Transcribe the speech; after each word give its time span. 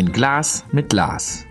Ein 0.00 0.12
Glas 0.12 0.64
mit 0.72 0.88
Glas. 0.88 1.44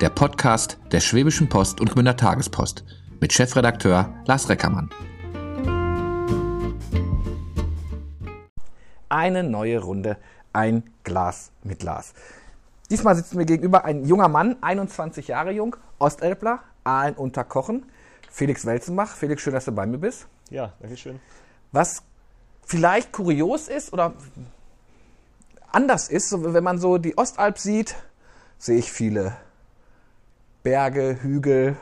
Der 0.00 0.08
Podcast 0.08 0.78
der 0.90 0.98
Schwäbischen 0.98 1.48
Post 1.48 1.80
und 1.80 1.92
Gmünder 1.92 2.16
Tagespost 2.16 2.84
mit 3.20 3.32
Chefredakteur 3.32 4.12
Lars 4.26 4.48
Reckermann. 4.48 4.90
Eine 9.08 9.44
neue 9.44 9.78
Runde, 9.78 10.16
ein 10.52 10.82
Glas 11.04 11.52
mit 11.62 11.78
Glas. 11.78 12.14
Diesmal 12.90 13.14
sitzt 13.14 13.36
mir 13.36 13.46
gegenüber 13.46 13.84
ein 13.84 14.04
junger 14.04 14.26
Mann, 14.26 14.56
21 14.60 15.28
Jahre 15.28 15.52
jung, 15.52 15.76
Ostelbler, 16.00 16.64
Aalen 16.82 17.14
unter 17.14 17.44
Kochen, 17.44 17.84
Felix 18.28 18.66
Welzenbach. 18.66 19.14
Felix, 19.14 19.40
schön, 19.40 19.52
dass 19.52 19.66
du 19.66 19.72
bei 19.72 19.86
mir 19.86 19.98
bist. 19.98 20.26
Ja, 20.50 20.72
danke 20.80 20.96
schön. 20.96 21.20
Was 21.70 22.02
vielleicht 22.66 23.12
kurios 23.12 23.68
ist 23.68 23.92
oder 23.92 24.14
anders 25.74 26.08
ist, 26.08 26.32
wenn 26.32 26.64
man 26.64 26.78
so 26.78 26.98
die 26.98 27.16
Ostalb 27.18 27.58
sieht, 27.58 27.94
sehe 28.58 28.78
ich 28.78 28.90
viele 28.90 29.36
Berge, 30.62 31.18
Hügel. 31.20 31.76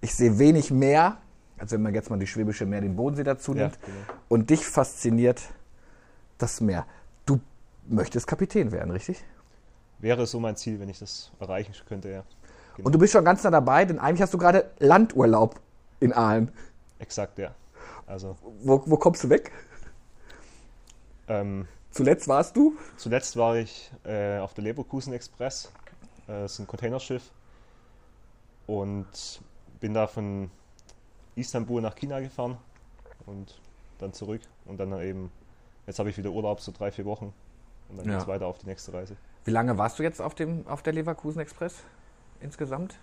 Ich 0.00 0.14
sehe 0.14 0.38
wenig 0.38 0.70
Meer, 0.70 1.16
also 1.58 1.74
wenn 1.74 1.82
man 1.82 1.94
jetzt 1.94 2.10
mal 2.10 2.18
die 2.18 2.26
Schwäbische 2.26 2.66
Meer, 2.66 2.82
den 2.82 2.96
Bodensee 2.96 3.24
dazu 3.24 3.54
nimmt. 3.54 3.74
Ja, 3.74 3.86
genau. 3.86 3.98
Und 4.28 4.50
dich 4.50 4.66
fasziniert 4.66 5.42
das 6.38 6.60
Meer. 6.60 6.86
Du 7.24 7.40
möchtest 7.88 8.26
Kapitän 8.26 8.72
werden, 8.72 8.90
richtig? 8.90 9.24
Wäre 9.98 10.26
so 10.26 10.38
mein 10.38 10.56
Ziel, 10.56 10.78
wenn 10.80 10.90
ich 10.90 10.98
das 10.98 11.32
erreichen 11.40 11.74
könnte, 11.88 12.10
ja. 12.10 12.24
Genau. 12.76 12.86
Und 12.86 12.92
du 12.94 12.98
bist 12.98 13.14
schon 13.14 13.24
ganz 13.24 13.42
nah 13.42 13.50
dabei, 13.50 13.86
denn 13.86 13.98
eigentlich 13.98 14.20
hast 14.20 14.34
du 14.34 14.38
gerade 14.38 14.70
Landurlaub 14.78 15.58
in 16.00 16.12
Aalen. 16.12 16.52
Exakt, 16.98 17.38
ja. 17.38 17.54
Also 18.06 18.36
Wo, 18.62 18.82
wo 18.84 18.96
kommst 18.98 19.24
du 19.24 19.30
weg? 19.30 19.50
ähm, 21.28 21.66
Zuletzt 21.96 22.28
warst 22.28 22.54
du? 22.56 22.76
zuletzt 22.98 23.36
war 23.36 23.56
ich 23.56 23.90
äh, 24.04 24.38
auf 24.38 24.52
der 24.52 24.64
Leverkusen 24.64 25.14
Express. 25.14 25.72
Äh, 26.26 26.42
das 26.42 26.52
ist 26.52 26.58
ein 26.58 26.66
Containerschiff. 26.66 27.30
Und 28.66 29.40
bin 29.80 29.94
da 29.94 30.06
von 30.06 30.50
Istanbul 31.36 31.80
nach 31.80 31.94
China 31.94 32.20
gefahren 32.20 32.58
und 33.24 33.60
dann 33.98 34.12
zurück. 34.12 34.42
Und 34.66 34.78
dann 34.78 34.92
eben, 35.00 35.30
jetzt 35.86 35.98
habe 35.98 36.10
ich 36.10 36.18
wieder 36.18 36.30
Urlaub, 36.30 36.60
so 36.60 36.72
drei, 36.72 36.90
vier 36.90 37.04
Wochen. 37.06 37.32
Und 37.88 37.98
dann 37.98 38.06
Ja. 38.06 38.16
geht's 38.16 38.26
weiter 38.26 38.46
auf 38.46 38.58
die 38.58 38.66
nächste 38.66 38.92
Reise. 38.92 39.16
Wie 39.44 39.50
lange 39.50 39.78
warst 39.78 39.98
du 39.98 40.02
jetzt 40.02 40.20
auf, 40.20 40.34
dem, 40.34 40.66
auf 40.66 40.82
der 40.82 40.92
Leverkusen 40.92 41.40
Express 41.40 41.76
insgesamt? 42.40 42.96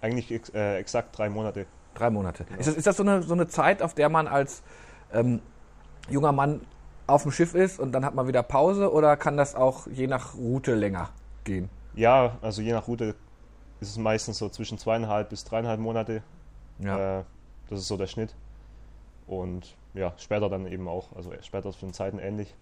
Eigentlich 0.00 0.30
ex 0.30 0.50
äh, 0.50 0.76
exakt 0.78 1.16
drei 1.16 1.30
Monate. 1.30 1.66
Drei 1.94 2.10
Monate. 2.10 2.44
Ist 2.58 2.66
das, 2.68 2.74
ist 2.74 2.86
das 2.86 2.96
so, 2.96 3.02
eine, 3.02 3.22
so 3.22 3.32
eine 3.32 3.46
Zeit, 3.46 3.80
auf 3.82 3.94
der 3.94 4.08
man 4.10 4.26
als 4.26 4.62
ähm, 5.12 5.40
junger 6.10 6.32
Mann 6.32 6.60
auf 7.06 7.22
dem 7.22 7.32
Schiff 7.32 7.54
ist 7.54 7.78
und 7.78 7.92
dann 7.92 8.04
hat 8.04 8.14
man 8.14 8.26
wieder 8.26 8.42
Pause 8.42 8.92
oder 8.92 9.16
kann 9.16 9.36
das 9.36 9.54
auch 9.54 9.86
je 9.86 10.06
nach 10.06 10.34
Route 10.34 10.74
länger 10.74 11.10
gehen? 11.44 11.68
Ja, 11.94 12.36
also 12.42 12.62
je 12.62 12.72
nach 12.72 12.88
Route 12.88 13.14
ist 13.80 13.90
es 13.90 13.98
meistens 13.98 14.38
so 14.38 14.48
zwischen 14.48 14.78
zweieinhalb 14.78 15.30
bis 15.30 15.44
dreieinhalb 15.44 15.80
Monate. 15.80 16.22
Äh, 16.80 17.22
das 17.68 17.80
ist 17.80 17.88
so 17.88 17.96
der 17.96 18.06
Schnitt. 18.06 18.34
Und 19.26 19.76
ja, 19.94 20.12
später 20.18 20.48
dann 20.48 20.66
eben 20.66 20.88
auch, 20.88 21.14
also 21.16 21.32
später 21.42 21.72
für 21.72 21.86
den 21.86 21.94
Zeiten 21.94 22.18
ähnlich. 22.18 22.54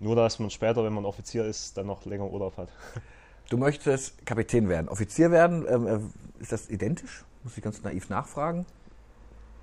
Nur, 0.00 0.16
dass 0.16 0.38
man 0.38 0.50
später, 0.50 0.84
wenn 0.84 0.92
man 0.92 1.04
Offizier 1.04 1.44
ist, 1.44 1.76
dann 1.76 1.86
noch 1.86 2.04
länger 2.04 2.30
Urlaub 2.30 2.56
hat. 2.56 2.68
Du 3.50 3.58
möchtest 3.58 4.24
Kapitän 4.24 4.70
werden, 4.70 4.88
Offizier 4.88 5.30
werden. 5.30 5.66
Ähm, 5.68 5.86
äh, 5.86 5.98
ist 6.40 6.50
das 6.50 6.70
identisch? 6.70 7.26
Muss 7.42 7.54
ich 7.54 7.62
ganz 7.62 7.82
naiv 7.82 8.08
nachfragen. 8.08 8.64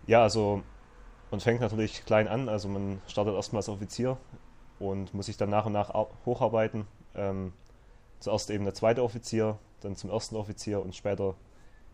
Ja, 0.06 0.22
also 0.22 0.62
man 1.32 1.40
fängt 1.40 1.62
natürlich 1.62 2.06
klein 2.06 2.28
an, 2.28 2.50
also 2.50 2.68
man 2.68 3.02
startet 3.08 3.34
erstmal 3.34 3.62
als 3.62 3.70
Offizier 3.70 4.18
und 4.80 5.14
muss 5.14 5.26
sich 5.28 5.38
dann 5.38 5.50
nach 5.50 5.66
und 5.66 5.74
nach 5.74 5.94
hocharbeiten. 6.26 6.86
Ähm, 7.16 7.54
zuerst 8.20 8.50
eben 8.52 8.66
der 8.66 8.74
zweite 8.74 9.04
Offizier, 9.04 9.58
dann 9.82 9.96
zum 9.96 10.10
ersten 10.10 10.36
Offizier 10.36 10.82
und 10.82 10.96
später 10.96 11.36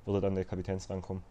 würde 0.05 0.21
dann 0.21 0.35
der 0.35 0.45
Kapitänsrang 0.45 1.01
kommen. 1.01 1.23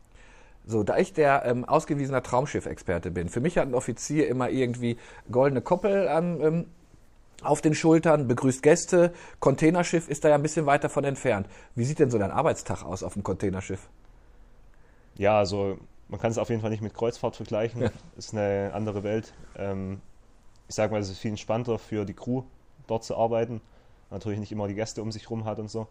So, 0.64 0.82
da 0.82 0.96
ich 0.96 1.12
der 1.12 1.44
ähm, 1.44 1.64
ausgewiesener 1.64 2.22
Traumschiff-Experte 2.22 3.10
bin, 3.10 3.28
für 3.28 3.40
mich 3.40 3.58
hat 3.58 3.68
ein 3.68 3.74
Offizier 3.74 4.28
immer 4.28 4.50
irgendwie 4.50 4.96
goldene 5.30 5.60
Koppel 5.60 6.08
an, 6.08 6.40
ähm, 6.40 6.66
auf 7.42 7.60
den 7.60 7.74
Schultern, 7.74 8.26
begrüßt 8.26 8.62
Gäste. 8.62 9.12
Containerschiff 9.40 10.08
ist 10.08 10.24
da 10.24 10.30
ja 10.30 10.34
ein 10.34 10.42
bisschen 10.42 10.66
weiter 10.66 10.88
von 10.88 11.04
entfernt. 11.04 11.48
Wie 11.74 11.84
sieht 11.84 11.98
denn 11.98 12.10
so 12.10 12.18
dein 12.18 12.30
Arbeitstag 12.30 12.82
aus 12.82 13.02
auf 13.02 13.12
dem 13.12 13.22
Containerschiff? 13.22 13.88
Ja, 15.16 15.38
also 15.38 15.78
man 16.08 16.20
kann 16.20 16.30
es 16.30 16.38
auf 16.38 16.48
jeden 16.50 16.60
Fall 16.60 16.70
nicht 16.70 16.82
mit 16.82 16.94
Kreuzfahrt 16.94 17.36
vergleichen. 17.36 17.82
Ja. 17.82 17.90
Ist 18.16 18.32
eine 18.32 18.70
andere 18.74 19.02
Welt. 19.02 19.32
Ähm, 19.56 20.00
ich 20.68 20.74
sage 20.74 20.92
mal, 20.92 21.00
es 21.00 21.10
ist 21.10 21.18
viel 21.18 21.30
entspannter 21.30 21.78
für 21.78 22.04
die 22.04 22.14
Crew, 22.14 22.42
dort 22.86 23.04
zu 23.04 23.16
arbeiten. 23.16 23.60
Natürlich 24.10 24.38
nicht 24.38 24.52
immer 24.52 24.68
die 24.68 24.74
Gäste 24.74 25.02
um 25.02 25.10
sich 25.10 25.30
rum 25.30 25.44
hat 25.44 25.58
und 25.58 25.70
so. 25.70 25.88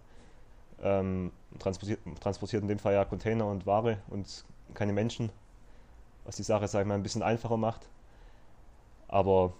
Ähm, 0.82 1.32
transportiert, 1.60 2.00
transportiert 2.20 2.62
in 2.62 2.68
dem 2.68 2.80
Fall 2.80 2.94
ja 2.94 3.06
Container 3.06 3.48
und 3.48 3.66
Ware 3.66 3.98
und 4.10 4.46
keine 4.74 4.94
Menschen, 4.94 5.32
was 6.26 6.36
die 6.36 6.44
Sache, 6.44 6.68
sag 6.68 6.82
ich 6.82 6.88
mal, 6.88 6.96
ein 6.96 7.04
bisschen 7.04 7.24
einfacher 7.24 7.58
macht. 7.58 7.90
Aber 9.08 9.54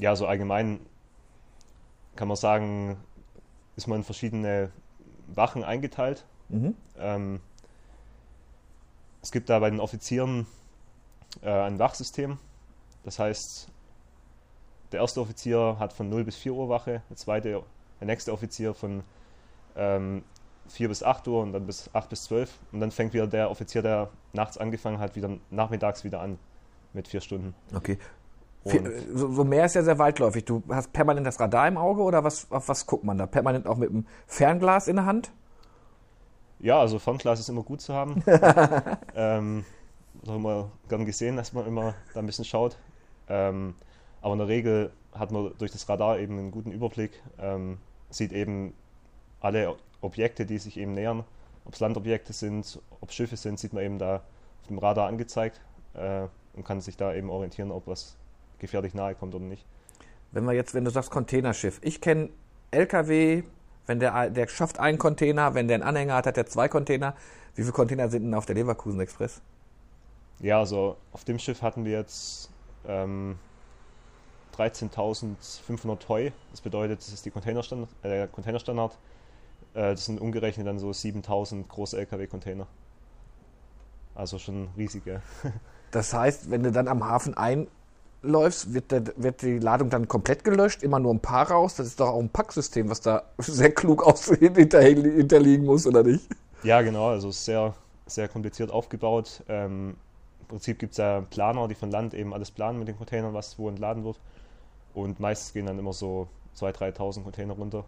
ja, 0.00 0.16
so 0.16 0.26
allgemein 0.26 0.80
kann 2.16 2.28
man 2.28 2.36
sagen, 2.36 2.96
ist 3.76 3.86
man 3.86 3.98
in 3.98 4.04
verschiedene 4.04 4.70
Wachen 5.28 5.62
eingeteilt. 5.62 6.24
Mhm. 6.48 6.74
Ähm, 6.98 7.40
es 9.22 9.30
gibt 9.32 9.48
da 9.50 9.58
bei 9.58 9.70
den 9.70 9.80
Offizieren 9.80 10.46
äh, 11.42 11.50
ein 11.50 11.78
Wachsystem. 11.78 12.38
Das 13.04 13.18
heißt, 13.18 13.68
der 14.92 15.00
erste 15.00 15.20
Offizier 15.20 15.76
hat 15.78 15.92
von 15.92 16.08
0 16.08 16.24
bis 16.24 16.36
4 16.36 16.52
Uhr 16.52 16.68
Wache, 16.68 17.02
der 17.08 17.16
zweite, 17.16 17.62
der 18.00 18.06
nächste 18.06 18.32
Offizier 18.32 18.74
von 18.74 19.02
ähm, 19.76 20.22
4 20.68 20.88
bis 20.88 21.02
8 21.02 21.26
Uhr 21.28 21.42
und 21.42 21.52
dann 21.52 21.66
bis 21.66 21.90
8 21.94 22.08
bis 22.08 22.24
12. 22.24 22.58
Und 22.72 22.80
dann 22.80 22.90
fängt 22.90 23.12
wieder 23.14 23.26
der 23.26 23.50
Offizier, 23.50 23.82
der 23.82 24.10
nachts 24.32 24.58
angefangen 24.58 24.98
hat, 24.98 25.16
wieder 25.16 25.38
nachmittags 25.50 26.04
wieder 26.04 26.20
an 26.20 26.38
mit 26.92 27.08
vier 27.08 27.20
Stunden. 27.20 27.54
Okay. 27.74 27.98
Und 28.64 28.70
Viel- 28.72 29.06
So, 29.14 29.32
so 29.32 29.44
mehr 29.44 29.64
ist 29.64 29.74
ja 29.74 29.82
sehr 29.82 29.98
weitläufig. 29.98 30.44
Du 30.44 30.62
hast 30.70 30.92
permanent 30.92 31.26
das 31.26 31.40
Radar 31.40 31.66
im 31.68 31.76
Auge 31.78 32.02
oder 32.02 32.24
was, 32.24 32.50
auf 32.50 32.68
was 32.68 32.86
guckt 32.86 33.04
man 33.04 33.16
da? 33.16 33.26
Permanent 33.26 33.66
auch 33.66 33.76
mit 33.76 33.90
dem 33.90 34.06
Fernglas 34.26 34.86
in 34.88 34.96
der 34.96 35.06
Hand? 35.06 35.32
Ja, 36.60 36.80
also 36.80 36.98
Fernglas 36.98 37.40
ist 37.40 37.48
immer 37.48 37.62
gut 37.62 37.80
zu 37.80 37.94
haben. 37.94 38.22
ähm, 39.14 39.64
haben 40.26 40.42
wir 40.42 40.70
gern 40.88 41.04
gesehen, 41.06 41.36
dass 41.36 41.52
man 41.52 41.66
immer 41.66 41.94
da 42.14 42.20
ein 42.20 42.26
bisschen 42.26 42.44
schaut. 42.44 42.76
Ähm, 43.28 43.74
aber 44.20 44.34
in 44.34 44.38
der 44.38 44.48
Regel 44.48 44.92
hat 45.12 45.32
man 45.32 45.52
durch 45.58 45.72
das 45.72 45.88
Radar 45.88 46.18
eben 46.18 46.38
einen 46.38 46.50
guten 46.50 46.72
Überblick, 46.72 47.22
ähm, 47.38 47.78
sieht 48.10 48.32
eben 48.32 48.74
alle 49.40 49.76
Objekte, 50.00 50.46
die 50.46 50.58
sich 50.58 50.76
eben 50.76 50.92
nähern. 50.92 51.24
Ob 51.64 51.74
es 51.74 51.80
Landobjekte 51.80 52.32
sind, 52.32 52.80
ob 53.00 53.12
Schiffe 53.12 53.36
sind, 53.36 53.58
sieht 53.58 53.72
man 53.72 53.84
eben 53.84 53.98
da 53.98 54.16
auf 54.16 54.66
dem 54.68 54.78
Radar 54.78 55.08
angezeigt 55.08 55.60
äh, 55.94 56.26
und 56.54 56.64
kann 56.64 56.80
sich 56.80 56.96
da 56.96 57.14
eben 57.14 57.30
orientieren, 57.30 57.70
ob 57.70 57.86
was 57.86 58.16
gefährlich 58.58 58.94
nahe 58.94 59.14
kommt 59.14 59.34
oder 59.34 59.44
nicht. 59.44 59.64
Wenn 60.32 60.44
wir 60.44 60.52
jetzt, 60.52 60.74
wenn 60.74 60.84
du 60.84 60.90
sagst 60.90 61.10
Containerschiff, 61.10 61.80
ich 61.82 62.00
kenne 62.00 62.30
LKW, 62.70 63.42
wenn 63.90 63.98
der, 63.98 64.30
der 64.30 64.46
schafft 64.46 64.78
einen 64.78 64.98
Container, 64.98 65.54
wenn 65.54 65.66
der 65.66 65.74
einen 65.74 65.82
Anhänger 65.82 66.14
hat, 66.14 66.26
hat 66.26 66.36
er 66.36 66.46
zwei 66.46 66.68
Container. 66.68 67.14
Wie 67.56 67.62
viele 67.62 67.72
Container 67.72 68.08
sind 68.08 68.22
denn 68.22 68.34
auf 68.34 68.46
der 68.46 68.54
Leverkusen 68.54 69.00
Express? 69.00 69.42
Ja, 70.38 70.60
also 70.60 70.96
auf 71.10 71.24
dem 71.24 71.40
Schiff 71.40 71.60
hatten 71.60 71.84
wir 71.84 71.98
jetzt 71.98 72.50
ähm, 72.86 73.36
13.500 74.56 76.08
Heu. 76.08 76.30
Das 76.52 76.60
bedeutet, 76.60 77.00
das 77.00 77.12
ist 77.12 77.26
die 77.26 77.32
Containerstandard, 77.32 77.90
äh, 78.04 78.08
der 78.08 78.28
Containerstandard. 78.28 78.92
Äh, 79.74 79.90
das 79.90 80.04
sind 80.06 80.20
umgerechnet 80.20 80.68
dann 80.68 80.78
so 80.78 80.90
7.000 80.90 81.66
große 81.66 81.98
LKW-Container. 81.98 82.68
Also 84.14 84.38
schon 84.38 84.68
riesige. 84.76 85.20
Das 85.92 86.14
heißt, 86.14 86.52
wenn 86.52 86.62
du 86.62 86.70
dann 86.70 86.86
am 86.86 87.04
Hafen 87.04 87.34
einläufst, 88.22 88.74
wird, 88.74 88.90
der, 88.90 89.04
wird 89.16 89.42
die 89.42 89.58
Ladung 89.58 89.90
dann 89.90 90.08
komplett 90.08 90.44
gelöscht, 90.44 90.82
immer 90.82 90.98
nur 90.98 91.12
ein 91.14 91.20
paar 91.20 91.50
raus. 91.50 91.76
Das 91.76 91.86
ist 91.86 92.00
doch 92.00 92.08
auch 92.08 92.20
ein 92.20 92.30
Packsystem, 92.30 92.88
was 92.88 93.00
da 93.00 93.24
sehr 93.38 93.72
klug 93.72 94.02
aus 94.02 94.26
hinter, 94.26 94.80
hinterliegen 94.82 95.66
muss, 95.66 95.86
oder 95.86 96.02
nicht? 96.02 96.28
Ja, 96.62 96.82
genau, 96.82 97.08
also 97.08 97.30
sehr, 97.30 97.74
sehr 98.06 98.28
kompliziert 98.28 98.70
aufgebaut. 98.70 99.42
Ähm, 99.48 99.96
Im 100.40 100.46
Prinzip 100.48 100.78
gibt 100.78 100.92
es 100.92 100.98
ja 100.98 101.22
Planer, 101.22 101.68
die 101.68 101.74
von 101.74 101.90
Land 101.90 102.14
eben 102.14 102.34
alles 102.34 102.50
planen 102.50 102.78
mit 102.78 102.88
den 102.88 102.96
Containern, 102.96 103.34
was 103.34 103.58
wo 103.58 103.68
entladen 103.68 104.04
wird. 104.04 104.18
Und 104.94 105.20
meistens 105.20 105.52
gehen 105.52 105.66
dann 105.66 105.78
immer 105.78 105.92
so 105.92 106.28
2.000, 106.58 106.96
3.000 106.96 107.22
Container 107.22 107.54
runter. 107.54 107.84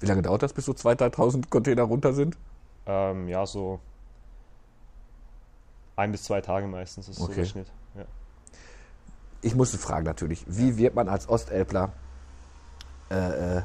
Wie 0.00 0.06
lange 0.06 0.22
dauert 0.22 0.42
das, 0.42 0.52
bis 0.52 0.64
so 0.64 0.72
2.000, 0.72 1.14
3.000 1.14 1.50
Container 1.50 1.82
runter 1.82 2.12
sind? 2.12 2.36
Ähm, 2.86 3.28
ja, 3.28 3.46
so 3.46 3.80
ein 5.96 6.12
bis 6.12 6.24
zwei 6.24 6.40
Tage 6.40 6.66
meistens 6.66 7.08
ist 7.08 7.18
so 7.18 7.24
Okay. 7.24 7.36
der 7.36 7.44
Schnitt. 7.44 7.66
Ich 9.42 9.54
musste 9.54 9.78
fragen 9.78 10.04
natürlich, 10.04 10.44
wie 10.48 10.76
wird 10.76 10.94
man 10.94 11.08
als 11.08 11.28
Ostelbler 11.28 11.92
äh, 13.10 13.58
äh, 13.58 13.62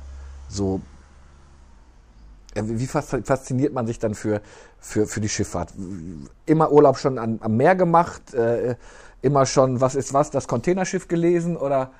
so, 0.48 0.82
äh, 2.54 2.64
wie 2.66 2.88
fas- 2.88 3.16
fasziniert 3.24 3.74
man 3.74 3.88
sich 3.88 4.00
dann 4.00 4.16
für, 4.16 4.42
für, 4.80 5.08
für 5.08 5.22
die 5.22 5.30
Schifffahrt? 5.30 5.74
Immer 6.46 6.72
Urlaub 6.72 6.98
schon 6.98 7.18
an, 7.18 7.40
am 7.42 7.58
Meer 7.58 7.76
gemacht, 7.76 8.34
äh, 8.34 8.76
immer 9.22 9.46
schon, 9.46 9.82
was 9.82 9.96
ist 9.96 10.14
was, 10.14 10.30
das 10.32 10.48
Containerschiff 10.48 11.08
gelesen 11.08 11.58
oder 11.58 11.92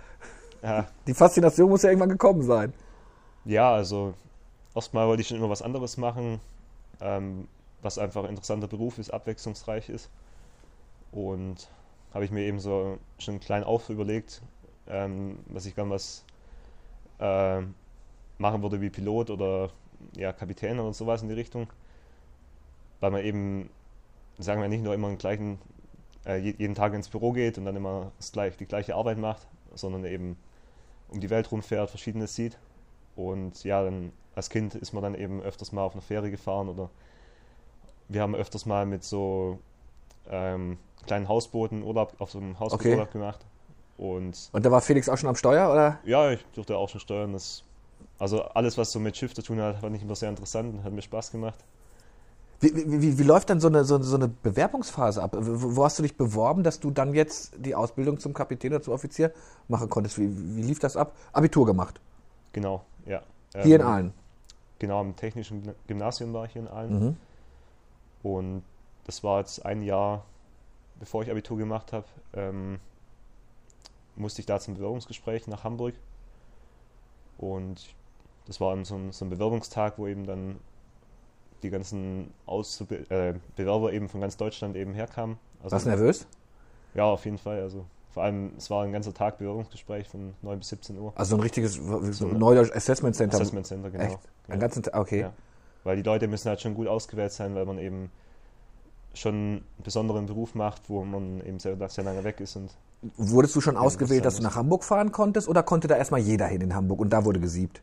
Ja, 0.62 0.90
die 1.08 1.14
Faszination 1.14 1.70
muss 1.70 1.84
ja 1.84 1.90
irgendwann 1.90 2.10
gekommen 2.10 2.44
sein. 2.44 2.74
ja, 3.46 3.74
also 3.74 4.14
erstmal 4.76 5.08
wollte 5.08 5.22
ich 5.22 5.28
schon 5.30 5.38
immer 5.38 5.50
was 5.50 5.62
anderes 5.62 5.98
machen, 5.98 6.42
ähm, 7.02 7.48
was 7.82 7.98
einfach 8.00 8.24
ein 8.26 8.32
interessanter 8.32 8.68
Beruf 8.68 9.00
ist, 9.00 9.12
abwechslungsreich 9.12 9.90
ist. 9.90 10.10
Und 11.12 11.68
habe 12.16 12.24
ich 12.24 12.32
mir 12.32 12.44
eben 12.46 12.60
so 12.60 12.98
schon 13.20 13.42
klein 13.42 13.66
auf 13.66 13.90
überlegt, 13.90 14.42
ähm, 14.88 15.38
dass 15.50 15.66
ich 15.66 15.76
gern 15.76 15.90
was 15.90 16.24
äh, 17.20 17.62
machen 18.38 18.64
würde 18.64 18.80
wie 18.80 18.90
Pilot 18.90 19.30
oder 19.30 19.70
ja, 20.16 20.32
Kapitän 20.32 20.80
oder 20.80 20.94
sowas 20.94 21.22
in 21.22 21.28
die 21.28 21.36
Richtung. 21.36 21.68
Weil 23.02 23.12
man 23.12 23.22
eben, 23.22 23.70
sagen 24.40 24.62
wir 24.62 24.70
nicht 24.70 24.82
nur 24.82 24.94
immer 24.94 25.10
den 25.10 25.18
gleichen, 25.18 25.60
äh, 26.26 26.38
jeden 26.38 26.74
Tag 26.74 26.94
ins 26.94 27.10
Büro 27.10 27.34
geht 27.34 27.58
und 27.58 27.66
dann 27.66 27.76
immer 27.76 28.14
gleich, 28.32 28.56
die 28.56 28.66
gleiche 28.66 28.96
Arbeit 28.96 29.18
macht, 29.18 29.46
sondern 29.74 30.06
eben 30.06 30.38
um 31.10 31.20
die 31.20 31.30
Welt 31.30 31.52
rumfährt, 31.52 31.90
verschiedenes 31.90 32.34
sieht. 32.34 32.58
Und 33.18 33.66
ja, 33.66 33.84
dann 33.84 34.14
als 34.36 34.50
Kind 34.50 34.74
ist 34.76 34.94
man 34.94 35.04
dann 35.04 35.16
eben 35.16 35.42
öfters 35.42 35.74
mal 35.74 35.84
auf 35.84 35.92
einer 35.92 36.02
Fähre 36.02 36.32
gefahren 36.32 36.70
oder 36.70 36.90
wir 38.08 38.22
haben 38.22 38.36
öfters 38.36 38.66
mal 38.66 38.86
mit 38.86 39.04
so 39.04 39.60
ähm, 40.30 40.78
kleinen 41.06 41.28
Hausbooten 41.28 41.84
Urlaub 41.84 42.14
auf 42.20 42.32
so 42.32 42.40
einem 42.40 42.60
Hausboot 42.60 42.80
Okay. 42.82 42.92
Urlaub 42.94 43.12
gemacht. 43.12 43.46
Und 43.98 44.50
Und 44.52 44.66
da 44.66 44.72
war 44.72 44.82
Felix 44.82 45.08
auch 45.08 45.18
schon 45.18 45.30
am 45.30 45.36
Steuer, 45.36 45.72
oder? 45.72 46.00
ja, 46.06 46.32
ich 46.32 46.44
durfte 46.54 46.78
auch 46.78 46.90
schon 46.90 47.00
steuern. 47.00 47.32
Das, 47.34 47.64
also 48.20 48.42
alles, 48.44 48.78
was 48.78 48.92
so 48.92 49.00
mit 49.00 49.16
Schiff 49.16 49.34
zu 49.34 49.42
tun 49.42 49.62
hat, 49.62 49.78
fand 49.78 49.96
ich 49.96 50.02
immer 50.02 50.16
sehr 50.16 50.30
interessant 50.30 50.74
und 50.74 50.84
hat 50.84 50.92
mir 50.92 51.02
Spaß 51.02 51.32
gemacht. 51.32 51.60
Wie, 52.62 52.74
wie, 52.76 53.18
wie, 53.20 53.24
läuft 53.24 53.50
dann 53.50 53.60
so 53.60 53.68
eine, 53.68 53.84
so, 53.84 54.02
so 54.02 54.16
eine 54.16 54.28
Bewerbungsphase 54.30 55.22
ab? 55.22 55.36
Wo, 55.38 55.76
wo 55.76 55.84
hast 55.84 56.00
du 56.00 56.04
dich 56.04 56.18
beworben, 56.18 56.64
dass 56.64 56.80
du 56.80 56.90
dann 56.90 57.14
jetzt 57.14 57.54
die 57.58 57.76
Ausbildung 57.76 58.18
zum 58.20 58.34
Kapitän 58.34 58.72
oder 58.74 58.82
zum 58.82 58.94
Offizier 58.94 59.32
machen 59.68 59.90
konntest? 59.90 60.18
Wie, 60.18 60.30
wie 60.58 60.62
lief 60.62 60.80
das 60.80 60.96
ab? 60.98 61.14
Abitur 61.34 61.66
gemacht. 61.66 62.00
Genau, 62.54 62.84
ja. 63.06 63.22
Hier 63.62 63.76
in 63.76 63.82
Ähm, 63.82 63.88
Aalen. 63.88 64.14
Genau, 64.80 65.00
am 65.02 65.16
technischen 65.16 65.64
Gymna- 65.64 65.76
Gymnasium 65.88 66.34
war 66.34 66.46
ich 66.46 66.54
hier 66.54 66.62
in 66.64 66.68
Aalen. 66.70 67.00
Mhm. 67.00 67.18
Und 68.24 68.64
das 69.06 69.24
war 69.24 69.40
jetzt 69.40 69.66
ein 69.66 69.82
Jahr, 69.82 70.26
bevor 71.00 71.24
ich 71.24 71.32
Abitur 71.32 71.58
gemacht 71.58 71.94
habe, 71.94 72.06
ähm, 72.34 72.80
musste 74.16 74.42
ich 74.42 74.46
da 74.46 74.60
zum 74.60 74.76
Bewerbungsgespräch 74.76 75.48
nach 75.48 75.64
Hamburg. 75.64 75.96
Und 77.38 77.94
das 78.48 78.60
war 78.62 78.74
eben 78.74 78.86
so 78.86 78.96
ein, 78.96 79.12
so 79.12 79.26
ein 79.26 79.30
Bewerbungstag, 79.30 79.98
wo 79.98 80.08
eben 80.08 80.26
dann 80.26 80.60
die 81.64 81.70
ganzen 81.70 82.34
Auszube 82.46 83.10
äh, 83.10 83.34
Bewerber 83.56 83.94
eben 83.94 84.10
von 84.10 84.22
ganz 84.22 84.38
Deutschland 84.38 84.76
eben 84.76 84.94
herkamen. 84.94 85.38
Also, 85.64 85.74
Warst 85.74 85.86
du 85.86 85.90
nervös? 85.90 86.28
Ja, 86.94 87.06
auf 87.06 87.26
jeden 87.26 87.38
Fall. 87.38 87.62
Also 87.62 87.86
vor 88.12 88.24
allem, 88.24 88.54
es 88.58 88.70
war 88.70 88.84
ein 88.84 88.94
ganzer 88.94 89.14
Tag 89.14 89.40
Bewerbungsgespräch 89.40 90.08
von 90.08 90.34
9 90.42 90.60
bis 90.60 90.70
17 90.70 90.98
Uhr. 90.98 91.12
Also 91.16 91.32
so 91.32 91.36
ein 91.36 91.42
richtiges 91.42 91.74
so 91.74 92.28
ein 92.28 92.38
Neudeutsch 92.38 92.72
Assessment 92.74 93.16
Center. 93.16 93.36
Assessment 93.36 93.68
Center, 93.68 93.90
genau. 93.90 94.04
Echt? 94.06 94.20
Ja. 94.48 94.54
Einen 94.54 94.62
ganzen 94.62 94.84
Tag, 94.84 94.96
okay. 94.96 95.22
Ja. 95.22 95.34
Weil 95.84 95.98
die 95.98 96.04
Leute 96.04 96.28
müssen 96.28 96.48
halt 96.48 96.62
schon 96.62 96.76
gut 96.76 96.88
ausgewählt 96.88 97.32
sein, 97.32 97.56
weil 97.56 97.66
man 97.66 97.78
eben 97.78 98.12
schon 99.16 99.34
einen 99.34 99.66
besonderen 99.84 100.26
Beruf 100.26 100.56
macht, 100.56 100.90
wo 100.90 101.04
man 101.04 101.42
eben 101.46 101.60
sehr, 101.60 101.78
sehr 101.90 102.04
lange 102.04 102.24
weg 102.24 102.40
ist. 102.40 102.56
Und 102.56 102.72
Wurdest 103.18 103.56
du 103.56 103.62
schon 103.62 103.78
ausgewählt, 103.78 104.26
das 104.26 104.36
dass 104.36 104.42
du 104.42 104.44
nach 104.44 104.56
Hamburg 104.56 104.84
fahren 104.84 105.12
konntest 105.12 105.48
oder 105.48 105.64
konnte 105.64 105.88
da 105.88 105.96
erstmal 105.96 106.22
jeder 106.22 106.48
hin 106.48 106.62
in 106.62 106.76
Hamburg 106.76 107.00
und 107.00 107.10
da 107.12 107.26
wurde 107.26 107.40
gesiebt? 107.40 107.82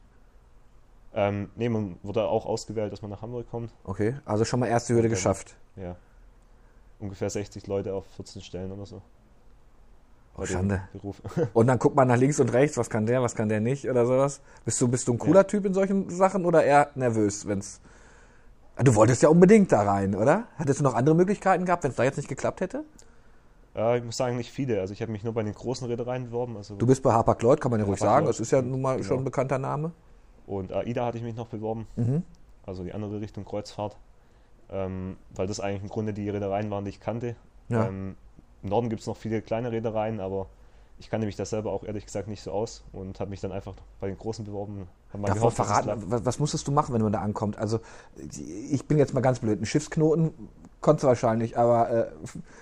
ähm, 1.15 1.51
nee, 1.57 1.69
man 1.69 1.97
wurde 2.03 2.25
auch 2.25 2.47
ausgewählt, 2.47 2.93
dass 2.93 3.03
man 3.03 3.11
nach 3.11 3.23
Hamburg 3.23 3.51
kommt. 3.51 3.71
Okay, 3.85 4.15
also 4.25 4.45
schon 4.45 4.61
mal 4.61 4.67
erste 4.67 4.95
Hürde 4.95 5.09
geschafft. 5.09 5.55
Ja. 5.77 5.97
Ungefähr 6.99 7.29
60 7.29 7.67
Leute 7.67 7.93
auf 7.95 8.07
14 8.17 8.43
Stellen 8.43 8.73
oder 8.73 8.87
so. 8.87 9.03
Oh, 10.37 10.47
Schande. 10.47 10.83
Beruf. 10.93 11.21
Und 11.53 11.67
dann 11.67 11.79
guckt 11.79 11.95
man 11.95 12.09
nach 12.09 12.17
links 12.17 12.41
und 12.41 12.51
rechts, 12.55 12.79
was 12.79 12.89
kann 12.89 13.05
der, 13.05 13.21
was 13.21 13.35
kann 13.35 13.51
der 13.51 13.61
nicht 13.61 13.87
oder 13.91 14.07
sowas. 14.07 14.41
Bist 14.65 14.81
du, 14.81 14.89
bist 14.89 15.07
du 15.07 15.13
ein 15.13 15.19
cooler 15.19 15.41
Ja. 15.41 15.45
Typ 15.45 15.67
in 15.67 15.75
solchen 15.75 16.09
Sachen 16.09 16.47
oder 16.47 16.65
eher 16.65 16.89
nervös, 16.95 17.47
wenn's. 17.47 17.81
Ah, 18.77 18.83
Du 18.83 18.95
wolltest 18.95 19.23
ja 19.23 19.29
unbedingt 19.29 19.71
da 19.73 19.83
rein, 19.83 20.15
oder? 20.15 20.45
Hättest 20.57 20.81
du 20.81 20.85
noch 20.85 20.95
andere 20.95 21.15
Möglichkeiten 21.15 21.65
gehabt, 21.65 21.85
wenn 21.85 21.91
es 21.91 21.97
da 21.97 22.05
jetzt 22.05 22.17
nicht 22.17 22.29
geklappt 22.29 22.61
hätte? 22.61 22.85
äh, 23.75 23.99
ich 23.99 24.05
muss 24.05 24.17
sagen, 24.17 24.37
nicht 24.37 24.51
viele. 24.51 24.81
Also 24.81 24.93
ich 24.93 25.03
habe 25.03 25.13
mich 25.13 25.25
nur 25.25 25.33
bei 25.35 25.43
den 25.43 25.55
großen 25.55 25.87
Reedereien 25.87 26.27
beworben. 26.27 26.57
Also 26.57 26.77
Du 26.77 26.87
bist 26.87 27.03
bei 27.03 27.13
Hapag-Lloyd, 27.13 27.61
kann 27.61 27.71
man 27.71 27.81
ja 27.81 27.87
ruhig 27.87 27.99
sagen. 28.01 28.27
Das 28.27 28.41
ist 28.41 28.51
ja 28.51 28.61
nun 28.63 28.81
mal 28.83 28.97
Genau. 28.97 29.09
schon 29.09 29.19
ein 29.19 29.25
bekannter 29.25 29.59
Name. 29.59 29.93
Und 30.47 30.73
AIDA 30.73 31.07
hatte 31.07 31.19
ich 31.19 31.25
mich 31.25 31.37
noch 31.37 31.47
beworben. 31.49 31.87
Mhm. 31.97 32.23
Also 32.67 32.85
die 32.85 32.93
andere 32.93 33.21
Richtung 33.21 33.45
Kreuzfahrt. 33.45 33.97
Ähm, 34.71 35.17
weil 35.35 35.47
das 35.47 35.61
eigentlich 35.61 35.83
im 35.83 35.89
Grunde 35.89 36.13
die 36.15 36.29
Reedereien 36.31 36.71
waren, 36.71 36.85
die 36.85 36.91
ich 36.91 37.01
kannte. 37.01 37.37
Ja. 37.69 37.87
Ähm, 37.89 38.17
Im 38.63 38.69
Norden 38.71 38.89
gibt 38.89 39.01
es 39.03 39.07
noch 39.07 39.17
viele 39.17 39.43
kleine 39.43 39.71
Reedereien, 39.73 40.19
aber 40.21 40.47
ich 41.03 41.11
kannte 41.11 41.27
mich 41.27 41.35
da 41.35 41.45
selber 41.45 41.73
auch 41.73 41.83
ehrlich 41.83 42.07
gesagt 42.07 42.29
nicht 42.29 42.43
so 42.43 42.53
aus 42.53 42.85
und 42.93 43.19
habe 43.19 43.31
mich 43.31 43.41
dann 43.41 43.51
einfach 43.51 43.75
bei 43.99 44.07
den 44.07 44.17
Großen 44.17 44.45
beworben. 44.45 44.87
Davon 45.13 45.35
gehofft, 45.35 45.57
verraten, 45.57 45.91
was, 46.07 46.25
was 46.25 46.39
musstest 46.39 46.69
du 46.69 46.71
machen, 46.71 46.95
wenn 46.95 47.03
man 47.03 47.13
da 47.13 47.21
ankommt? 47.21 47.59
Also, 47.59 47.81
ich 48.17 48.87
bin 48.87 48.99
jetzt 48.99 49.13
mal 49.13 49.21
ganz 49.21 49.41
blöd. 49.41 49.61
Ein 49.61 49.67
Schiffsknoten 49.67 50.33
konntest 50.81 51.03
du 51.03 51.09
wahrscheinlich, 51.09 51.59
aber 51.59 51.91
äh, 51.91 52.11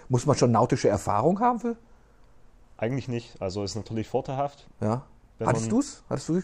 muss 0.08 0.24
man 0.24 0.36
schon 0.36 0.52
nautische 0.52 0.88
Erfahrung 0.88 1.38
haben 1.40 1.60
für? 1.60 1.76
Eigentlich 2.78 3.08
nicht. 3.08 3.40
Also 3.42 3.62
ist 3.62 3.74
natürlich 3.74 4.08
vorteilhaft. 4.08 4.66
Ja. 4.80 5.04
Hattest 5.38 5.70
du 5.70 5.80
es? 5.80 6.02
Hattest 6.08 6.30
du, 6.30 6.42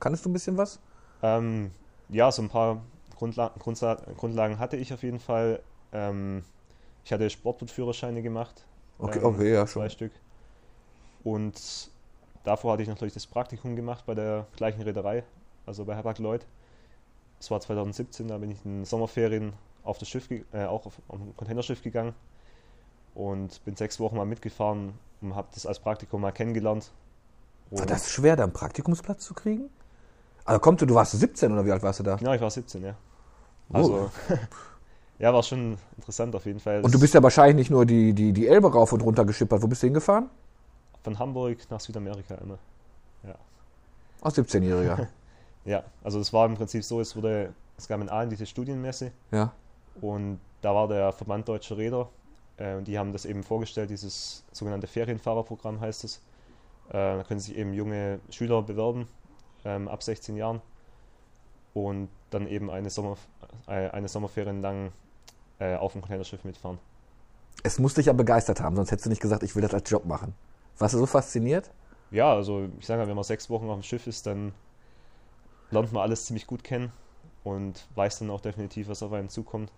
kannst 0.00 0.24
du 0.24 0.30
ein 0.30 0.32
bisschen 0.32 0.56
was? 0.56 0.80
Ähm, 1.22 1.70
ja, 2.08 2.32
so 2.32 2.42
ein 2.42 2.48
paar 2.48 2.82
Grundla 3.16 3.52
Grundla 3.60 3.94
Grundlagen 4.16 4.58
hatte 4.58 4.76
ich 4.76 4.92
auf 4.92 5.04
jeden 5.04 5.20
Fall. 5.20 5.60
Ähm, 5.92 6.42
ich 7.04 7.12
hatte 7.12 7.30
Sportbootführerscheine 7.30 8.22
gemacht. 8.22 8.66
Okay, 8.98 9.20
ähm, 9.20 9.24
okay, 9.24 9.52
ja, 9.52 9.66
Zwei 9.66 9.88
schon. 9.88 9.90
Stück. 9.90 10.12
Und 11.24 11.90
davor 12.44 12.72
hatte 12.72 12.82
ich 12.82 12.88
natürlich 12.88 13.14
das 13.14 13.26
Praktikum 13.26 13.76
gemacht 13.76 14.04
bei 14.06 14.14
der 14.14 14.46
gleichen 14.56 14.82
Reederei, 14.82 15.24
also 15.66 15.84
bei 15.84 15.96
Hapag 15.96 16.18
Lloyd. 16.18 16.46
Das 17.38 17.50
war 17.50 17.60
2017, 17.60 18.28
da 18.28 18.38
bin 18.38 18.50
ich 18.50 18.64
in 18.64 18.84
Sommerferien 18.84 19.52
auf 19.84 19.98
das 19.98 20.08
Schiff, 20.08 20.30
äh, 20.30 20.64
auch 20.64 20.86
auf, 20.86 20.94
auf 21.08 21.20
ein 21.20 21.34
Containerschiff 21.36 21.82
gegangen 21.82 22.14
und 23.14 23.64
bin 23.64 23.76
sechs 23.76 23.98
Wochen 24.00 24.16
mal 24.16 24.24
mitgefahren 24.26 24.94
und 25.20 25.34
habe 25.34 25.48
das 25.54 25.66
als 25.66 25.80
Praktikum 25.80 26.20
mal 26.20 26.32
kennengelernt. 26.32 26.92
War 27.70 27.80
Und- 27.82 27.90
das 27.90 28.10
schwer, 28.10 28.36
da 28.36 28.44
einen 28.44 28.52
Praktikumsplatz 28.52 29.24
zu 29.24 29.34
kriegen? 29.34 29.70
Also 30.44 30.60
kommt 30.60 30.80
du, 30.80 30.86
du 30.86 30.94
warst 30.94 31.12
17 31.12 31.52
oder 31.52 31.64
wie 31.64 31.72
alt 31.72 31.82
warst 31.82 32.00
du 32.00 32.04
da? 32.04 32.16
Genau, 32.16 32.32
ich 32.32 32.40
war 32.40 32.50
17, 32.50 32.82
ja. 32.82 32.94
Oh. 33.72 33.76
Also, 33.76 34.10
ja, 35.18 35.32
war 35.32 35.42
schon 35.42 35.78
interessant 35.96 36.34
auf 36.34 36.44
jeden 36.46 36.58
Fall. 36.58 36.82
Und 36.82 36.92
du 36.92 36.98
bist 36.98 37.14
ja 37.14 37.22
wahrscheinlich 37.22 37.56
nicht 37.56 37.70
nur 37.70 37.86
die, 37.86 38.12
die, 38.12 38.32
die 38.32 38.48
Elbe 38.48 38.72
rauf 38.72 38.92
und 38.92 39.02
runter 39.02 39.24
geschippert. 39.24 39.62
Wo 39.62 39.68
bist 39.68 39.82
du 39.82 39.86
hingefahren? 39.86 40.28
Von 41.02 41.18
Hamburg 41.18 41.58
nach 41.70 41.80
Südamerika 41.80 42.34
immer. 42.36 42.58
Ja. 43.24 43.34
Aus 44.20 44.36
17-Jähriger. 44.36 45.08
ja, 45.64 45.84
also 46.02 46.20
es 46.20 46.32
war 46.32 46.46
im 46.46 46.54
Prinzip 46.54 46.84
so, 46.84 47.00
es 47.00 47.16
wurde, 47.16 47.52
es 47.76 47.88
gab 47.88 48.00
in 48.00 48.08
Aalen 48.08 48.30
diese 48.30 48.46
Studienmesse 48.46 49.12
ja. 49.30 49.52
und 50.00 50.40
da 50.60 50.74
war 50.74 50.88
der 50.88 51.12
Verband 51.12 51.48
Deutscher 51.48 51.76
Räder 51.76 52.08
äh, 52.56 52.74
und 52.76 52.86
die 52.86 52.98
haben 52.98 53.12
das 53.12 53.24
eben 53.24 53.42
vorgestellt, 53.42 53.90
dieses 53.90 54.44
sogenannte 54.52 54.86
Ferienfahrerprogramm 54.86 55.80
heißt 55.80 56.04
es. 56.04 56.16
Äh, 56.88 56.92
da 56.92 57.24
können 57.24 57.40
sich 57.40 57.56
eben 57.56 57.72
junge 57.72 58.20
Schüler 58.30 58.62
bewerben, 58.62 59.08
ähm, 59.64 59.88
ab 59.88 60.02
16 60.02 60.36
Jahren 60.36 60.60
und 61.74 62.08
dann 62.30 62.46
eben 62.46 62.70
eine, 62.70 62.90
Sommer, 62.90 63.16
äh, 63.66 63.90
eine 63.90 64.08
Sommerferien 64.08 64.62
lang 64.62 64.92
äh, 65.58 65.76
auf 65.76 65.92
dem 65.92 66.02
Containerschiff 66.02 66.44
mitfahren. 66.44 66.78
Es 67.62 67.78
muss 67.78 67.94
dich 67.94 68.06
ja 68.06 68.12
begeistert 68.12 68.60
haben, 68.60 68.76
sonst 68.76 68.90
hättest 68.90 69.06
du 69.06 69.10
nicht 69.10 69.22
gesagt, 69.22 69.42
ich 69.42 69.54
will 69.54 69.62
das 69.62 69.74
als 69.74 69.88
Job 69.88 70.04
machen. 70.04 70.34
Warst 70.78 70.94
du 70.94 70.98
so 70.98 71.06
fasziniert? 71.06 71.70
Ja, 72.10 72.32
also 72.32 72.68
ich 72.78 72.86
sage 72.86 73.00
mal, 73.00 73.08
wenn 73.08 73.14
man 73.14 73.24
sechs 73.24 73.48
Wochen 73.50 73.68
auf 73.68 73.78
dem 73.78 73.82
Schiff 73.82 74.06
ist, 74.06 74.26
dann 74.26 74.52
lernt 75.70 75.92
man 75.92 76.02
alles 76.02 76.26
ziemlich 76.26 76.46
gut 76.46 76.62
kennen 76.64 76.92
und 77.44 77.88
weiß 77.94 78.20
dann 78.20 78.30
auch 78.30 78.40
definitiv, 78.40 78.88
was 78.88 79.02
auf 79.02 79.12
einen 79.12 79.28
zukommt. 79.28 79.72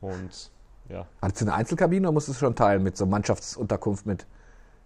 Und 0.00 0.50
ja, 0.88 1.06
Hattest 1.22 1.40
du 1.40 1.44
eine 1.46 1.54
Einzelkabine 1.54 2.06
oder 2.08 2.12
musstest 2.12 2.40
du 2.40 2.46
schon 2.46 2.54
teilen 2.54 2.82
mit 2.82 2.96
so 2.96 3.06
Mannschaftsunterkunft 3.06 4.06
mit? 4.06 4.26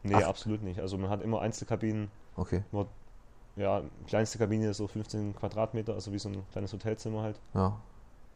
nee, 0.02 0.14
Ach. 0.14 0.28
absolut 0.28 0.62
nicht. 0.62 0.80
Also 0.80 0.96
man 0.98 1.10
hat 1.10 1.22
immer 1.22 1.40
Einzelkabinen. 1.40 2.10
Okay. 2.36 2.62
Nur, 2.72 2.86
ja, 3.56 3.82
kleinste 4.06 4.38
Kabine 4.38 4.70
ist 4.70 4.78
so 4.78 4.86
15 4.86 5.34
Quadratmeter, 5.36 5.94
also 5.94 6.12
wie 6.12 6.18
so 6.18 6.28
ein 6.30 6.46
kleines 6.52 6.72
Hotelzimmer 6.72 7.22
halt. 7.22 7.40
Ja. 7.54 7.66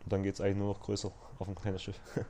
Und 0.03 0.13
dann 0.13 0.23
geht 0.23 0.35
es 0.35 0.41
eigentlich 0.41 0.57
nur 0.57 0.69
noch 0.69 0.81
größer 0.81 1.11
auf 1.39 1.47
dem 1.47 1.55
Containerschiff. 1.55 1.99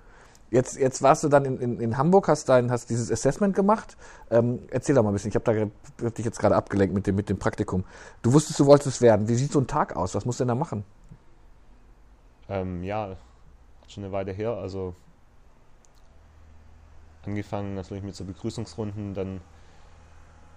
Jetzt, 0.50 0.76
jetzt 0.76 1.02
warst 1.02 1.24
du 1.24 1.28
dann 1.28 1.44
in, 1.44 1.58
in, 1.58 1.80
in 1.80 1.96
Hamburg, 1.98 2.28
hast, 2.28 2.48
dein, 2.48 2.70
hast 2.70 2.88
dieses 2.90 3.10
Assessment 3.10 3.56
gemacht. 3.56 3.96
Ähm, 4.30 4.60
erzähl 4.70 4.94
doch 4.94 5.02
mal 5.02 5.10
ein 5.10 5.14
bisschen. 5.14 5.30
Ich 5.30 5.34
habe 5.34 5.70
hab 6.02 6.14
dich 6.14 6.24
jetzt 6.24 6.38
gerade 6.38 6.54
abgelenkt 6.54 6.94
mit 6.94 7.06
dem, 7.06 7.16
mit 7.16 7.28
dem 7.28 7.38
Praktikum. 7.38 7.84
Du 8.22 8.32
wusstest, 8.32 8.60
du 8.60 8.66
wolltest 8.66 8.88
es 8.88 9.00
werden. 9.00 9.28
Wie 9.28 9.34
sieht 9.34 9.52
so 9.52 9.58
ein 9.58 9.66
Tag 9.66 9.96
aus? 9.96 10.14
Was 10.14 10.24
musst 10.24 10.38
du 10.38 10.44
denn 10.44 10.48
da 10.48 10.54
machen? 10.54 10.84
Ähm, 12.48 12.84
ja, 12.84 13.16
schon 13.88 14.04
eine 14.04 14.12
Weile 14.12 14.32
her. 14.32 14.52
Also 14.52 14.94
angefangen 17.26 17.74
natürlich 17.74 18.04
mit 18.04 18.14
so 18.14 18.24
Begrüßungsrunden, 18.24 19.14
dann 19.14 19.40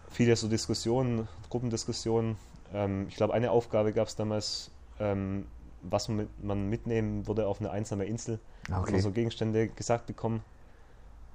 viele 0.10 0.36
so 0.36 0.48
Diskussionen, 0.48 1.28
Gruppendiskussionen. 1.50 2.38
Ähm, 2.74 3.08
ich 3.08 3.16
glaube, 3.16 3.34
eine 3.34 3.52
Aufgabe 3.52 3.94
gab 3.94 4.08
es 4.08 4.16
damals, 4.16 4.72
ähm, 5.00 5.46
was 5.82 6.08
man, 6.08 6.18
mit, 6.18 6.44
man 6.44 6.70
mitnehmen 6.70 7.28
würde 7.28 7.48
auf 7.48 7.60
eine 7.60 7.72
einsame 7.72 8.06
Insel. 8.06 8.40
Ah, 8.70 8.82
Hat 8.82 8.92
man 8.92 9.02
so 9.02 9.12
Gegenstände 9.12 9.68
gesagt 9.68 10.06
bekommen. 10.08 10.44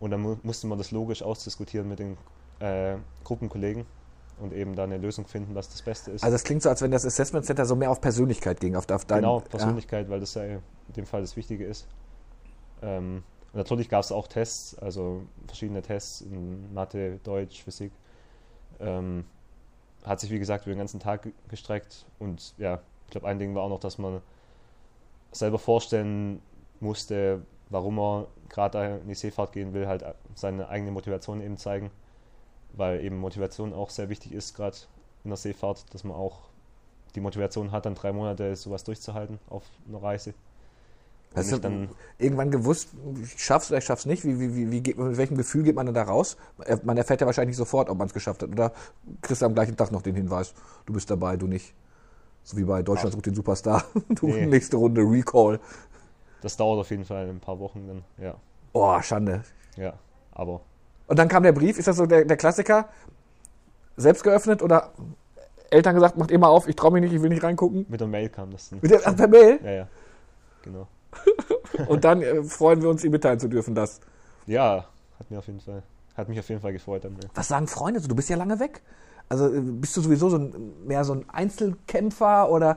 Und 0.01 0.11
dann 0.11 0.21
mu 0.21 0.37
musste 0.43 0.67
man 0.67 0.79
das 0.79 0.91
logisch 0.91 1.23
ausdiskutieren 1.23 1.89
mit 1.89 1.99
den 2.01 2.17
äh, 2.61 2.97
Gruppenkollegen. 3.25 3.87
und 4.39 4.53
eben 4.53 4.75
da 4.75 4.85
eine 4.85 4.99
Lösung 4.99 5.27
finden, 5.27 5.55
was 5.55 5.69
das 5.69 5.83
Beste 5.83 6.11
ist. 6.11 6.25
Also 6.25 6.35
es 6.35 6.43
klingt 6.45 6.63
so, 6.63 6.69
als 6.69 6.83
wenn 6.83 6.91
das 6.91 7.07
Assessment 7.07 7.45
Center 7.45 7.65
so 7.65 7.77
mehr 7.77 7.91
auf 7.91 8.01
Persönlichkeit 8.01 8.61
ging, 8.61 8.75
auf, 8.75 8.89
auf 8.91 9.05
dein, 9.05 9.21
genau, 9.21 9.41
Persönlichkeit, 9.41 10.11
weil 10.11 10.21
das 10.21 10.35
ja 10.35 10.45
in 10.45 10.61
dem 10.97 11.07
Fall 11.07 11.21
das 11.21 11.37
Wichtige 11.37 11.65
ist. 11.65 11.87
Ähm, 12.83 13.23
und 13.53 13.59
natürlich 13.59 13.89
gab 13.89 14.03
es 14.03 14.11
auch 14.11 14.27
Tests, 14.27 14.77
also 14.79 15.23
verschiedene 15.47 15.83
Tests 15.83 16.23
in 16.23 16.73
Mathe, 16.73 17.21
Deutsch, 17.23 17.63
Physik. 17.63 17.93
Ähm, 18.81 19.25
hat 20.05 20.19
sich, 20.19 20.31
wie 20.31 20.39
gesagt, 20.39 20.67
über 20.67 20.75
den 20.75 20.79
ganzen 20.79 20.99
Tag 20.99 21.29
gestreckt. 21.49 22.07
Und 22.19 22.55
ja, 22.59 22.81
ich 23.05 23.11
glaube, 23.13 23.29
ein 23.29 23.39
Ding 23.39 23.55
war 23.55 23.63
auch 23.63 23.69
noch, 23.69 23.79
dass 23.79 23.99
man 23.99 24.21
selber 25.33 25.59
vorstellen 25.59 26.41
musste, 26.81 27.43
warum 27.71 27.99
er 27.99 28.27
gerade 28.49 29.01
in 29.03 29.09
die 29.09 29.15
Seefahrt 29.15 29.53
gehen 29.53 29.73
will, 29.73 29.87
halt 29.87 30.05
seine 30.35 30.69
eigene 30.69 30.91
Motivation 30.91 31.41
eben 31.41 31.57
zeigen. 31.57 31.91
Weil 32.75 33.05
eben 33.05 33.19
Motivation 33.19 33.73
auch 33.75 33.91
sehr 33.91 34.09
wichtig 34.09 34.33
ist, 34.33 34.55
gerade 34.55 34.77
in 35.25 35.31
der 35.31 35.37
Seefahrt, 35.37 35.93
dass 35.93 36.05
man 36.05 36.17
auch 36.17 36.41
die 37.15 37.21
Motivation 37.21 37.71
hat, 37.71 37.85
dann 37.87 37.95
drei 37.95 38.13
Monate 38.13 38.57
sowas 38.57 38.85
durchzuhalten 38.85 39.39
auf 39.49 39.65
einer 39.89 40.03
Reise. 40.03 40.35
Hast 41.35 41.51
du 41.51 41.59
dann 41.59 41.89
irgendwann 42.19 42.51
gewusst, 42.51 42.91
ich 43.23 43.43
schaff's 43.43 43.71
oder 43.71 43.79
ich 43.79 43.85
schaff's 43.85 44.05
nicht? 44.05 44.25
Wie, 44.25 44.39
wie, 44.39 44.71
wie, 44.71 44.81
geht, 44.81 44.99
mit 44.99 45.17
welchem 45.17 45.37
Gefühl 45.37 45.63
geht 45.63 45.75
man 45.75 45.87
dann 45.87 45.95
da 45.95 46.03
raus? 46.03 46.37
Man 46.83 46.97
erfährt 46.97 47.21
ja 47.21 47.27
wahrscheinlich 47.27 47.57
nicht 47.57 47.59
sofort, 47.59 47.89
ob 47.89 47.97
man 47.97 48.07
es 48.07 48.13
geschafft 48.13 48.43
hat. 48.43 48.51
Oder 48.51 48.73
kriegst 49.23 49.41
du 49.41 49.47
am 49.47 49.55
gleichen 49.55 49.77
Tag 49.77 49.93
noch 49.93 50.03
den 50.03 50.15
Hinweis, 50.15 50.53
du 50.85 50.93
bist 50.93 51.11
dabei, 51.11 51.37
du 51.37 51.47
nicht. 51.47 51.75
So 52.45 52.57
wie 52.57 52.65
bei 52.65 52.83
Deutschland 52.83 53.13
sucht 53.13 53.27
den 53.27 53.35
Superstar. 53.35 53.85
Du 54.09 54.27
nee. 54.27 54.47
nächste 54.47 54.77
Runde 54.77 55.03
Recall. 55.03 55.61
Das 56.43 56.57
dauert 56.57 56.81
auf 56.81 56.91
jeden 56.91 57.05
Fall 57.05 57.29
ein 57.29 57.41
paar 57.41 57.59
Wochen 57.61 57.87
dann, 57.87 58.05
ja. 58.23 58.35
Oh, 58.73 59.01
Schande. 59.01 59.43
Ja, 59.77 59.95
aber. 60.33 60.61
Und 61.07 61.19
dann 61.19 61.29
kam 61.29 61.43
der 61.43 61.53
Brief, 61.53 61.79
ist 61.79 61.89
das 61.89 61.97
so 61.97 62.07
der, 62.07 62.25
der 62.25 62.37
Klassiker? 62.37 62.89
Selbst 63.97 64.25
geöffnet 64.25 64.63
oder 64.63 64.93
Eltern 65.71 65.95
gesagt, 65.95 66.17
macht 66.17 66.31
immer 66.31 66.49
auf, 66.49 66.69
ich 66.69 66.77
traue 66.77 66.93
mich 66.93 67.03
nicht, 67.03 67.13
ich 67.13 67.23
will 67.23 67.29
nicht 67.29 67.43
reingucken? 67.43 67.87
Mit 67.89 68.01
der 68.01 68.09
Mail 68.09 68.29
kam 68.29 68.51
das 68.51 68.71
dann. 68.71 68.81
Mit 68.83 68.91
der, 68.91 69.01
ach, 69.05 69.17
per 69.17 69.29
Mail? 69.29 69.61
Ja, 69.63 69.71
ja. 69.71 69.89
Genau. 70.63 70.89
Und 71.89 72.05
dann 72.05 72.23
äh, 72.23 72.43
freuen 72.43 72.83
wir 72.83 72.89
uns, 72.89 73.05
Ihnen 73.05 73.13
mitteilen 73.13 73.39
zu 73.39 73.49
dürfen, 73.49 73.75
das. 73.75 74.01
Ja, 74.47 74.87
hat 75.19 75.31
mir 75.31 75.39
auf 75.39 75.47
jeden 75.47 75.61
Fall, 75.61 75.83
hat 76.15 76.29
mich 76.29 76.39
auf 76.39 76.49
jeden 76.49 76.61
Fall 76.61 76.73
gefreut. 76.73 77.05
Dann, 77.05 77.15
ja. 77.15 77.29
Was 77.35 77.49
sagen 77.49 77.67
Freunde? 77.67 78.01
Du 78.01 78.15
bist 78.15 78.29
ja 78.29 78.37
lange 78.37 78.59
weg. 78.59 78.83
Also 79.33 79.49
äh, 79.51 79.61
bist 79.63 79.97
du 79.97 80.03
sowieso 80.03 80.29
so 80.29 80.37
ein, 80.37 80.87
mehr 80.87 81.05
so 81.05 81.15
ein 81.15 81.25
Einzelkämpfer 81.31 82.51
oder 82.51 82.77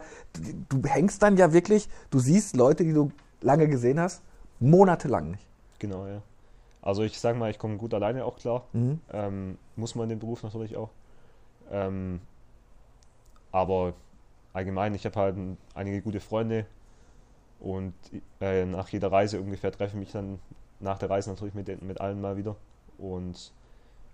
du, 0.70 0.82
hängst 0.88 1.22
dann 1.22 1.36
ja 1.36 1.52
wirklich, 1.52 1.90
du 2.12 2.20
siehst 2.20 2.56
Leute, 2.56 2.86
die 2.86 2.94
du 2.94 3.12
lange 3.42 3.68
gesehen 3.68 4.00
hast, 4.00 4.24
monatelang 4.62 5.32
nicht. 5.32 5.46
Genau, 5.80 6.08
ja. 6.08 6.22
Also 6.82 7.04
ich 7.04 7.20
sage 7.20 7.38
mal, 7.38 7.52
ich 7.52 7.60
komme 7.60 7.76
gut 7.76 7.94
alleine 7.94 8.24
auch 8.24 8.38
klar. 8.38 8.68
Mhm. 8.72 9.02
Ähm, 9.12 9.58
muss 9.76 9.96
man 9.96 10.06
in 10.06 10.12
dem 10.12 10.20
Beruf 10.20 10.44
natürlich 10.44 10.78
auch. 10.78 10.92
Ähm, 11.70 12.22
aber 13.52 13.92
allgemein, 14.54 14.96
ich 14.96 15.06
habe 15.06 15.20
halt 15.20 15.36
einige 15.74 16.02
gute 16.02 16.22
Freunde, 16.22 16.68
und 17.60 17.94
äh, 18.40 18.66
nach 18.66 18.90
jeder 18.90 19.12
Reise 19.12 19.42
ungefähr 19.42 19.72
treffe 19.72 19.96
ich 19.96 20.00
mich 20.00 20.12
dann 20.12 20.40
nach 20.80 21.00
der 21.00 21.10
Reise 21.10 21.30
natürlich 21.30 21.54
mit, 21.54 21.82
mit 21.82 22.00
allen 22.00 22.22
mal 22.22 22.38
wieder. 22.38 22.56
Und 22.98 23.52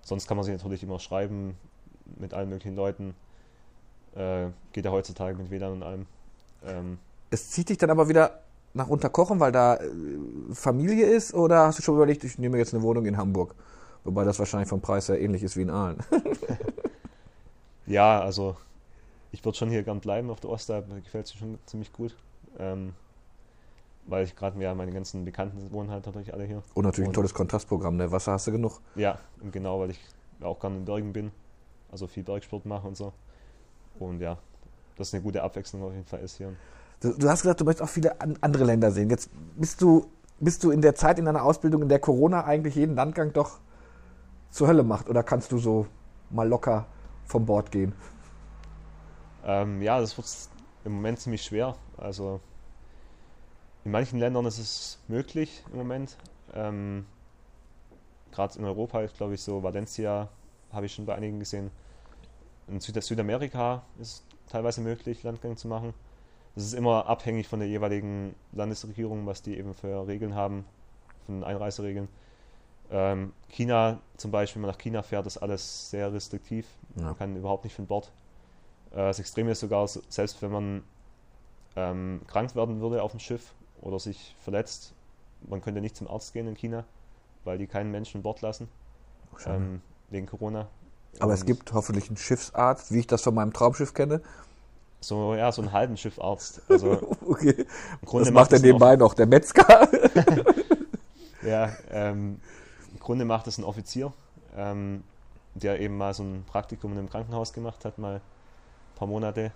sonst 0.02 0.28
kann 0.28 0.38
man 0.38 0.44
sich 0.46 0.56
natürlich 0.56 0.84
immer 0.84 1.00
schreiben 1.00 1.58
mit 2.18 2.34
allen 2.34 2.50
möglichen 2.50 2.76
Leuten. 2.76 3.16
Äh, 4.16 4.48
geht 4.74 4.86
ja 4.86 4.92
heutzutage 4.92 5.38
mit 5.38 5.52
WLAN 5.52 5.74
und 5.74 5.84
allem. 5.84 6.06
Ähm, 6.66 6.98
es 7.30 7.50
zieht 7.50 7.70
dich 7.70 7.78
dann 7.78 7.90
aber 7.90 8.10
wieder 8.10 8.42
nach 8.74 8.88
Unterkochen, 8.88 9.40
weil 9.40 9.52
da 9.52 9.76
äh, 9.76 9.90
Familie 10.54 11.06
ist? 11.06 11.34
Oder 11.34 11.68
hast 11.68 11.80
du 11.80 11.84
schon 11.84 11.96
überlegt, 11.96 12.24
ich 12.24 12.38
nehme 12.38 12.58
jetzt 12.58 12.74
eine 12.74 12.84
Wohnung 12.84 13.06
in 13.06 13.18
Hamburg? 13.18 13.56
Wobei 14.04 14.24
das 14.24 14.40
wahrscheinlich 14.40 14.70
vom 14.70 14.82
Preis 14.82 15.10
her 15.10 15.20
ähnlich 15.20 15.44
ist 15.44 15.56
wie 15.58 15.62
in 15.62 15.70
Aalen. 15.70 15.98
ja, 17.86 18.20
also 18.20 18.56
ich 19.32 19.46
würde 19.46 19.58
schon 19.58 19.70
hier 19.70 19.84
gern 19.84 20.00
bleiben 20.00 20.30
auf 20.30 20.40
der. 20.40 20.82
Mir 20.82 21.02
gefällt 21.02 21.28
es 21.28 21.34
schon 21.34 21.60
ziemlich 21.66 21.94
gut. 21.94 22.16
Ähm, 22.60 22.94
weil 24.08 24.26
ich 24.26 24.36
gerade 24.36 24.62
ja 24.62 24.74
meine 24.74 24.92
ganzen 24.92 25.26
Bekannten 25.26 25.72
wohnen 25.72 25.92
halt 25.92 26.06
natürlich 26.06 26.34
alle 26.34 26.46
hier. 26.46 26.64
Und 26.74 26.86
natürlich 26.86 27.08
und, 27.08 27.12
ein 27.12 27.16
tolles 27.16 27.34
Kontrastprogramm, 27.34 27.98
ne? 27.98 28.12
Wasser 28.12 28.34
hast 28.34 28.48
du 28.48 28.52
genug. 28.52 28.80
Ja, 28.96 29.20
genau, 29.52 29.80
weil 29.80 29.92
ich 29.92 30.00
auch 30.42 30.60
gerne 30.60 30.78
in 30.78 30.86
Bergen 30.86 31.14
bin, 31.14 31.32
also 31.92 32.08
viel 32.08 32.24
Bergsport 32.24 32.66
mache 32.66 32.88
und 32.88 32.96
so. 32.96 33.14
Und 34.00 34.22
ja, 34.22 34.38
das 34.98 35.10
ist 35.10 35.14
eine 35.14 35.24
gute 35.24 35.44
Abwechslung 35.44 35.84
auf 35.84 35.94
jeden 35.94 36.06
Fall 36.06 36.20
ist 36.22 36.38
hier. 36.38 36.54
Du, 37.02 37.14
du 37.14 37.30
hast 37.30 37.42
gesagt, 37.42 37.60
du 37.60 37.66
möchtest 37.66 37.84
auch 37.84 37.92
viele 37.92 38.20
an, 38.22 38.38
andere 38.42 38.64
Länder 38.64 38.92
sehen. 38.92 39.10
Jetzt 39.10 39.30
bist 39.56 39.82
du, 39.82 40.08
bist 40.40 40.64
du 40.64 40.72
in 40.72 40.82
der 40.82 40.96
Zeit 40.96 41.20
in 41.20 41.26
deiner 41.26 41.44
Ausbildung, 41.44 41.82
in 41.82 41.90
der 41.90 42.00
Corona 42.00 42.46
eigentlich 42.46 42.76
jeden 42.76 42.96
Landgang 42.96 43.34
doch 43.34 43.60
zur 44.52 44.68
Hölle 44.68 44.84
macht? 44.84 45.10
Oder 45.10 45.24
kannst 45.24 45.52
du 45.52 45.58
so 45.58 45.88
mal 46.30 46.48
locker 46.48 46.86
vom 47.26 47.46
Bord 47.46 47.72
gehen? 47.72 47.94
Ähm, 49.44 49.82
ja, 49.82 50.00
das 50.00 50.18
wird 50.18 50.28
im 50.86 50.94
Moment 50.94 51.20
ziemlich 51.20 51.44
schwer. 51.44 51.76
Also 51.98 52.40
in 53.84 53.92
manchen 53.92 54.20
Ländern 54.20 54.46
ist 54.46 54.60
es 54.60 55.00
möglich 55.08 55.64
im 55.72 55.80
Moment. 55.80 56.18
Ähm, 56.54 57.06
Gerade 58.32 58.60
in 58.60 58.66
Europa 58.66 59.02
ist, 59.02 59.18
glaube 59.18 59.34
ich, 59.34 59.42
so 59.42 59.64
Valencia, 59.64 60.30
habe 60.72 60.86
ich 60.86 60.94
schon 60.94 61.06
bei 61.06 61.16
einigen 61.16 61.40
gesehen. 61.40 61.72
In 62.68 62.80
Süd 62.80 63.02
Südamerika 63.02 63.84
ist 64.00 64.24
teilweise 64.48 64.82
möglich, 64.82 65.24
Landgang 65.24 65.58
zu 65.58 65.68
machen. 65.68 65.94
Das 66.56 66.66
ist 66.66 66.74
immer 66.74 67.08
abhängig 67.08 67.48
von 67.48 67.60
der 67.60 67.70
jeweiligen 67.70 68.36
Landesregierung, 68.52 69.26
was 69.26 69.42
die 69.42 69.58
eben 69.58 69.74
für 69.74 70.08
Regeln 70.08 70.36
haben, 70.36 70.66
von 71.26 71.44
Einreiseregeln. 71.44 72.10
Ähm, 72.92 73.32
China 73.48 74.00
zum 74.18 74.32
Beispiel, 74.32 74.62
wenn 74.62 74.68
man 74.68 74.76
nach 74.76 74.82
China 74.82 75.02
fährt, 75.02 75.26
ist 75.26 75.38
alles 75.38 75.90
sehr 75.90 76.12
restriktiv. 76.14 76.68
Ja. 76.96 77.04
Man 77.04 77.18
kann 77.18 77.36
überhaupt 77.36 77.64
nicht 77.64 77.76
von 77.76 77.88
Bord. 77.88 78.12
Äh, 78.92 78.98
das 78.98 79.20
Extreme 79.20 79.52
ist 79.52 79.62
sogar, 79.62 79.88
selbst 79.88 80.42
wenn 80.42 80.52
man 80.52 80.84
ähm, 81.78 82.22
krank 82.28 82.54
werden 82.56 82.82
würde 82.82 83.02
auf 83.02 83.12
dem 83.12 83.22
Schiff, 83.22 83.54
oder 83.82 84.00
sich 84.00 84.36
verletzt. 84.40 84.94
Man 85.48 85.62
könnte 85.62 85.82
nicht 85.82 85.96
zum 85.96 86.08
Arzt 86.08 86.34
gehen 86.34 86.48
in 86.48 86.56
China, 86.56 86.86
weil 87.44 87.58
die 87.58 87.68
keinen 87.68 87.92
Menschen 87.92 88.18
an 88.18 88.24
Bord 88.24 88.42
lassen, 88.42 88.70
ähm, 89.46 89.82
wegen 90.12 90.28
Corona. 90.28 90.68
Aber 91.20 91.28
Und 91.28 91.34
es 91.34 91.46
gibt 91.46 91.74
hoffentlich 91.74 92.08
einen 92.08 92.18
Schiffsarzt, 92.18 92.94
wie 92.94 93.00
ich 93.00 93.08
das 93.08 93.22
von 93.22 93.34
meinem 93.34 93.54
Traumschiff 93.54 93.94
kenne. 93.94 94.22
So, 95.02 95.34
ja, 95.34 95.52
so 95.52 95.62
einen 95.64 95.72
halben 95.72 95.98
Schiffarzt. 95.98 96.62
Also, 96.70 97.18
okay. 97.26 97.66
das 98.02 98.12
macht, 98.12 98.34
macht 98.34 98.54
er 98.54 98.60
nebenbei 98.60 98.96
noch, 98.96 99.16
der 99.16 99.26
Metzger. 99.26 99.90
ja, 101.42 101.72
ähm, 101.90 102.40
im 102.94 103.00
Grunde 103.00 103.26
macht 103.26 103.48
es 103.48 103.58
ein 103.58 103.64
Offizier, 103.64 104.14
ähm, 104.56 105.04
der 105.56 105.80
eben 105.80 105.98
mal 105.98 106.14
so 106.14 106.24
ein 106.24 106.44
Praktikum 106.46 106.92
in 106.92 107.00
einem 107.00 107.10
Krankenhaus 107.10 107.52
gemacht 107.52 107.84
hat, 107.84 107.98
mal 107.98 108.16
ein 108.16 108.22
paar 108.96 109.08
Monate 109.08 109.52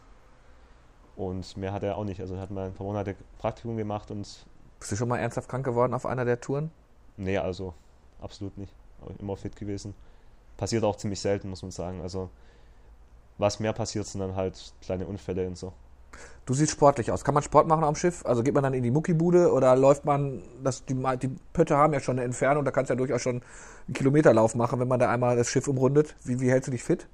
und 1.15 1.55
mehr 1.57 1.71
hat 1.71 1.83
er 1.83 1.97
auch 1.97 2.03
nicht. 2.03 2.19
Also 2.19 2.35
er 2.35 2.41
hat 2.41 2.51
mal 2.51 2.65
ein 2.65 2.73
paar 2.73 2.87
Monate 2.87 3.15
Praktikum 3.37 3.77
gemacht 3.77 4.11
und. 4.11 4.45
Bist 4.79 4.91
du 4.91 4.95
schon 4.95 5.07
mal 5.07 5.19
ernsthaft 5.19 5.47
krank 5.47 5.65
geworden 5.65 5.93
auf 5.93 6.05
einer 6.05 6.25
der 6.25 6.41
Touren? 6.41 6.71
Nee, 7.17 7.37
also 7.37 7.73
absolut 8.19 8.57
nicht. 8.57 8.73
Immer 9.19 9.37
fit 9.37 9.55
gewesen. 9.55 9.93
Passiert 10.57 10.83
auch 10.83 10.95
ziemlich 10.95 11.19
selten, 11.19 11.49
muss 11.49 11.61
man 11.61 11.71
sagen. 11.71 12.01
Also 12.01 12.29
was 13.37 13.59
mehr 13.59 13.73
passiert, 13.73 14.07
sind 14.07 14.21
dann 14.21 14.35
halt 14.35 14.73
kleine 14.81 15.05
Unfälle 15.05 15.47
und 15.47 15.57
so. 15.57 15.73
Du 16.45 16.53
siehst 16.53 16.71
sportlich 16.71 17.11
aus. 17.11 17.23
Kann 17.23 17.33
man 17.33 17.43
Sport 17.43 17.67
machen 17.67 17.83
am 17.83 17.95
Schiff? 17.95 18.25
Also 18.25 18.43
geht 18.43 18.53
man 18.53 18.63
dann 18.63 18.73
in 18.73 18.83
die 18.83 18.91
Muckibude 18.91 19.51
oder 19.51 19.75
läuft 19.75 20.05
man, 20.05 20.43
das, 20.63 20.85
die, 20.85 20.93
die 20.93 21.29
Pötte 21.53 21.75
haben 21.75 21.91
ja 21.91 21.99
schon 21.99 22.17
eine 22.17 22.25
Entfernung, 22.25 22.63
da 22.63 22.71
kannst 22.71 22.89
du 22.89 22.93
ja 22.93 22.97
durchaus 22.97 23.21
schon 23.21 23.41
einen 23.87 23.93
Kilometerlauf 23.93 24.55
machen, 24.55 24.79
wenn 24.79 24.87
man 24.87 24.99
da 24.99 25.09
einmal 25.09 25.35
das 25.35 25.49
Schiff 25.49 25.67
umrundet. 25.67 26.15
Wie, 26.23 26.39
wie 26.39 26.49
hältst 26.49 26.67
du 26.67 26.71
dich 26.71 26.83
fit? 26.83 27.07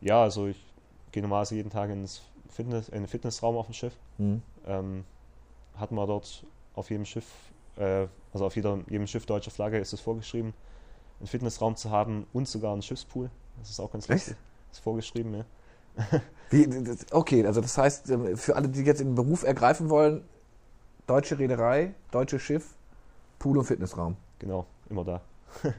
Ja, 0.00 0.22
also 0.22 0.46
ich 0.46 0.64
gehe 1.12 1.22
normalerweise 1.22 1.54
jeden 1.56 1.70
Tag 1.70 1.90
ins 1.90 2.22
Fitness, 2.48 2.90
einen 2.90 3.06
Fitnessraum 3.06 3.56
auf 3.56 3.66
dem 3.66 3.74
Schiff. 3.74 3.94
Mhm. 4.18 4.42
Ähm, 4.66 5.04
hat 5.76 5.92
man 5.92 6.06
dort 6.06 6.44
auf 6.74 6.90
jedem 6.90 7.04
Schiff, 7.04 7.26
äh, 7.76 8.06
also 8.32 8.46
auf 8.46 8.56
jeder, 8.56 8.80
jedem 8.88 9.06
Schiff 9.06 9.26
deutscher 9.26 9.50
Flagge 9.50 9.78
ist 9.78 9.92
es 9.92 10.00
vorgeschrieben, 10.00 10.54
einen 11.20 11.26
Fitnessraum 11.26 11.76
zu 11.76 11.90
haben 11.90 12.26
und 12.32 12.48
sogar 12.48 12.72
einen 12.72 12.82
Schiffspool. 12.82 13.30
Das 13.58 13.70
ist 13.70 13.80
auch 13.80 13.92
ganz 13.92 14.08
lustig. 14.08 14.32
Echt? 14.32 14.72
Ist 14.72 14.80
vorgeschrieben, 14.80 15.34
ja. 15.34 15.44
Wie, 16.50 16.68
okay, 17.12 17.46
also 17.46 17.60
das 17.60 17.78
heißt, 17.78 18.10
ähm, 18.10 18.36
für 18.36 18.56
alle, 18.56 18.68
die 18.68 18.82
jetzt 18.82 19.00
den 19.00 19.14
Beruf 19.14 19.44
ergreifen 19.44 19.90
wollen, 19.90 20.24
deutsche 21.06 21.38
Reederei, 21.38 21.94
deutsches 22.10 22.42
Schiff, 22.42 22.74
Pool 23.38 23.58
und 23.58 23.64
Fitnessraum. 23.64 24.16
Genau, 24.38 24.66
immer 24.90 25.04
da. 25.04 25.20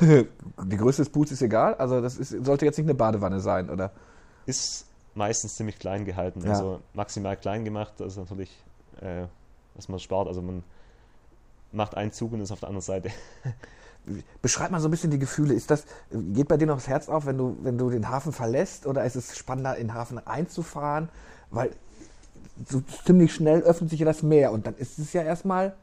die 0.00 0.76
Größe 0.76 1.02
des 1.02 1.10
Pools 1.10 1.30
ist 1.30 1.42
egal, 1.42 1.74
also 1.74 2.00
das 2.00 2.16
ist, 2.16 2.30
sollte 2.44 2.64
jetzt 2.64 2.78
nicht 2.78 2.86
eine 2.86 2.94
Badewanne 2.94 3.40
sein, 3.40 3.70
oder? 3.70 3.92
Ist 4.46 4.86
meistens 5.14 5.56
ziemlich 5.56 5.78
klein 5.78 6.04
gehalten. 6.04 6.40
Ja. 6.42 6.50
Also 6.50 6.80
maximal 6.94 7.36
klein 7.36 7.64
gemacht, 7.64 7.94
das 7.98 8.12
ist 8.12 8.18
natürlich, 8.18 8.50
äh, 9.00 9.26
was 9.74 9.88
man 9.88 9.98
spart. 9.98 10.28
Also 10.28 10.40
man 10.40 10.64
macht 11.72 11.96
einen 11.96 12.12
Zug 12.12 12.32
und 12.32 12.40
ist 12.40 12.50
auf 12.50 12.60
der 12.60 12.68
anderen 12.68 12.84
Seite. 12.84 13.10
Beschreib 14.40 14.70
mal 14.70 14.80
so 14.80 14.88
ein 14.88 14.90
bisschen 14.90 15.10
die 15.10 15.18
Gefühle. 15.18 15.54
Ist 15.54 15.70
das, 15.70 15.84
geht 16.10 16.48
bei 16.48 16.56
dir 16.56 16.66
noch 16.66 16.76
das 16.76 16.88
Herz 16.88 17.08
auf, 17.08 17.26
wenn 17.26 17.36
du, 17.36 17.56
wenn 17.62 17.76
du 17.76 17.90
den 17.90 18.08
Hafen 18.08 18.32
verlässt 18.32 18.86
oder 18.86 19.04
ist 19.04 19.16
es 19.16 19.36
spannender, 19.36 19.76
in 19.76 19.88
den 19.88 19.94
Hafen 19.94 20.24
einzufahren? 20.26 21.10
Weil 21.50 21.70
so 22.68 22.82
ziemlich 23.04 23.34
schnell 23.34 23.60
öffnet 23.60 23.90
sich 23.90 24.00
ja 24.00 24.06
das 24.06 24.22
Meer 24.22 24.52
und 24.52 24.66
dann 24.66 24.74
ist 24.76 24.98
es 24.98 25.12
ja 25.12 25.22
erstmal 25.22 25.74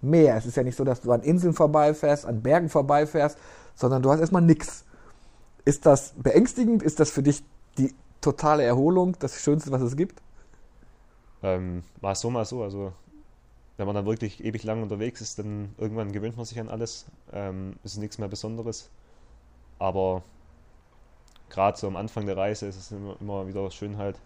Meer. 0.00 0.36
Es 0.36 0.46
ist 0.46 0.56
ja 0.56 0.62
nicht 0.62 0.76
so, 0.76 0.84
dass 0.84 1.00
du 1.00 1.10
an 1.10 1.22
Inseln 1.22 1.54
vorbeifährst, 1.54 2.24
an 2.24 2.42
Bergen 2.42 2.68
vorbeifährst, 2.68 3.38
sondern 3.74 4.02
du 4.02 4.10
hast 4.10 4.20
erstmal 4.20 4.42
nichts. 4.42 4.84
Ist 5.64 5.86
das 5.86 6.14
beängstigend? 6.16 6.82
Ist 6.82 7.00
das 7.00 7.10
für 7.10 7.22
dich 7.22 7.42
die 7.78 7.94
totale 8.20 8.62
Erholung, 8.62 9.16
das 9.18 9.40
Schönste, 9.40 9.70
was 9.72 9.82
es 9.82 9.96
gibt? 9.96 10.20
Ähm, 11.42 11.82
mal 12.00 12.14
so, 12.14 12.30
mal 12.30 12.44
so. 12.44 12.62
Also, 12.62 12.92
wenn 13.78 13.86
man 13.86 13.94
dann 13.94 14.06
wirklich 14.06 14.44
ewig 14.44 14.64
lang 14.64 14.82
unterwegs 14.82 15.20
ist, 15.20 15.38
dann 15.38 15.74
irgendwann 15.78 16.12
gewöhnt 16.12 16.36
man 16.36 16.44
sich 16.44 16.58
an 16.60 16.68
alles. 16.68 17.06
Ähm, 17.32 17.76
ist 17.84 17.96
nichts 17.96 18.18
mehr 18.18 18.28
Besonderes. 18.28 18.90
Aber 19.78 20.22
gerade 21.48 21.78
so 21.78 21.86
am 21.86 21.94
Anfang 21.96 22.26
der 22.26 22.36
Reise 22.36 22.66
ist 22.66 22.76
es 22.76 22.90
immer, 22.90 23.16
immer 23.20 23.46
wieder 23.46 23.70
schön, 23.70 23.96
halt 23.96 24.20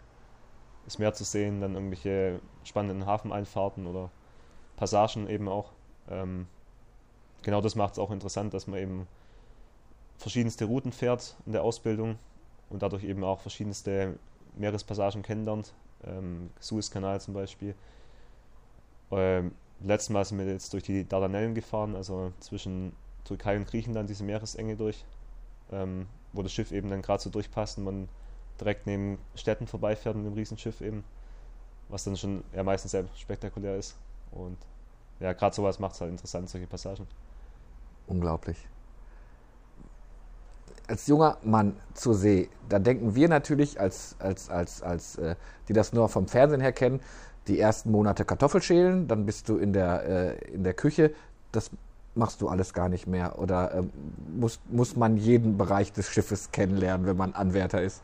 das 0.86 0.98
Meer 0.98 1.12
zu 1.12 1.24
sehen, 1.24 1.60
dann 1.60 1.74
irgendwelche 1.74 2.40
spannenden 2.64 3.06
Hafeneinfahrten 3.06 3.86
oder 3.86 4.10
Passagen 4.76 5.28
eben 5.28 5.48
auch. 5.48 5.70
Ähm, 6.08 6.46
genau 7.42 7.60
das 7.60 7.74
macht 7.74 7.92
es 7.92 7.98
auch 7.98 8.10
interessant, 8.10 8.54
dass 8.54 8.66
man 8.66 8.80
eben 8.80 9.06
verschiedenste 10.16 10.64
Routen 10.64 10.92
fährt 10.92 11.36
in 11.44 11.52
der 11.52 11.62
Ausbildung 11.62 12.16
und 12.70 12.82
dadurch 12.82 13.04
eben 13.04 13.22
auch 13.22 13.40
verschiedenste 13.40 14.18
Meerespassagen 14.56 15.22
kennenlernt. 15.22 15.74
Ähm, 16.04 16.50
Suezkanal 16.58 17.20
zum 17.20 17.34
Beispiel. 17.34 17.74
Ähm, 19.12 19.52
letztes 19.80 20.10
Mal 20.10 20.24
sind 20.24 20.38
wir 20.38 20.46
jetzt 20.46 20.72
durch 20.72 20.82
die 20.82 21.06
Dardanellen 21.06 21.54
gefahren, 21.54 21.94
also 21.94 22.32
zwischen 22.40 22.92
Türkei 23.24 23.56
und 23.56 23.66
Griechenland, 23.66 24.08
diese 24.08 24.24
Meeresenge 24.24 24.76
durch, 24.76 25.04
ähm, 25.70 26.06
wo 26.32 26.42
das 26.42 26.52
Schiff 26.52 26.72
eben 26.72 26.90
dann 26.90 27.02
gerade 27.02 27.22
so 27.22 27.30
durchpasst 27.30 27.78
und 27.78 27.84
man 27.84 28.08
direkt 28.60 28.86
neben 28.86 29.18
Städten 29.34 29.66
vorbeifährt 29.66 30.16
mit 30.16 30.26
dem 30.26 30.34
Riesenschiff 30.34 30.80
eben, 30.80 31.04
was 31.88 32.04
dann 32.04 32.16
schon 32.16 32.42
ja 32.54 32.62
meistens 32.62 32.92
sehr 32.92 33.04
spektakulär 33.16 33.76
ist. 33.76 33.96
Und 34.30 34.56
ja, 35.20 35.32
gerade 35.32 35.54
sowas 35.54 35.78
macht 35.78 35.94
es 35.94 36.00
halt 36.00 36.10
interessant, 36.10 36.48
solche 36.48 36.66
Passagen. 36.66 37.06
Unglaublich. 38.06 38.56
Als 40.88 41.06
junger 41.06 41.38
Mann 41.42 41.76
zur 41.94 42.14
See, 42.14 42.48
da 42.68 42.78
denken 42.78 43.14
wir 43.14 43.28
natürlich, 43.28 43.78
als, 43.78 44.16
als, 44.18 44.50
als, 44.50 44.82
als 44.82 45.16
äh, 45.16 45.36
die 45.68 45.72
das 45.72 45.92
nur 45.92 46.08
vom 46.08 46.26
Fernsehen 46.26 46.60
her 46.60 46.72
kennen, 46.72 47.00
die 47.48 47.58
ersten 47.58 47.90
Monate 47.90 48.24
Kartoffelschälen, 48.24 49.08
dann 49.08 49.26
bist 49.26 49.48
du 49.48 49.56
in 49.56 49.72
der, 49.72 50.38
äh, 50.40 50.52
in 50.52 50.64
der 50.64 50.74
Küche. 50.74 51.12
Das 51.50 51.70
machst 52.14 52.40
du 52.40 52.48
alles 52.48 52.72
gar 52.72 52.88
nicht 52.88 53.06
mehr. 53.06 53.38
Oder 53.38 53.74
ähm, 53.74 53.90
muss, 54.38 54.60
muss 54.70 54.96
man 54.96 55.16
jeden 55.16 55.56
Bereich 55.56 55.92
des 55.92 56.08
Schiffes 56.08 56.50
kennenlernen, 56.52 57.06
wenn 57.06 57.16
man 57.16 57.32
Anwärter 57.34 57.82
ist? 57.82 58.02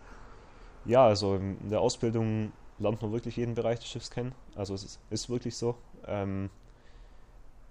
Ja, 0.84 1.06
also 1.06 1.36
in 1.36 1.70
der 1.70 1.80
Ausbildung 1.80 2.52
lernt 2.78 3.02
man 3.02 3.12
wirklich 3.12 3.36
jeden 3.36 3.54
Bereich 3.54 3.80
des 3.80 3.88
Schiffs 3.88 4.10
kennen. 4.10 4.32
Also 4.54 4.74
es 4.74 4.84
ist, 4.84 4.98
ist 5.10 5.28
wirklich 5.28 5.56
so. 5.56 5.74
Ähm, 6.06 6.50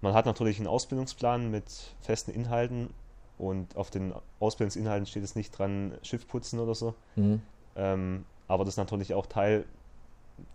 man 0.01 0.13
hat 0.13 0.25
natürlich 0.25 0.59
einen 0.59 0.67
Ausbildungsplan 0.67 1.50
mit 1.50 1.65
festen 2.01 2.31
Inhalten 2.31 2.89
und 3.38 3.75
auf 3.75 3.89
den 3.89 4.13
Ausbildungsinhalten 4.39 5.05
steht 5.05 5.24
es 5.24 5.36
nicht 5.36 5.57
dran, 5.57 5.93
Schiff 6.03 6.27
putzen 6.27 6.59
oder 6.59 6.75
so. 6.75 6.93
Mhm. 7.15 7.41
Ähm, 7.75 8.25
aber 8.47 8.63
das 8.63 8.74
ist 8.74 8.77
natürlich 8.77 9.13
auch 9.13 9.25
Teil 9.25 9.65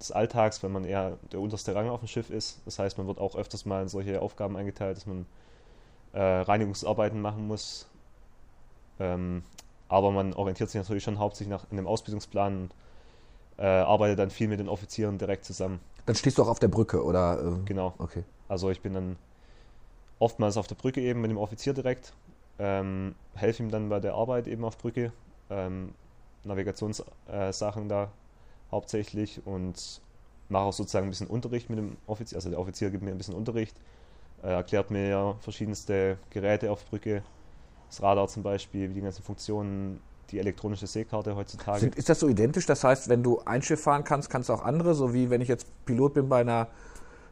des 0.01 0.13
Alltags, 0.13 0.63
wenn 0.63 0.73
man 0.73 0.85
eher 0.85 1.19
der 1.33 1.41
unterste 1.41 1.75
Rang 1.75 1.89
auf 1.89 2.01
dem 2.01 2.09
Schiff 2.09 2.31
ist. 2.31 2.61
Das 2.65 2.79
heißt, 2.79 2.99
man 2.99 3.07
wird 3.07 3.19
auch 3.19 3.37
öfters 3.37 3.65
mal 3.65 3.83
in 3.83 3.89
solche 3.89 4.21
Aufgaben 4.21 4.57
eingeteilt, 4.57 4.97
dass 4.97 5.07
man 5.07 5.27
äh, 6.13 6.21
Reinigungsarbeiten 6.21 7.21
machen 7.21 7.47
muss. 7.47 7.89
Ähm, 9.01 9.45
aber 9.89 10.11
man 10.11 10.33
orientiert 10.35 10.71
sich 10.71 10.81
natürlich 10.81 11.03
schon 11.03 11.19
hauptsächlich 11.19 11.51
nach 11.51 11.67
in 11.71 11.77
dem 11.77 11.87
Ausbildungsplan 11.87 12.63
und 12.63 12.75
äh, 13.59 13.67
arbeitet 13.67 14.19
dann 14.19 14.31
viel 14.31 14.49
mit 14.49 14.61
den 14.61 14.69
Offizieren 14.69 15.19
direkt 15.19 15.45
zusammen. 15.45 15.81
Dann 16.07 16.17
stehst 16.17 16.39
du 16.39 16.43
auch 16.43 16.49
auf 16.49 16.59
der 16.59 16.69
Brücke, 16.69 17.05
oder? 17.05 17.41
Äh, 17.41 17.65
genau. 17.65 17.95
Okay. 17.99 18.25
Also 18.49 18.71
ich 18.71 18.81
bin 18.81 18.95
dann 18.95 19.17
oftmals 20.19 20.57
auf 20.57 20.67
der 20.67 20.75
Brücke 20.75 21.01
eben 21.01 21.21
mit 21.21 21.31
dem 21.31 21.39
Offizier 21.39 21.75
direkt, 21.75 22.13
ähm, 22.59 23.15
helfe 23.35 23.63
ihm 23.63 23.71
dann 23.71 23.89
bei 23.89 24.01
der 24.01 24.15
Arbeit 24.15 24.47
eben 24.47 24.65
auf 24.65 24.79
Brücke, 24.79 25.13
ähm, 25.51 25.95
Navigationssachen 26.45 27.85
äh, 27.85 27.89
da 27.89 28.11
hauptsächlich 28.73 29.41
und 29.45 30.01
mache 30.49 30.65
auch 30.65 30.73
sozusagen 30.73 31.07
ein 31.07 31.11
bisschen 31.11 31.29
Unterricht 31.29 31.71
mit 31.71 31.79
dem 31.79 31.97
Offizier. 32.07 32.37
Also 32.37 32.51
der 32.51 32.59
Offizier 32.59 32.91
gibt 32.91 33.03
mir 33.05 33.11
ein 33.11 33.19
bisschen 33.19 33.35
Unterricht, 33.35 33.77
äh, 34.43 34.49
erklärt 34.49 34.91
mir 34.91 35.37
verschiedenste 35.41 36.19
Geräte 36.31 36.73
auf 36.73 36.85
Brücke, 36.87 37.23
das 37.89 38.03
Radar 38.03 38.29
zum 38.29 38.43
Beispiel, 38.43 38.91
wie 38.91 38.95
die 38.95 39.01
ganzen 39.03 39.23
Funktionen, 39.23 40.01
die 40.31 40.39
elektronische 40.39 40.87
Seekarte 40.87 41.37
heutzutage. 41.37 41.91
Ist 41.95 42.09
das 42.09 42.21
so 42.21 42.29
identisch? 42.29 42.67
Das 42.67 42.83
heißt, 42.83 43.09
wenn 43.09 43.23
du 43.23 43.41
ein 43.45 43.63
Schiff 43.63 43.83
fahren 43.83 44.03
kannst, 44.03 44.31
kannst 44.31 44.49
du 44.49 44.55
auch 44.55 44.63
andere, 44.63 44.95
so 44.95 45.13
wie 45.13 45.29
wenn 45.29 45.43
ich 45.43 45.49
jetzt 45.49 45.67
Pilot 45.85 46.15
bin 46.15 46.29
bei 46.29 46.41
einer 46.41 46.69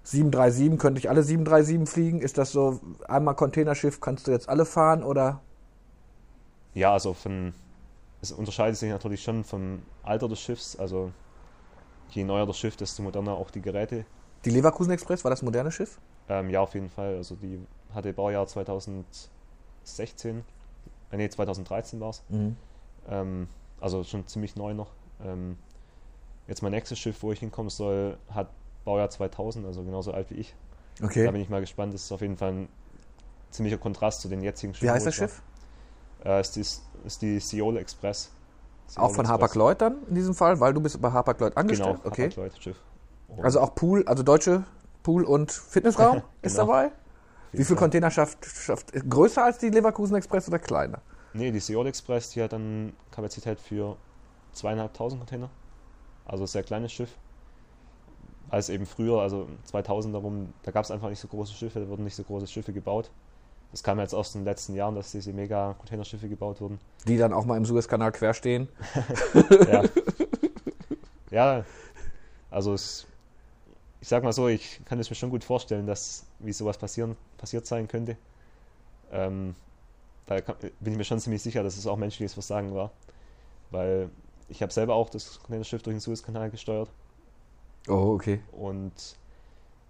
737, 0.02 0.78
könnte 0.78 0.98
ich 0.98 1.08
alle 1.08 1.22
737 1.22 1.88
fliegen? 1.88 2.20
Ist 2.20 2.36
das 2.38 2.52
so, 2.52 2.80
einmal 3.08 3.34
Containerschiff, 3.36 4.00
kannst 4.00 4.26
du 4.26 4.30
jetzt 4.30 4.48
alle 4.48 4.66
fahren 4.66 5.02
oder? 5.02 5.40
Ja, 6.74 6.92
also 6.92 7.14
von, 7.14 7.52
es 8.20 8.32
unterscheidet 8.32 8.76
sich 8.76 8.90
natürlich 8.90 9.22
schon 9.22 9.44
vom 9.44 9.82
Alter 10.02 10.28
des 10.28 10.40
Schiffs. 10.40 10.76
Also 10.76 11.10
je 12.14 12.24
neuer 12.24 12.46
das 12.46 12.58
Schiff, 12.58 12.76
desto 12.76 13.02
moderner 13.02 13.32
auch 13.32 13.50
die 13.50 13.60
Geräte. 13.60 14.04
Die 14.44 14.50
Leverkusen 14.50 14.92
Express, 14.92 15.24
war 15.24 15.30
das 15.30 15.42
ein 15.42 15.46
modernes 15.46 15.74
Schiff? 15.74 15.98
Ähm, 16.28 16.50
ja, 16.50 16.60
auf 16.60 16.74
jeden 16.74 16.90
Fall. 16.90 17.16
Also 17.16 17.34
die 17.34 17.60
hatte 17.94 18.12
Baujahr 18.12 18.46
2016, 18.46 20.44
äh, 21.10 21.16
nee, 21.16 21.28
2013 21.28 22.00
war 22.00 22.10
es. 22.10 22.22
Mhm. 22.28 22.56
Ähm, 23.08 23.48
also 23.80 24.04
schon 24.04 24.26
ziemlich 24.26 24.56
neu 24.56 24.74
noch. 24.74 24.92
Ähm, 25.24 25.56
jetzt 26.46 26.62
mein 26.62 26.72
nächstes 26.72 26.98
Schiff, 26.98 27.22
wo 27.22 27.32
ich 27.32 27.40
hinkommen 27.40 27.70
soll, 27.70 28.16
hat 28.30 28.48
Baujahr 28.84 29.10
2000, 29.10 29.66
also 29.66 29.82
genauso 29.82 30.12
alt 30.12 30.30
wie 30.30 30.34
ich. 30.34 30.54
Okay. 31.02 31.24
Da 31.24 31.30
bin 31.30 31.40
ich 31.40 31.48
mal 31.48 31.60
gespannt. 31.60 31.94
Das 31.94 32.02
ist 32.04 32.12
auf 32.12 32.20
jeden 32.20 32.36
Fall 32.36 32.52
ein 32.52 32.68
ziemlicher 33.50 33.78
Kontrast 33.78 34.20
zu 34.20 34.28
den 34.28 34.42
jetzigen 34.42 34.74
Schiffen. 34.74 34.88
Wie 34.88 34.90
heißt 34.90 35.06
das 35.06 35.14
Schiff? 35.14 35.42
Äh, 36.24 36.40
ist, 36.40 36.56
die, 36.56 36.60
ist 36.60 37.22
die 37.22 37.40
Seoul 37.40 37.76
Express. 37.76 38.30
Auch 38.96 39.12
von 39.12 39.28
Hapag-Lloyd 39.28 39.80
dann 39.80 39.96
in 40.08 40.14
diesem 40.14 40.34
Fall, 40.34 40.60
weil 40.60 40.74
du 40.74 40.80
bist 40.80 41.00
bei 41.00 41.10
Hapag-Lloyd 41.12 41.56
angestellt? 41.56 41.98
Genau, 42.02 42.10
okay. 42.10 42.30
Und 43.28 43.44
also 43.44 43.60
auch 43.60 43.74
Pool, 43.74 44.04
also 44.06 44.22
deutsche 44.22 44.64
Pool- 45.02 45.24
und 45.24 45.52
Fitnessraum 45.52 46.12
genau. 46.14 46.24
ist 46.42 46.58
dabei? 46.58 46.90
Wie 47.52 47.64
viel 47.64 47.76
Container 47.76 48.10
schafft, 48.10 48.44
schafft 48.44 48.92
größer 48.92 49.44
als 49.44 49.58
die 49.58 49.70
Leverkusen 49.70 50.16
Express 50.16 50.48
oder 50.48 50.58
kleiner? 50.58 51.00
Nee, 51.32 51.50
die 51.50 51.60
Seoul 51.60 51.86
Express, 51.86 52.30
die 52.30 52.42
hat 52.42 52.52
dann 52.52 52.92
Kapazität 53.10 53.60
für 53.60 53.96
zweieinhalbtausend 54.52 55.20
Container. 55.20 55.50
Also 56.26 56.46
sehr 56.46 56.62
kleines 56.62 56.92
Schiff 56.92 57.10
als 58.50 58.68
eben 58.68 58.84
früher, 58.84 59.20
also 59.20 59.48
2000 59.64 60.14
darum, 60.14 60.52
da 60.62 60.72
gab 60.72 60.84
es 60.84 60.90
einfach 60.90 61.08
nicht 61.08 61.20
so 61.20 61.28
große 61.28 61.54
Schiffe, 61.54 61.80
da 61.80 61.88
wurden 61.88 62.04
nicht 62.04 62.16
so 62.16 62.24
große 62.24 62.48
Schiffe 62.48 62.72
gebaut. 62.72 63.10
Das 63.70 63.82
kam 63.82 64.00
jetzt 64.00 64.14
aus 64.14 64.32
den 64.32 64.44
letzten 64.44 64.74
Jahren, 64.74 64.94
dass 64.94 65.12
diese 65.12 65.32
mega 65.32 65.74
Containerschiffe 65.78 66.28
gebaut 66.28 66.60
wurden. 66.60 66.80
Die 67.06 67.16
dann 67.16 67.32
auch 67.32 67.44
mal 67.44 67.56
im 67.56 67.64
Suezkanal 67.64 68.10
quer 68.10 68.34
stehen. 68.34 68.68
ja. 69.70 69.84
ja, 71.30 71.64
also 72.50 72.74
es, 72.74 73.06
ich 74.00 74.08
sag 74.08 74.24
mal 74.24 74.32
so, 74.32 74.48
ich 74.48 74.80
kann 74.86 74.98
es 74.98 75.08
mir 75.08 75.16
schon 75.16 75.30
gut 75.30 75.44
vorstellen, 75.44 75.86
dass 75.86 76.26
wie 76.40 76.52
sowas 76.52 76.78
passieren, 76.78 77.16
passiert 77.38 77.66
sein 77.66 77.86
könnte. 77.86 78.16
Ähm, 79.12 79.54
da 80.26 80.40
kann, 80.40 80.56
bin 80.80 80.92
ich 80.92 80.98
mir 80.98 81.04
schon 81.04 81.20
ziemlich 81.20 81.42
sicher, 81.42 81.62
dass 81.62 81.76
es 81.76 81.86
auch 81.86 81.96
menschliches 81.96 82.34
Versagen 82.34 82.74
war. 82.74 82.90
Weil 83.70 84.10
ich 84.48 84.62
habe 84.62 84.72
selber 84.72 84.94
auch 84.94 85.10
das 85.10 85.38
Containerschiff 85.38 85.82
durch 85.82 85.94
den 85.94 86.00
Suezkanal 86.00 86.50
gesteuert 86.50 86.88
Oh, 87.88 88.14
okay. 88.14 88.40
Und 88.52 89.16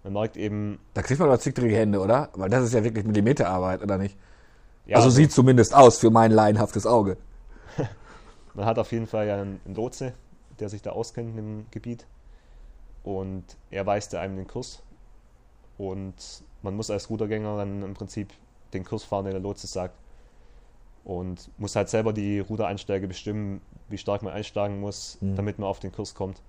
man 0.03 0.13
merkt 0.13 0.37
eben. 0.37 0.79
Da 0.93 1.01
kriegt 1.01 1.19
man 1.19 1.29
aber 1.29 1.39
zickdrige 1.39 1.75
Hände, 1.75 1.99
oder? 1.99 2.29
Weil 2.33 2.49
das 2.49 2.63
ist 2.63 2.73
ja 2.73 2.83
wirklich 2.83 3.05
Millimeterarbeit, 3.05 3.81
oder 3.81 3.97
nicht? 3.97 4.17
Ja, 4.85 4.97
also, 4.97 5.07
also 5.07 5.17
sieht 5.17 5.31
zumindest 5.31 5.73
aus 5.73 5.99
für 5.99 6.09
mein 6.09 6.31
laienhaftes 6.31 6.85
Auge. 6.85 7.17
man 8.53 8.65
hat 8.65 8.79
auf 8.79 8.91
jeden 8.91 9.07
Fall 9.07 9.27
ja 9.27 9.41
einen 9.41 9.59
Lotse, 9.65 10.13
der 10.59 10.69
sich 10.69 10.81
da 10.81 10.91
auskennt 10.91 11.37
im 11.37 11.65
Gebiet. 11.71 12.05
Und 13.03 13.43
er 13.69 13.85
weist 13.85 14.13
einem 14.15 14.37
den 14.37 14.47
Kurs. 14.47 14.81
Und 15.77 16.15
man 16.61 16.75
muss 16.75 16.91
als 16.91 17.09
Rudergänger 17.09 17.57
dann 17.57 17.81
im 17.83 17.93
Prinzip 17.93 18.33
den 18.73 18.83
Kurs 18.83 19.03
fahren, 19.03 19.25
den 19.25 19.33
der 19.33 19.41
Lotse 19.41 19.67
sagt. 19.67 19.95
Und 21.03 21.49
muss 21.57 21.75
halt 21.75 21.89
selber 21.89 22.13
die 22.13 22.39
Rudereinsteiger 22.39 23.07
bestimmen, 23.07 23.61
wie 23.89 23.97
stark 23.97 24.21
man 24.21 24.33
einsteigen 24.33 24.79
muss, 24.79 25.17
mhm. 25.21 25.35
damit 25.35 25.57
man 25.57 25.67
auf 25.67 25.79
den 25.79 25.91
Kurs 25.91 26.13
kommt. 26.13 26.41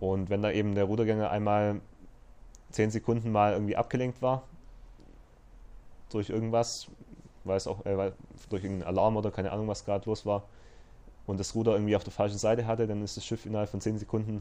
Und 0.00 0.30
wenn 0.30 0.42
da 0.42 0.50
eben 0.50 0.74
der 0.74 0.84
Rudergänger 0.84 1.30
einmal 1.30 1.80
zehn 2.70 2.90
Sekunden 2.90 3.32
mal 3.32 3.52
irgendwie 3.52 3.76
abgelenkt 3.76 4.22
war, 4.22 4.42
durch 6.10 6.30
irgendwas, 6.30 6.88
weiß 7.44 7.66
auch, 7.66 7.84
äh, 7.86 8.12
durch 8.48 8.64
irgendeinen 8.64 8.88
Alarm 8.88 9.16
oder 9.16 9.30
keine 9.30 9.52
Ahnung, 9.52 9.68
was 9.68 9.84
gerade 9.84 10.06
los 10.06 10.26
war, 10.26 10.44
und 11.26 11.38
das 11.38 11.54
Ruder 11.54 11.72
irgendwie 11.72 11.94
auf 11.94 12.04
der 12.04 12.12
falschen 12.12 12.38
Seite 12.38 12.66
hatte, 12.66 12.86
dann 12.86 13.02
ist 13.02 13.16
das 13.16 13.24
Schiff 13.24 13.44
innerhalb 13.44 13.68
von 13.68 13.80
zehn 13.80 13.98
Sekunden 13.98 14.40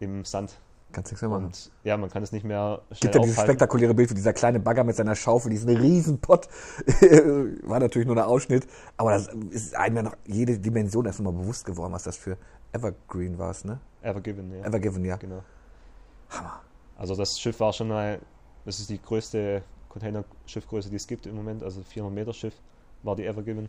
im 0.00 0.24
Sand. 0.24 0.56
Kannst 0.92 1.12
nichts 1.12 1.22
mehr 1.22 1.28
machen. 1.28 1.46
Und 1.46 1.70
ja, 1.82 1.96
man 1.96 2.08
kann 2.08 2.22
es 2.22 2.32
nicht 2.32 2.44
mehr 2.44 2.80
schnell 2.92 3.12
Gibt 3.12 3.14
ja 3.16 3.20
dieses 3.20 3.42
spektakuläre 3.42 3.94
Bild 3.94 4.08
für 4.08 4.14
dieser 4.14 4.32
kleine 4.32 4.60
Bagger 4.60 4.84
mit 4.84 4.96
seiner 4.96 5.14
Schaufel, 5.14 5.50
diesen 5.50 5.68
riesen 5.76 6.20
Pott. 6.20 6.48
War 7.64 7.80
natürlich 7.80 8.06
nur 8.06 8.16
ein 8.16 8.22
Ausschnitt, 8.22 8.66
aber 8.96 9.10
das 9.10 9.28
ist 9.50 9.76
einem 9.76 9.96
ja 9.96 10.02
noch 10.04 10.16
jede 10.24 10.58
Dimension 10.58 11.04
erst 11.04 11.20
mal 11.20 11.32
bewusst 11.32 11.66
geworden, 11.66 11.92
was 11.92 12.04
das 12.04 12.16
für 12.16 12.38
Evergreen 12.72 13.38
war, 13.38 13.54
ne? 13.64 13.78
Evergiven, 14.02 14.52
ja. 14.56 14.64
Evergiven, 14.64 15.04
ja. 15.04 15.16
Genau. 15.16 15.42
Hammer. 16.30 16.60
Also 16.96 17.16
das 17.16 17.40
Schiff 17.40 17.58
war 17.60 17.72
schon 17.72 17.88
mal, 17.88 18.20
das 18.64 18.80
ist 18.80 18.90
die 18.90 19.00
größte 19.00 19.62
Containerschiffgröße, 19.88 20.90
die 20.90 20.96
es 20.96 21.06
gibt 21.06 21.26
im 21.26 21.36
Moment, 21.36 21.62
also 21.62 21.82
400 21.82 22.14
Meter 22.14 22.32
Schiff 22.32 22.54
war 23.02 23.16
die 23.16 23.24
Evergiven. 23.24 23.68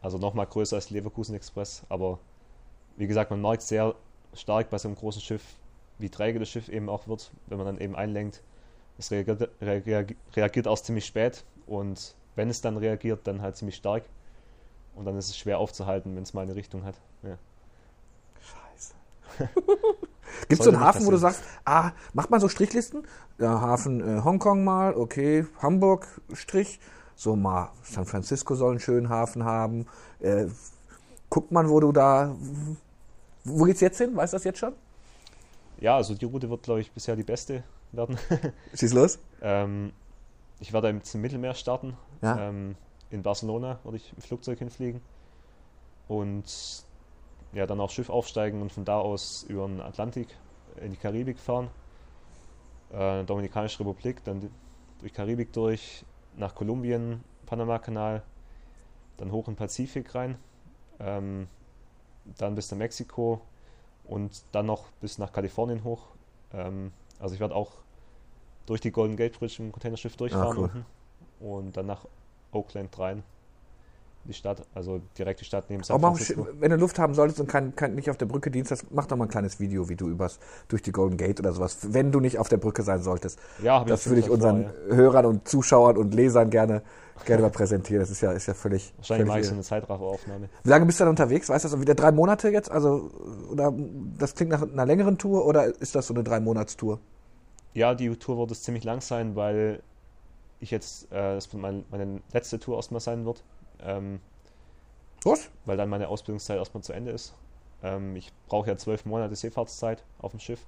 Also 0.00 0.18
nochmal 0.18 0.46
größer 0.46 0.76
als 0.76 0.90
Leverkusen 0.90 1.34
Express, 1.34 1.84
aber 1.88 2.18
wie 2.96 3.06
gesagt, 3.06 3.30
man 3.30 3.40
merkt 3.40 3.62
sehr 3.62 3.94
stark 4.34 4.70
bei 4.70 4.78
so 4.78 4.88
einem 4.88 4.96
großen 4.96 5.22
Schiff, 5.22 5.42
wie 5.98 6.10
träge 6.10 6.38
das 6.38 6.48
Schiff 6.48 6.68
eben 6.68 6.88
auch 6.88 7.06
wird, 7.06 7.30
wenn 7.46 7.58
man 7.58 7.66
dann 7.66 7.78
eben 7.78 7.94
einlenkt. 7.94 8.42
Es 8.98 9.10
reagiert, 9.10 9.50
reagiert, 9.60 10.14
reagiert 10.34 10.68
auch 10.68 10.78
ziemlich 10.78 11.06
spät 11.06 11.44
und 11.66 12.14
wenn 12.34 12.50
es 12.50 12.60
dann 12.60 12.76
reagiert, 12.76 13.26
dann 13.26 13.42
halt 13.42 13.56
ziemlich 13.56 13.76
stark. 13.76 14.04
Und 14.94 15.06
dann 15.06 15.16
ist 15.16 15.28
es 15.28 15.38
schwer 15.38 15.58
aufzuhalten, 15.58 16.14
wenn 16.16 16.22
es 16.22 16.34
mal 16.34 16.42
eine 16.42 16.54
Richtung 16.54 16.84
hat. 16.84 16.96
Ja. 17.22 17.38
Scheiße. 18.40 18.94
Gibt 20.48 20.60
es 20.60 20.64
so 20.64 20.70
einen 20.70 20.80
Hafen, 20.80 21.06
wo 21.06 21.10
du 21.10 21.16
sagst, 21.16 21.42
ah, 21.64 21.92
macht 22.12 22.30
man 22.30 22.40
so 22.40 22.48
Strichlisten? 22.48 23.06
Ja, 23.38 23.60
Hafen 23.60 24.00
äh, 24.00 24.22
Hongkong 24.22 24.64
mal, 24.64 24.94
okay, 24.94 25.46
Hamburg 25.60 26.06
Strich, 26.32 26.80
so 27.14 27.36
mal 27.36 27.70
San 27.82 28.04
Francisco 28.04 28.54
soll 28.54 28.72
einen 28.72 28.80
schönen 28.80 29.08
Hafen 29.08 29.44
haben. 29.44 29.86
Äh, 30.20 30.46
guckt 31.30 31.52
man, 31.52 31.68
wo 31.68 31.80
du 31.80 31.92
da, 31.92 32.34
wo 33.44 33.64
geht's 33.64 33.80
jetzt 33.80 33.98
hin? 33.98 34.14
Weißt 34.14 34.32
du 34.32 34.36
das 34.36 34.44
jetzt 34.44 34.58
schon? 34.58 34.74
Ja, 35.80 35.96
also 35.96 36.14
die 36.14 36.24
Route 36.24 36.48
wird, 36.48 36.62
glaube 36.62 36.80
ich, 36.80 36.92
bisher 36.92 37.16
die 37.16 37.24
beste 37.24 37.64
werden. 37.92 38.18
Schieß 38.74 38.92
los. 38.92 39.18
ähm, 39.40 39.92
ich 40.60 40.72
werde 40.72 40.90
jetzt 40.90 41.14
im 41.14 41.20
Mittelmeer 41.20 41.54
starten. 41.54 41.96
Ja. 42.22 42.48
Ähm, 42.48 42.76
in 43.10 43.22
Barcelona 43.22 43.78
werde 43.82 43.96
ich 43.96 44.12
im 44.16 44.22
Flugzeug 44.22 44.58
hinfliegen. 44.58 45.00
Und 46.08 46.84
ja, 47.52 47.66
dann 47.66 47.80
auch 47.80 47.90
Schiff 47.90 48.10
aufsteigen 48.10 48.62
und 48.62 48.72
von 48.72 48.84
da 48.84 48.98
aus 48.98 49.44
über 49.48 49.66
den 49.66 49.80
Atlantik 49.80 50.28
in 50.80 50.90
die 50.90 50.96
Karibik 50.96 51.38
fahren. 51.38 51.68
Äh, 52.92 53.24
Dominikanische 53.24 53.80
Republik, 53.80 54.24
dann 54.24 54.50
durch 55.00 55.12
Karibik 55.12 55.52
durch, 55.52 56.04
nach 56.36 56.54
Kolumbien, 56.54 57.22
Panama-Kanal, 57.46 58.22
dann 59.18 59.32
hoch 59.32 59.48
in 59.48 59.54
den 59.54 59.58
Pazifik 59.58 60.14
rein, 60.14 60.36
ähm, 61.00 61.48
dann 62.38 62.54
bis 62.54 62.70
nach 62.70 62.78
Mexiko 62.78 63.40
und 64.04 64.42
dann 64.52 64.66
noch 64.66 64.86
bis 65.00 65.18
nach 65.18 65.32
Kalifornien 65.32 65.84
hoch. 65.84 66.06
Ähm, 66.52 66.92
also 67.18 67.34
ich 67.34 67.40
werde 67.40 67.54
auch 67.54 67.72
durch 68.66 68.80
die 68.80 68.90
Golden 68.92 69.16
Gate 69.16 69.38
Bridge 69.38 69.56
im 69.58 69.72
Containerschiff 69.72 70.16
durchfahren 70.16 70.56
Ah, 70.56 70.60
cool. 70.60 70.64
unten 70.64 70.86
und 71.40 71.76
dann 71.76 71.86
nach 71.86 72.06
Oakland 72.52 72.96
rein. 72.98 73.22
Die 74.24 74.34
Stadt, 74.34 74.62
also 74.72 75.00
direkt 75.18 75.40
die 75.40 75.44
Stadt 75.44 75.64
neben 75.68 75.82
San 75.82 76.00
mal, 76.00 76.14
Francisco. 76.14 76.46
wenn 76.60 76.70
du 76.70 76.76
Luft 76.76 76.98
haben 77.00 77.14
solltest 77.14 77.40
und 77.40 77.48
kein, 77.48 77.74
kein, 77.74 77.96
nicht 77.96 78.08
auf 78.08 78.16
der 78.16 78.26
Brücke 78.26 78.52
dienst, 78.52 78.70
hast, 78.70 78.92
mach 78.92 79.06
doch 79.06 79.16
mal 79.16 79.24
ein 79.24 79.30
kleines 79.30 79.58
Video, 79.58 79.88
wie 79.88 79.96
du 79.96 80.08
übers, 80.08 80.38
durch 80.68 80.80
die 80.80 80.92
Golden 80.92 81.16
Gate 81.16 81.40
oder 81.40 81.52
sowas, 81.52 81.78
wenn 81.92 82.12
du 82.12 82.20
nicht 82.20 82.38
auf 82.38 82.48
der 82.48 82.58
Brücke 82.58 82.82
sein 82.82 83.02
solltest. 83.02 83.40
Ja, 83.62 83.84
das 83.84 84.06
würde 84.06 84.20
ich 84.20 84.30
unseren 84.30 84.66
vor, 84.66 84.96
Hörern 84.96 85.26
und 85.26 85.48
Zuschauern 85.48 85.96
und 85.96 86.14
Lesern 86.14 86.50
gerne, 86.50 86.82
gerne 87.24 87.42
mal 87.42 87.50
präsentieren. 87.50 88.00
Das 88.00 88.10
ist 88.10 88.20
ja, 88.20 88.30
ist 88.30 88.46
ja 88.46 88.54
völlig. 88.54 88.94
Wahrscheinlich 88.98 89.26
mache 89.26 89.40
ich 89.40 89.46
völlig 89.46 89.66
so 89.66 89.74
eine 89.74 89.80
Zeitrafferaufnahme. 89.80 90.48
Wie 90.62 90.70
lange 90.70 90.86
bist 90.86 91.00
du 91.00 91.04
dann 91.04 91.10
unterwegs? 91.10 91.48
Weißt 91.48 91.64
du 91.64 91.68
das? 91.68 91.80
Wieder 91.80 91.96
drei 91.96 92.12
Monate 92.12 92.48
jetzt? 92.50 92.70
Also, 92.70 93.10
oder 93.50 93.74
das 94.18 94.36
klingt 94.36 94.52
nach 94.52 94.62
einer 94.62 94.86
längeren 94.86 95.18
Tour 95.18 95.44
oder 95.46 95.66
ist 95.80 95.96
das 95.96 96.06
so 96.06 96.14
eine 96.14 96.22
Drei-Monats-Tour? 96.22 97.00
Ja, 97.74 97.94
die 97.94 98.14
Tour 98.16 98.38
wird 98.38 98.52
es 98.52 98.62
ziemlich 98.62 98.84
lang 98.84 99.00
sein, 99.00 99.34
weil 99.34 99.82
ich 100.60 100.70
jetzt, 100.70 101.10
äh, 101.10 101.34
das 101.34 101.52
mein, 101.52 101.84
meine 101.90 102.20
letzte 102.32 102.58
Tour 102.58 102.76
erstmal 102.76 103.00
sein 103.00 103.24
wird, 103.24 103.42
ähm, 103.84 104.20
Was? 105.24 105.50
weil 105.64 105.76
dann 105.76 105.88
meine 105.88 106.08
Ausbildungszeit 106.08 106.58
erstmal 106.58 106.82
zu 106.82 106.92
Ende 106.92 107.10
ist. 107.12 107.34
Ähm, 107.82 108.16
ich 108.16 108.32
brauche 108.46 108.68
ja 108.68 108.76
zwölf 108.76 109.04
Monate 109.04 109.34
Seefahrtszeit 109.34 110.04
auf 110.18 110.32
dem 110.32 110.40
Schiff. 110.40 110.66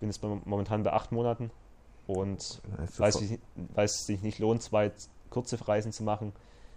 Bin 0.00 0.08
jetzt 0.08 0.22
momentan 0.22 0.82
bei 0.82 0.92
acht 0.92 1.12
Monaten 1.12 1.50
und 2.06 2.38
es, 2.38 2.96
sich, 3.14 3.38
weil 3.74 3.84
es 3.84 4.06
sich 4.06 4.20
nicht 4.22 4.38
lohnt, 4.38 4.62
zwei 4.62 4.92
kurze 5.30 5.66
Reisen 5.66 5.92
zu 5.92 6.02
machen, 6.02 6.32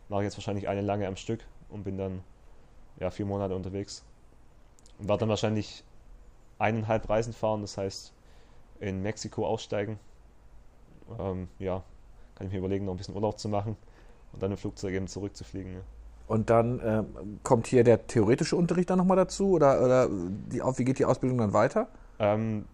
mache 0.09 0.21
ich 0.21 0.25
jetzt 0.25 0.37
wahrscheinlich 0.37 0.67
eine 0.67 0.81
lange 0.81 1.07
am 1.07 1.15
Stück 1.15 1.45
und 1.69 1.83
bin 1.83 1.97
dann 1.97 2.23
ja, 2.99 3.11
vier 3.11 3.25
Monate 3.25 3.55
unterwegs. 3.55 4.03
Und 4.99 5.07
werde 5.07 5.21
dann 5.21 5.29
wahrscheinlich 5.29 5.83
eineinhalb 6.57 7.09
Reisen 7.09 7.33
fahren, 7.33 7.61
das 7.61 7.77
heißt 7.77 8.13
in 8.79 9.01
Mexiko 9.01 9.45
aussteigen. 9.45 9.99
Ähm, 11.19 11.49
ja, 11.59 11.83
kann 12.35 12.47
ich 12.47 12.53
mir 12.53 12.59
überlegen, 12.59 12.85
noch 12.85 12.93
ein 12.93 12.97
bisschen 12.97 13.15
Urlaub 13.15 13.39
zu 13.39 13.49
machen 13.49 13.75
und 14.33 14.41
dann 14.41 14.51
im 14.51 14.57
Flugzeug 14.57 14.93
eben 14.93 15.07
zurückzufliegen. 15.07 15.73
Ja. 15.73 15.79
Und 16.27 16.49
dann 16.49 16.81
ähm, 16.83 17.39
kommt 17.43 17.67
hier 17.67 17.83
der 17.83 18.05
theoretische 18.05 18.55
Unterricht 18.55 18.89
dann 18.89 18.97
nochmal 18.97 19.17
dazu? 19.17 19.51
Oder, 19.51 19.81
oder 19.83 20.09
die, 20.09 20.59
wie 20.59 20.83
geht 20.83 20.99
die 20.99 21.05
Ausbildung 21.05 21.37
dann 21.37 21.53
weiter? 21.53 21.87
Ähm, 22.19 22.65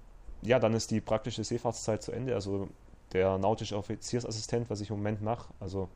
ja, 0.41 0.59
dann 0.59 0.73
ist 0.73 0.91
die 0.91 1.01
praktische 1.01 1.43
Seefahrtszeit 1.43 2.01
zu 2.01 2.11
Ende. 2.11 2.33
Also 2.33 2.67
der 3.13 3.37
nautische 3.37 3.77
Offiziersassistent, 3.77 4.69
was 4.69 4.81
ich 4.81 4.89
im 4.89 4.97
Moment 4.97 5.21
mache, 5.21 5.53
also 5.59 5.87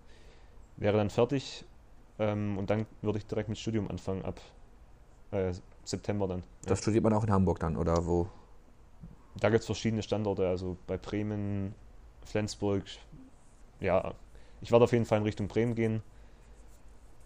wäre 0.77 0.97
dann 0.97 1.09
fertig 1.09 1.65
ähm, 2.19 2.57
und 2.57 2.69
dann 2.69 2.85
würde 3.01 3.17
ich 3.17 3.25
direkt 3.25 3.49
mit 3.49 3.57
Studium 3.57 3.89
anfangen 3.89 4.23
ab 4.23 4.39
äh, 5.31 5.51
September 5.83 6.27
dann. 6.27 6.39
Ja. 6.39 6.69
Das 6.69 6.79
studiert 6.79 7.03
man 7.03 7.13
auch 7.13 7.23
in 7.23 7.31
Hamburg 7.31 7.59
dann, 7.59 7.75
oder 7.75 8.05
wo? 8.05 8.27
Da 9.39 9.49
gibt 9.49 9.61
es 9.61 9.65
verschiedene 9.65 10.03
Standorte, 10.03 10.47
also 10.47 10.77
bei 10.85 10.97
Bremen, 10.97 11.73
Flensburg. 12.25 12.83
Ja, 13.79 14.13
ich 14.61 14.71
werde 14.71 14.85
auf 14.85 14.91
jeden 14.91 15.05
Fall 15.05 15.19
in 15.19 15.23
Richtung 15.23 15.47
Bremen 15.47 15.75
gehen. 15.75 16.01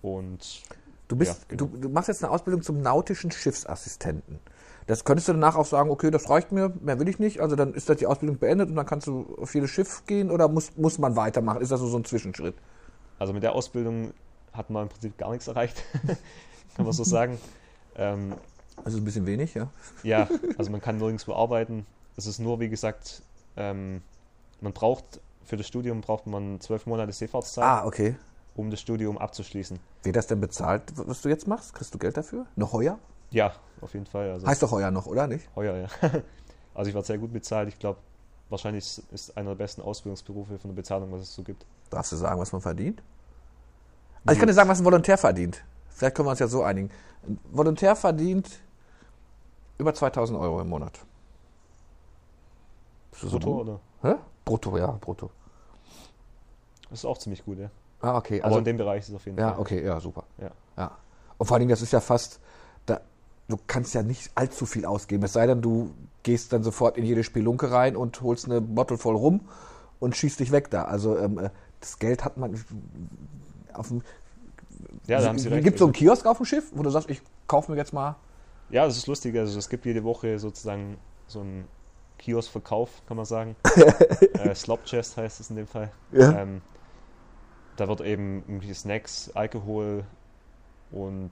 Und 0.02 0.64
Du, 1.08 1.18
bist, 1.18 1.42
Ja, 1.42 1.46
genau. 1.50 1.66
du, 1.66 1.78
du 1.78 1.90
machst 1.90 2.08
jetzt 2.08 2.24
eine 2.24 2.32
Ausbildung 2.32 2.62
zum 2.62 2.82
nautischen 2.82 3.32
Schiffsassistenten. 3.32 4.40
Das 4.88 5.04
könntest 5.04 5.28
du 5.28 5.34
danach 5.34 5.56
auch 5.58 5.66
sagen, 5.66 5.90
okay, 5.90 6.10
das 6.10 6.30
reicht 6.30 6.54
mir, 6.54 6.74
mehr 6.82 7.00
will 7.00 7.10
ich 7.10 7.20
nicht. 7.20 7.42
Also 7.42 7.58
dann 7.58 7.74
ist 7.74 7.90
das 7.90 7.98
die 7.98 8.08
Ausbildung 8.08 8.40
beendet 8.40 8.70
und 8.70 8.76
dann 8.76 8.86
kannst 8.86 9.08
du 9.08 9.38
auf 9.40 9.54
jedes 9.54 9.70
Schiff 9.72 10.06
gehen 10.06 10.32
oder 10.32 10.48
muss, 10.48 10.78
muss 10.78 11.00
man 11.00 11.18
weitermachen? 11.18 11.62
Ist 11.62 11.72
das 11.72 11.82
so 11.82 11.88
so 11.88 11.98
ein 11.98 12.06
Zwischenschritt? 12.06 12.56
also 13.20 13.34
mit 13.34 13.44
der 13.44 13.54
Ausbildung 13.54 14.14
hat 14.52 14.72
man 14.72 14.84
im 14.84 14.90
Prinzip 14.90 15.16
gar 15.18 15.30
nichts 15.30 15.48
erreicht, 15.48 15.84
kann 16.76 16.86
man 16.86 16.94
so 16.94 17.04
sagen. 17.04 17.38
Ähm, 17.96 18.34
ist 18.84 18.96
ein 18.96 19.06
bisschen 19.06 19.28
wenig, 19.28 19.54
ja. 19.54 19.70
Ja, 20.02 20.28
also 20.58 20.72
man 20.72 20.82
kann 20.82 20.98
nirgendwo 20.98 21.34
arbeiten. 21.34 21.86
Es 22.18 22.26
ist 22.26 22.40
nur, 22.40 22.60
wie 22.60 22.70
gesagt, 22.70 23.22
ähm, 23.58 24.02
man 24.60 24.74
braucht 24.74 25.20
für 25.46 25.58
das 25.58 25.68
Studium 25.68 26.02
braucht 26.02 26.28
man 26.28 26.60
zwölf 26.62 26.86
Monate 26.86 27.12
Seefahrtszeit, 27.12 27.64
Ah, 27.64 27.86
okay. 27.86 28.16
um 28.56 28.70
das 28.70 28.80
Studium 28.82 29.18
abzuschließen. 29.18 29.80
Wer 30.04 30.14
das 30.14 30.28
denn 30.28 30.40
bezahlt, 30.42 30.84
was 30.96 31.22
du 31.22 31.30
jetzt 31.30 31.48
machst? 31.48 31.74
Kriegst 31.74 31.94
du 31.94 31.98
Geld 31.98 32.18
dafür? 32.18 32.46
Noch 32.56 32.74
heuer? 32.74 33.00
Ja, 33.32 33.54
auf 33.82 33.94
jeden 33.94 34.06
Fall. 34.06 34.32
Also 34.32 34.46
Heißt 34.48 34.62
doch 34.62 34.72
heuer 34.72 34.92
noch, 34.92 35.06
oder 35.08 35.28
nicht? 35.28 35.48
heuer, 35.56 35.76
ja. 35.78 35.88
Also 36.74 36.88
ich 36.88 36.94
werde 36.96 37.06
sehr 37.06 37.18
gut 37.18 37.34
bezahlt. 37.34 37.68
Ich 37.68 37.78
glaube, 37.80 38.00
wahrscheinlich 38.50 39.02
ist- 39.12 39.36
einer 39.38 39.50
der 39.50 39.56
besten 39.56 39.82
Ausbildungsberufe 39.82 40.58
von 40.58 40.70
der 40.72 40.76
Bezahlung, 40.76 41.12
was 41.12 41.22
es 41.22 41.34
so 41.36 41.44
gibt. 41.44 41.66
Darfst 41.90 42.14
du 42.14 42.16
sagen, 42.16 42.40
was 42.40 42.52
man 42.54 42.62
verdient? 42.62 43.04
Also 44.26 44.34
ich 44.34 44.40
kann 44.40 44.48
dir 44.48 44.54
sagen, 44.54 44.70
was 44.70 44.80
ein 44.80 44.86
Volontär 44.86 45.18
verdient. 45.18 45.62
Vielleicht 45.90 46.16
können 46.16 46.28
wir 46.28 46.32
uns 46.32 46.40
ja 46.40 46.48
so 46.48 46.64
einigen. 46.64 46.90
Ein 47.28 47.40
Volontär 47.52 47.96
verdient 47.98 48.50
über 49.78 49.94
2000 49.94 50.40
Euro 50.40 50.62
im 50.62 50.70
Monat. 50.70 50.98
So 53.14 53.30
Brutto, 53.30 53.54
gut? 53.58 53.68
oder? 53.68 53.80
Hä? 54.04 54.16
Brutto, 54.52 54.78
ja, 54.78 54.88
brutto. 55.00 55.30
Das 56.90 57.00
ist 57.00 57.06
auch 57.06 57.18
ziemlich 57.18 57.46
gut, 57.46 57.58
ja. 57.58 57.70
Ah, 58.02 58.18
okay. 58.18 58.40
Aber 58.42 58.48
Also, 58.48 58.60
in 58.60 58.66
dem 58.66 58.78
Bereich 58.78 59.04
ist 59.04 59.10
es 59.10 59.16
auf 59.16 59.26
jeden 59.26 59.38
ja, 59.38 59.52
Fall. 59.52 59.60
okay, 59.62 59.86
ja, 59.86 60.00
super. 60.02 60.26
Ja. 60.40 60.52
Ja. 60.78 60.98
Und 61.38 61.46
vor 61.46 61.56
allen 61.56 61.62
Dingen, 61.62 61.70
das 61.70 61.82
ist 61.82 61.94
ja 61.94 62.02
fast, 62.02 62.42
da, 62.86 63.00
du 63.48 63.58
kannst 63.66 63.94
ja 63.94 64.04
nicht 64.04 64.30
allzu 64.36 64.66
viel 64.66 64.86
ausgeben. 64.86 65.24
Es 65.24 65.32
sei 65.34 65.48
denn, 65.48 65.62
du 65.62 65.92
gehst 66.24 66.52
dann 66.52 66.64
sofort 66.64 66.98
in 66.98 67.06
jede 67.06 67.24
Spelunke 67.24 67.72
rein 67.72 67.96
und 67.96 68.22
holst 68.22 68.46
eine 68.46 68.60
Bottle 68.60 68.98
voll 68.98 69.16
rum 69.16 69.42
und 70.00 70.18
schießt 70.18 70.42
dich 70.42 70.52
weg 70.52 70.70
da. 70.70 70.84
Also 70.84 71.18
ähm, 71.18 71.40
äh, 71.40 71.50
das 71.80 71.98
Geld 71.98 72.26
hat 72.26 72.36
man 72.36 72.62
auf 73.74 73.88
dem. 73.88 74.02
Ja, 75.08 75.22
da 75.22 75.30
haben 75.30 75.40
Sie 75.40 75.48
recht. 75.48 75.64
Gibt 75.64 75.76
es 75.76 75.80
so 75.80 75.86
einen 75.86 75.94
Kiosk 75.94 76.26
auf 76.26 76.38
dem 76.38 76.46
Schiff, 76.46 76.72
wo 76.76 76.84
du 76.84 76.90
sagst, 76.90 77.10
ich 77.10 77.22
kaufe 77.48 77.72
mir 77.72 77.78
jetzt 77.78 77.94
mal. 77.94 78.18
Ja, 78.70 78.86
das 78.86 78.98
ist 78.98 79.08
lustig. 79.08 79.38
Also 79.38 79.58
es 79.58 79.70
gibt 79.70 79.86
jede 79.86 80.04
Woche 80.04 80.40
sozusagen 80.40 80.98
so 81.28 81.40
einen 81.40 81.66
Kioskverkauf, 82.22 83.02
kann 83.08 83.18
man 83.18 83.26
sagen. 83.26 83.56
äh, 84.34 84.54
Slop 84.56 84.86
Chest 84.86 85.18
heißt 85.18 85.40
es 85.40 85.50
in 85.50 85.56
dem 85.56 85.68
Fall. 85.68 85.92
Ja. 86.12 86.42
Ähm, 86.42 86.62
da 87.78 87.88
wird 87.88 88.02
eben 88.02 88.44
irgendwie 88.48 88.74
Snacks, 88.74 89.32
Alkohol 89.34 90.06
und 90.92 91.32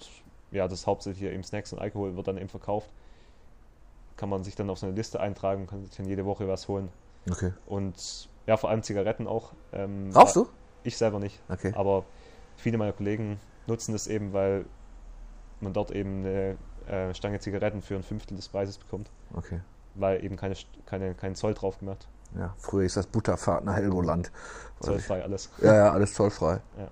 ja, 0.51 0.67
das 0.67 0.87
hauptsächlich 0.87 1.19
hier 1.19 1.31
eben 1.31 1.43
Snacks 1.43 1.71
und 1.73 1.79
Alkohol 1.79 2.15
wird 2.15 2.27
dann 2.27 2.37
eben 2.37 2.49
verkauft. 2.49 2.89
Kann 4.17 4.29
man 4.29 4.43
sich 4.43 4.55
dann 4.55 4.69
auf 4.69 4.79
so 4.79 4.87
eine 4.87 4.95
Liste 4.95 5.19
eintragen, 5.19 5.67
kann 5.67 5.85
sich 5.85 5.95
dann 5.95 6.07
jede 6.07 6.25
Woche 6.25 6.47
was 6.47 6.67
holen. 6.67 6.89
Okay. 7.29 7.53
Und 7.67 8.29
ja, 8.47 8.57
vor 8.57 8.69
allem 8.69 8.81
Zigaretten 8.81 9.27
auch. 9.27 9.53
Ähm, 9.71 10.11
Rauchst 10.13 10.35
du? 10.35 10.47
Ich 10.83 10.97
selber 10.97 11.19
nicht. 11.19 11.39
Okay. 11.49 11.71
Aber 11.75 12.03
viele 12.55 12.77
meiner 12.77 12.93
Kollegen 12.93 13.39
nutzen 13.67 13.91
das 13.91 14.07
eben, 14.07 14.33
weil 14.33 14.65
man 15.59 15.73
dort 15.73 15.91
eben 15.91 16.25
eine 16.25 16.57
äh, 16.87 17.13
Stange 17.13 17.39
Zigaretten 17.39 17.81
für 17.81 17.95
ein 17.95 18.03
Fünftel 18.03 18.35
des 18.35 18.49
Preises 18.49 18.77
bekommt, 18.77 19.11
Okay. 19.35 19.59
Weil 19.99 20.23
eben 20.23 20.35
keine, 20.35 20.55
keine, 20.85 21.13
kein 21.13 21.35
Zoll 21.35 21.53
drauf 21.53 21.79
gemacht. 21.79 22.07
Ja, 22.37 22.53
früher 22.57 22.85
ist 22.85 22.97
das 22.97 23.07
Butterfahrt 23.07 23.65
nach 23.65 23.75
Helgoland. 23.75 24.31
Zollfrei 24.81 25.23
alles. 25.23 25.49
Ja, 25.61 25.75
ja, 25.75 25.91
alles 25.91 26.13
zollfrei. 26.13 26.59
Ja. 26.77 26.87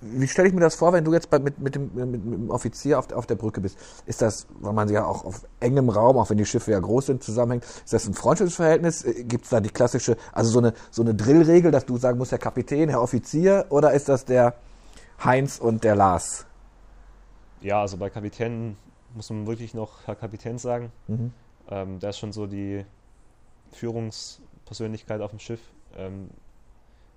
Wie 0.00 0.28
stelle 0.28 0.48
ich 0.48 0.54
mir 0.54 0.60
das 0.60 0.74
vor, 0.74 0.92
wenn 0.92 1.04
du 1.04 1.14
jetzt 1.14 1.30
bei, 1.30 1.38
mit, 1.38 1.58
mit, 1.60 1.74
dem, 1.76 1.90
mit, 1.94 2.10
mit 2.10 2.24
dem 2.24 2.50
Offizier 2.50 2.98
auf, 2.98 3.10
auf 3.12 3.26
der 3.26 3.36
Brücke 3.36 3.60
bist? 3.60 3.78
Ist 4.04 4.20
das, 4.20 4.46
weil 4.60 4.74
man 4.74 4.88
ja 4.90 5.06
auch 5.06 5.24
auf 5.24 5.46
engem 5.60 5.88
Raum, 5.88 6.18
auch 6.18 6.28
wenn 6.28 6.36
die 6.36 6.44
Schiffe 6.44 6.72
ja 6.72 6.78
groß 6.78 7.06
sind, 7.06 7.22
zusammenhängt, 7.22 7.64
ist 7.64 7.92
das 7.92 8.06
ein 8.06 8.12
Freundschaftsverhältnis? 8.12 9.04
Gibt 9.20 9.44
es 9.44 9.50
da 9.50 9.60
die 9.60 9.70
klassische, 9.70 10.16
also 10.32 10.50
so 10.50 10.58
eine, 10.58 10.74
so 10.90 11.02
eine 11.02 11.14
Drillregel, 11.14 11.70
dass 11.70 11.86
du 11.86 11.96
sagen 11.96 12.18
musst, 12.18 12.32
Herr 12.32 12.38
Kapitän, 12.38 12.90
Herr 12.90 13.00
Offizier, 13.00 13.66
oder 13.70 13.92
ist 13.92 14.08
das 14.08 14.26
der 14.26 14.54
Heinz 15.22 15.58
und 15.58 15.84
der 15.84 15.96
Lars. 15.96 16.46
Ja, 17.60 17.80
also 17.80 17.96
bei 17.96 18.10
Kapitän 18.10 18.76
muss 19.14 19.30
man 19.30 19.46
wirklich 19.46 19.74
noch 19.74 20.06
Herr 20.06 20.16
Kapitän 20.16 20.58
sagen. 20.58 20.92
Mhm. 21.06 21.32
Ähm, 21.70 21.98
der 22.00 22.10
ist 22.10 22.18
schon 22.18 22.32
so 22.32 22.46
die 22.46 22.84
Führungspersönlichkeit 23.72 25.20
auf 25.20 25.30
dem 25.30 25.38
Schiff. 25.38 25.60
Ähm, 25.96 26.30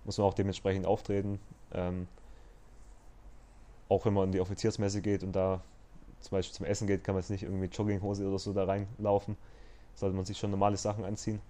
muss 0.06 0.18
man 0.18 0.28
auch 0.28 0.34
dementsprechend 0.34 0.86
auftreten. 0.86 1.40
Ähm, 1.74 2.08
auch 3.90 4.06
wenn 4.06 4.14
man 4.14 4.26
in 4.26 4.32
die 4.32 4.40
Offiziersmesse 4.40 5.02
geht 5.02 5.24
und 5.24 5.34
da 5.34 5.62
zum 6.20 6.32
Beispiel 6.32 6.56
zum 6.56 6.66
Essen 6.66 6.88
geht, 6.88 7.04
kann 7.04 7.16
man 7.16 7.22
jetzt 7.22 7.30
nicht 7.30 7.44
irgendwie 7.44 7.68
Jogginghose 7.68 8.28
oder 8.28 8.40
so 8.40 8.54
da 8.54 8.66
reinlaufen. 8.66 9.38
Sollte 9.96 10.16
man 10.16 10.26
sich 10.26 10.38
schon 10.38 10.52
normale 10.52 10.78
Sachen 10.78 11.06
anziehen. 11.06 11.42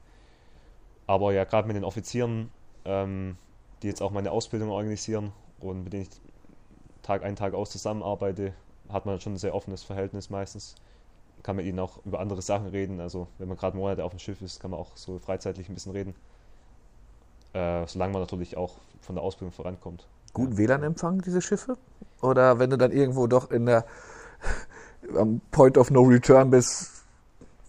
Aber 1.05 1.33
ja, 1.33 1.45
gerade 1.45 1.67
mit 1.67 1.75
den 1.75 1.83
Offizieren, 1.83 2.51
ähm, 2.85 3.37
die 3.81 3.87
jetzt 3.87 4.01
auch 4.01 4.11
meine 4.11 4.31
Ausbildung 4.31 4.69
organisieren 4.69 5.31
und 5.59 5.83
mit 5.83 5.93
denen 5.93 6.03
ich 6.03 6.09
Tag 7.01 7.23
ein, 7.23 7.35
Tag 7.35 7.53
aus 7.53 7.69
zusammenarbeite, 7.69 8.53
hat 8.89 9.05
man 9.05 9.19
schon 9.19 9.33
ein 9.33 9.37
sehr 9.37 9.55
offenes 9.55 9.83
Verhältnis 9.83 10.29
meistens. 10.29 10.75
Kann 11.43 11.55
mit 11.55 11.65
ihnen 11.65 11.79
auch 11.79 12.03
über 12.05 12.19
andere 12.19 12.41
Sachen 12.41 12.67
reden. 12.67 12.99
Also 12.99 13.27
wenn 13.37 13.47
man 13.47 13.57
gerade 13.57 13.77
Monate 13.77 14.03
auf 14.03 14.11
dem 14.11 14.19
Schiff 14.19 14.41
ist, 14.41 14.59
kann 14.59 14.71
man 14.71 14.79
auch 14.79 14.95
so 14.95 15.19
freizeitlich 15.19 15.69
ein 15.69 15.73
bisschen 15.73 15.91
reden. 15.91 16.15
Äh, 17.53 17.87
solange 17.87 18.13
man 18.13 18.21
natürlich 18.21 18.57
auch 18.57 18.75
von 19.01 19.15
der 19.15 19.23
Ausbildung 19.23 19.51
vorankommt. 19.51 20.07
Guten 20.33 20.57
WLAN-Empfang, 20.57 21.21
diese 21.21 21.41
Schiffe? 21.41 21.77
Oder 22.21 22.59
wenn 22.59 22.69
du 22.69 22.77
dann 22.77 22.91
irgendwo 22.91 23.27
doch 23.27 23.51
in 23.51 23.65
der 23.65 23.85
am 25.15 25.41
Point 25.51 25.77
of 25.77 25.89
No 25.89 26.01
Return 26.01 26.49
bist, 26.49 27.03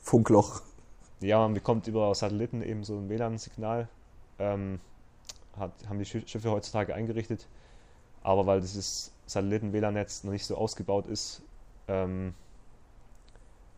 Funkloch? 0.02 0.62
Ja, 1.20 1.38
man 1.40 1.54
bekommt 1.54 1.86
über 1.86 2.14
Satelliten 2.14 2.62
eben 2.62 2.84
so 2.84 2.96
ein 2.96 3.08
WLAN-Signal. 3.08 3.88
Ähm, 4.38 4.80
hat, 5.58 5.72
haben 5.88 5.98
die 5.98 6.04
Schiffe 6.04 6.50
heutzutage 6.50 6.94
eingerichtet. 6.94 7.46
Aber 8.22 8.46
weil 8.46 8.60
dieses 8.60 9.12
Satelliten-WLAN-Netz 9.26 10.24
noch 10.24 10.32
nicht 10.32 10.46
so 10.46 10.56
ausgebaut 10.56 11.06
ist, 11.06 11.42
ähm, 11.88 12.34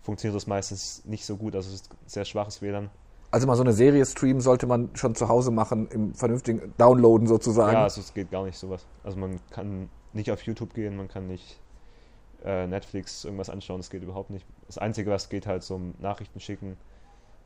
funktioniert 0.02 0.36
das 0.36 0.46
meistens 0.46 1.04
nicht 1.04 1.24
so 1.24 1.36
gut. 1.36 1.54
Also 1.54 1.68
es 1.68 1.82
ist 1.82 1.90
sehr 2.06 2.24
schwaches 2.24 2.62
WLAN. 2.62 2.90
Also 3.30 3.46
mal 3.46 3.54
so 3.54 3.62
eine 3.62 3.72
Serie 3.72 4.04
streamen 4.04 4.40
sollte 4.40 4.66
man 4.66 4.90
schon 4.94 5.14
zu 5.14 5.28
Hause 5.28 5.52
machen, 5.52 5.88
im 5.88 6.14
vernünftigen 6.14 6.74
Downloaden 6.78 7.28
sozusagen. 7.28 7.74
Ja, 7.74 7.84
also 7.84 8.00
es 8.00 8.12
geht 8.12 8.30
gar 8.30 8.44
nicht 8.44 8.58
sowas. 8.58 8.86
Also 9.04 9.18
man 9.18 9.38
kann 9.50 9.88
nicht 10.12 10.32
auf 10.32 10.42
YouTube 10.42 10.74
gehen, 10.74 10.96
man 10.96 11.06
kann 11.06 11.28
nicht 11.28 11.60
äh, 12.44 12.66
Netflix 12.66 13.24
irgendwas 13.24 13.48
anschauen, 13.48 13.78
das 13.78 13.90
geht 13.90 14.02
überhaupt 14.02 14.30
nicht. 14.30 14.44
Das 14.66 14.78
Einzige, 14.78 15.10
was 15.10 15.28
geht, 15.28 15.46
halt 15.46 15.62
so 15.62 15.80
Nachrichten 16.00 16.40
schicken. 16.40 16.76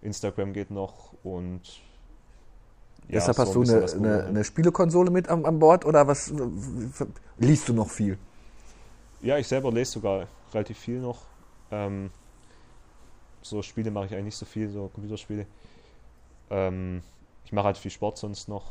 Instagram 0.01 0.53
geht 0.53 0.71
noch 0.71 1.13
und 1.23 1.61
ja, 3.09 3.17
Deshalb 3.17 3.37
hast 3.37 3.53
so 3.53 3.63
du 3.63 3.71
eine, 3.71 3.93
eine, 3.93 4.25
eine, 4.25 4.45
Spielekonsole 4.45 5.11
mit 5.11 5.29
an, 5.29 5.45
an 5.45 5.59
Bord 5.59 5.85
oder 5.85 6.07
was 6.07 6.33
liest 7.37 7.69
du 7.69 7.75
noch 7.75 7.91
viel? 7.91 8.17
Ja, 9.21 9.37
ich 9.37 9.47
selber 9.47 9.71
lese 9.71 9.93
sogar 9.93 10.27
relativ 10.55 10.79
viel 10.79 11.01
noch. 11.01 11.23
Ähm, 11.71 12.11
so 13.45 13.63
Spiele 13.63 13.91
mache 13.91 14.07
ich 14.07 14.13
eigentlich 14.13 14.25
nicht 14.25 14.37
so 14.37 14.47
viel, 14.47 14.69
so 14.69 14.89
Computerspiele. 14.89 15.47
Ähm, 16.51 17.03
ich 17.45 17.53
mache 17.53 17.67
halt 17.67 17.79
viel 17.79 17.91
Sport 17.91 18.19
sonst 18.19 18.49
noch. 18.49 18.65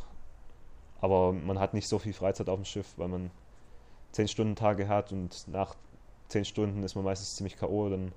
Aber 0.99 1.33
man 1.33 1.59
hat 1.59 1.73
nicht 1.73 1.87
so 1.87 1.99
viel 1.99 2.13
Freizeit 2.13 2.49
auf 2.49 2.59
dem 2.59 2.65
Schiff, 2.65 2.87
weil 2.97 3.07
man 3.07 3.29
10 4.13 4.27
Stunden 4.27 4.55
Tage 4.55 4.87
hat 4.87 5.11
und 5.11 5.47
nach 5.47 5.75
10 6.29 6.45
Stunden 6.45 6.83
ist 6.83 6.95
man 6.95 7.03
meistens 7.03 7.35
ziemlich 7.35 7.57
K.O. 7.57 7.89
Dann 7.89 8.11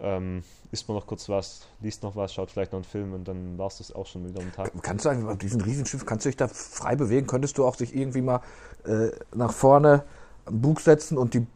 ähm, 0.00 0.44
isst 0.72 0.88
man 0.88 0.96
noch 0.96 1.06
kurz 1.06 1.28
was, 1.28 1.66
liest 1.80 2.02
noch 2.02 2.16
was, 2.16 2.32
schaut 2.32 2.50
vielleicht 2.50 2.72
noch 2.72 2.78
einen 2.78 2.84
Film 2.84 3.12
und 3.12 3.26
dann 3.26 3.58
war 3.58 3.66
es 3.66 3.78
das 3.78 3.92
auch 3.92 4.06
schon 4.06 4.28
wieder 4.28 4.40
am 4.40 4.52
Tag. 4.52 4.72
Kannst 4.82 5.04
du 5.04 5.10
auf 5.10 5.38
diesem 5.38 5.60
Riesenschiff, 5.60 6.06
kannst 6.06 6.24
du 6.24 6.30
dich 6.30 6.36
da 6.36 6.48
frei 6.48 6.96
bewegen? 6.96 7.26
Könntest 7.26 7.58
du 7.58 7.66
auch 7.66 7.76
dich 7.76 7.94
irgendwie 7.94 8.22
mal 8.22 8.40
äh, 8.84 9.10
nach 9.34 9.52
vorne 9.52 10.04
am 10.46 10.60
Bug 10.60 10.80
setzen 10.80 11.18
und 11.18 11.34
die 11.34 11.46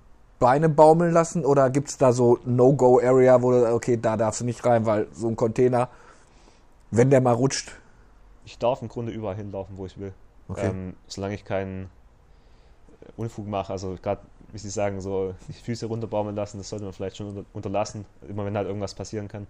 Beine 0.43 0.69
baumeln 0.69 1.13
lassen? 1.13 1.45
Oder 1.45 1.71
gibt 1.71 1.89
es 1.89 1.99
da 1.99 2.13
so 2.13 2.41
No-Go-Area, 2.45 3.43
wo 3.43 3.53
du, 3.53 3.73
okay, 3.73 3.97
da 3.97 4.17
darfst 4.17 4.41
du 4.41 4.45
nicht 4.45 4.65
rein, 4.67 4.85
weil 4.87 5.07
so 5.13 5.29
ein 5.29 5.37
Container, 5.37 5.89
wenn 6.91 7.11
der 7.11 7.21
mal 7.21 7.33
rutscht. 7.33 7.71
Ich 8.45 8.59
darf 8.59 8.83
im 8.83 8.89
Grunde 8.89 9.13
überall 9.13 9.37
hinlaufen, 9.37 9.79
wo 9.79 9.87
ich 9.87 9.99
will. 9.99 10.13
Okay. 10.49 10.67
Ähm, 10.67 10.97
solange 11.07 11.37
ich 11.37 11.45
keinen 11.45 11.91
Unfug 13.17 13.47
mache, 13.47 13.73
also 13.73 13.97
gerade 14.03 14.21
wie 14.51 14.59
Sie 14.59 14.69
sagen, 14.69 15.01
so 15.01 15.33
die 15.47 15.53
Füße 15.53 15.87
runterbaumeln 15.87 16.35
lassen, 16.35 16.59
das 16.59 16.69
sollte 16.69 16.85
man 16.85 16.93
vielleicht 16.93 17.17
schon 17.17 17.29
unter, 17.29 17.45
unterlassen, 17.53 18.05
immer 18.29 18.45
wenn 18.45 18.57
halt 18.57 18.67
irgendwas 18.67 18.95
passieren 18.95 19.29
kann. 19.29 19.47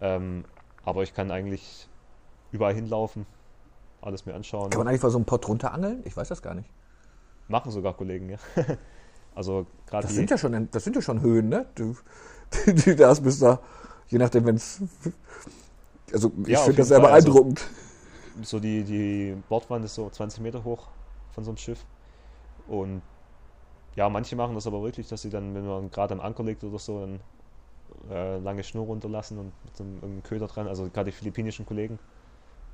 Ähm, 0.00 0.44
aber 0.84 1.02
ich 1.02 1.12
kann 1.12 1.32
eigentlich 1.32 1.88
überall 2.52 2.72
hinlaufen, 2.72 3.26
alles 4.00 4.26
mir 4.26 4.34
anschauen. 4.34 4.70
Kann 4.70 4.78
man 4.78 4.86
eigentlich 4.86 5.00
vor 5.00 5.10
so 5.10 5.18
einem 5.18 5.24
Pott 5.24 5.46
runterangeln? 5.48 6.02
Ich 6.04 6.16
weiß 6.16 6.28
das 6.28 6.40
gar 6.40 6.54
nicht. 6.54 6.70
Machen 7.48 7.72
sogar 7.72 7.94
Kollegen, 7.94 8.30
ja. 8.30 8.38
also 9.38 9.66
gerade 9.86 10.04
das 10.08 10.16
sind 10.16 10.28
ja 10.30 10.36
schon, 10.36 10.68
das 10.72 10.82
sind 10.82 10.96
ja 10.96 11.00
schon 11.00 11.20
Höhen, 11.20 11.48
ne? 11.48 11.64
Du, 11.76 11.94
du, 12.66 12.74
du 12.74 12.96
das 12.96 13.20
bist 13.20 13.40
da, 13.40 13.60
je 14.08 14.18
nachdem, 14.18 14.44
wenn 14.46 14.56
es. 14.56 14.82
Also 16.12 16.32
ich 16.42 16.48
ja, 16.48 16.58
finde 16.58 16.78
das 16.78 16.88
sehr 16.88 17.00
Fall. 17.00 17.12
Also 17.12 17.32
beeindruckend. 17.32 17.60
Also, 18.36 18.42
so 18.42 18.58
die, 18.58 18.82
die 18.82 19.36
Bordwand 19.48 19.84
ist 19.84 19.94
so 19.94 20.10
20 20.10 20.40
Meter 20.40 20.64
hoch 20.64 20.88
von 21.30 21.44
so 21.44 21.50
einem 21.52 21.56
Schiff. 21.56 21.84
Und 22.66 23.00
ja, 23.94 24.08
manche 24.08 24.34
machen 24.34 24.56
das 24.56 24.66
aber 24.66 24.82
wirklich, 24.82 25.06
dass 25.06 25.22
sie 25.22 25.30
dann, 25.30 25.54
wenn 25.54 25.64
man 25.64 25.88
gerade 25.92 26.14
am 26.14 26.20
Anker 26.20 26.42
liegt 26.42 26.64
oder 26.64 26.80
so, 26.80 27.00
dann 27.00 27.20
äh, 28.10 28.38
lange 28.38 28.64
Schnur 28.64 28.86
runterlassen 28.86 29.38
und 29.38 29.52
mit 29.64 29.80
einem, 29.80 30.02
einem 30.02 30.22
Köder 30.24 30.48
dran. 30.48 30.66
Also 30.66 30.90
gerade 30.90 31.12
die 31.12 31.16
philippinischen 31.16 31.64
Kollegen, 31.64 32.00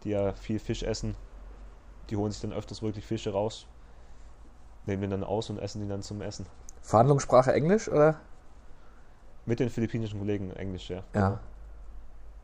die 0.03 0.11
ja 0.11 0.33
viel 0.33 0.59
Fisch 0.59 0.83
essen, 0.83 1.14
die 2.09 2.16
holen 2.16 2.33
sich 2.33 2.40
dann 2.40 2.55
öfters 2.55 2.81
wirklich 2.81 3.05
Fische 3.05 3.33
raus, 3.33 3.66
nehmen 4.87 5.03
den 5.03 5.11
dann 5.11 5.25
aus 5.25 5.51
und 5.51 5.59
essen 5.59 5.83
die 5.83 5.88
dann 5.88 6.03
zum 6.03 6.20
Essen. 6.20 6.47
Verhandlungssprache 6.83 7.53
Englisch 7.53 7.88
oder? 7.88 8.20
Mit 9.47 9.61
den 9.61 9.70
philippinischen 9.70 10.18
Kollegen 10.18 10.51
Englisch, 10.53 10.90
ja. 10.90 11.03
Ja. 11.14 11.40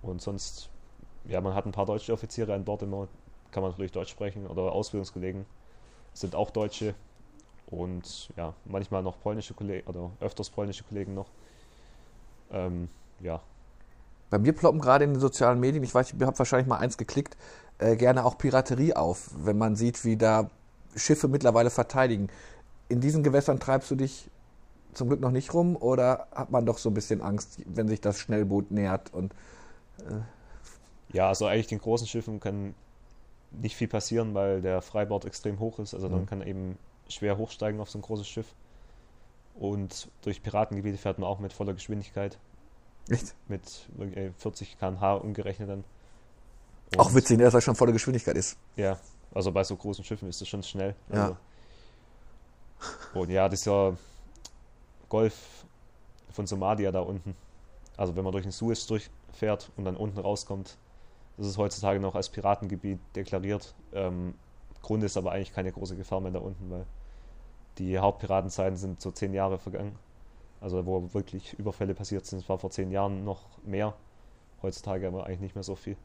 Und 0.02 0.22
sonst, 0.22 0.70
ja, 1.24 1.40
man 1.40 1.54
hat 1.54 1.66
ein 1.66 1.72
paar 1.72 1.86
deutsche 1.86 2.12
Offiziere 2.12 2.54
an 2.54 2.64
Bord 2.64 2.82
immer, 2.82 3.08
kann 3.50 3.62
man 3.62 3.72
natürlich 3.72 3.92
Deutsch 3.92 4.10
sprechen 4.10 4.46
oder 4.46 4.72
Ausbildungskollegen 4.72 5.44
sind 6.12 6.34
auch 6.34 6.50
Deutsche 6.50 6.94
und 7.70 8.30
ja, 8.36 8.54
manchmal 8.64 9.02
noch 9.02 9.20
polnische 9.20 9.54
Kollegen 9.54 9.86
oder 9.88 10.10
öfters 10.20 10.50
polnische 10.50 10.84
Kollegen 10.84 11.14
noch. 11.14 11.30
Ähm, 12.50 12.88
ja. 13.20 13.40
Bei 14.28 14.38
mir 14.38 14.52
ploppen 14.52 14.80
gerade 14.80 15.04
in 15.04 15.14
den 15.14 15.20
sozialen 15.20 15.60
Medien, 15.60 15.82
ich 15.82 15.94
weiß, 15.94 16.12
ich 16.12 16.20
habe 16.20 16.38
wahrscheinlich 16.38 16.68
mal 16.68 16.78
eins 16.78 16.96
geklickt, 16.96 17.36
äh, 17.78 17.96
gerne 17.96 18.24
auch 18.24 18.38
Piraterie 18.38 18.94
auf, 18.94 19.30
wenn 19.36 19.58
man 19.58 19.76
sieht, 19.76 20.04
wie 20.04 20.16
da 20.16 20.50
Schiffe 20.96 21.28
mittlerweile 21.28 21.70
verteidigen. 21.70 22.28
In 22.88 23.00
diesen 23.00 23.22
Gewässern 23.22 23.60
treibst 23.60 23.90
du 23.90 23.94
dich 23.94 24.28
zum 24.92 25.08
Glück 25.08 25.20
noch 25.20 25.30
nicht 25.30 25.54
rum 25.54 25.76
oder 25.76 26.26
hat 26.34 26.50
man 26.50 26.66
doch 26.66 26.78
so 26.78 26.90
ein 26.90 26.94
bisschen 26.94 27.20
Angst, 27.20 27.60
wenn 27.66 27.88
sich 27.88 28.00
das 28.00 28.18
Schnellboot 28.18 28.70
nähert 28.70 29.12
und 29.14 29.32
äh 29.98 30.20
ja, 31.12 31.28
also 31.28 31.46
eigentlich 31.46 31.66
den 31.66 31.80
großen 31.80 32.06
Schiffen 32.06 32.40
kann 32.40 32.74
nicht 33.50 33.76
viel 33.76 33.88
passieren, 33.88 34.34
weil 34.34 34.62
der 34.62 34.80
Freibord 34.80 35.24
extrem 35.24 35.58
hoch 35.58 35.78
ist. 35.78 35.94
Also 35.94 36.08
mhm. 36.08 36.12
dann 36.12 36.26
kann 36.26 36.42
eben 36.42 36.78
schwer 37.08 37.36
hochsteigen 37.36 37.80
auf 37.80 37.90
so 37.90 37.98
ein 37.98 38.02
großes 38.02 38.28
Schiff. 38.28 38.46
Und 39.56 40.08
durch 40.22 40.42
Piratengebiete 40.42 40.98
fährt 40.98 41.18
man 41.18 41.28
auch 41.28 41.40
mit 41.40 41.52
voller 41.52 41.74
Geschwindigkeit. 41.74 42.38
Echt? 43.08 43.34
Mit 43.48 43.88
40 44.38 44.78
km/h 44.78 45.14
umgerechnet 45.14 45.68
dann. 45.68 45.84
Und 46.92 47.00
auch 47.00 47.14
witzig, 47.14 47.38
ne, 47.38 47.44
dass 47.44 47.54
er 47.54 47.60
schon 47.60 47.74
volle 47.74 47.92
Geschwindigkeit 47.92 48.36
ist. 48.36 48.56
Ja, 48.76 48.98
also 49.32 49.52
bei 49.52 49.64
so 49.64 49.76
großen 49.76 50.04
Schiffen 50.04 50.28
ist 50.28 50.40
das 50.40 50.48
schon 50.48 50.62
schnell. 50.62 50.94
Ja. 51.12 51.22
Also. 51.22 51.36
Und 53.14 53.30
ja, 53.30 53.48
dieser 53.48 53.96
Golf 55.08 55.64
von 56.30 56.46
Somalia 56.46 56.90
da 56.92 57.00
unten. 57.00 57.36
Also 57.96 58.16
wenn 58.16 58.24
man 58.24 58.32
durch 58.32 58.44
den 58.44 58.52
Suez 58.52 58.86
durchfährt 58.86 59.70
und 59.76 59.84
dann 59.84 59.96
unten 59.96 60.18
rauskommt, 60.18 60.78
das 61.36 61.46
ist 61.46 61.58
heutzutage 61.58 62.00
noch 62.00 62.14
als 62.14 62.28
Piratengebiet 62.28 62.98
deklariert. 63.14 63.74
Ähm, 63.92 64.34
Grund 64.82 65.02
ist 65.04 65.16
aber 65.16 65.32
eigentlich 65.32 65.52
keine 65.52 65.72
große 65.72 65.96
Gefahr 65.96 66.20
mehr 66.20 66.32
da 66.32 66.38
unten, 66.38 66.70
weil 66.70 66.86
die 67.78 67.98
Hauptpiratenzeiten 67.98 68.76
sind 68.76 69.00
so 69.00 69.10
zehn 69.10 69.34
Jahre 69.34 69.58
vergangen. 69.58 69.98
Also 70.60 70.84
wo 70.86 71.12
wirklich 71.14 71.54
Überfälle 71.54 71.94
passiert 71.94 72.26
sind, 72.26 72.46
war 72.48 72.58
vor 72.58 72.70
zehn 72.70 72.90
Jahren 72.90 73.24
noch 73.24 73.42
mehr. 73.64 73.94
Heutzutage 74.62 75.06
aber 75.06 75.24
eigentlich 75.26 75.40
nicht 75.40 75.54
mehr 75.54 75.64
so 75.64 75.74
viel. 75.74 75.96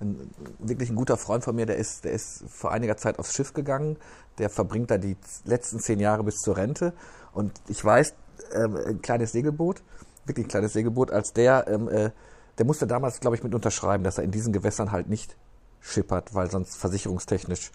Ein, 0.00 0.30
wirklich 0.58 0.90
ein 0.90 0.96
guter 0.96 1.16
Freund 1.16 1.44
von 1.44 1.54
mir, 1.54 1.66
der 1.66 1.76
ist, 1.76 2.04
der 2.04 2.12
ist 2.12 2.44
vor 2.48 2.72
einiger 2.72 2.96
Zeit 2.96 3.18
aufs 3.18 3.32
Schiff 3.34 3.52
gegangen. 3.52 3.96
Der 4.38 4.50
verbringt 4.50 4.90
da 4.90 4.98
die 4.98 5.16
letzten 5.44 5.78
zehn 5.78 6.00
Jahre 6.00 6.24
bis 6.24 6.40
zur 6.40 6.56
Rente. 6.56 6.92
Und 7.32 7.52
ich 7.68 7.84
weiß, 7.84 8.14
ähm, 8.54 8.76
ein 8.76 9.02
kleines 9.02 9.32
Segelboot, 9.32 9.82
wirklich 10.24 10.46
ein 10.46 10.50
kleines 10.50 10.72
Segelboot, 10.72 11.10
als 11.10 11.32
der, 11.32 11.66
ähm, 11.68 11.88
äh, 11.88 12.10
der 12.58 12.66
musste 12.66 12.86
damals, 12.86 13.20
glaube 13.20 13.36
ich, 13.36 13.42
mit 13.42 13.54
unterschreiben, 13.54 14.04
dass 14.04 14.18
er 14.18 14.24
in 14.24 14.30
diesen 14.30 14.52
Gewässern 14.52 14.92
halt 14.92 15.08
nicht 15.08 15.36
schippert, 15.80 16.34
weil 16.34 16.50
sonst 16.50 16.76
versicherungstechnisch 16.76 17.70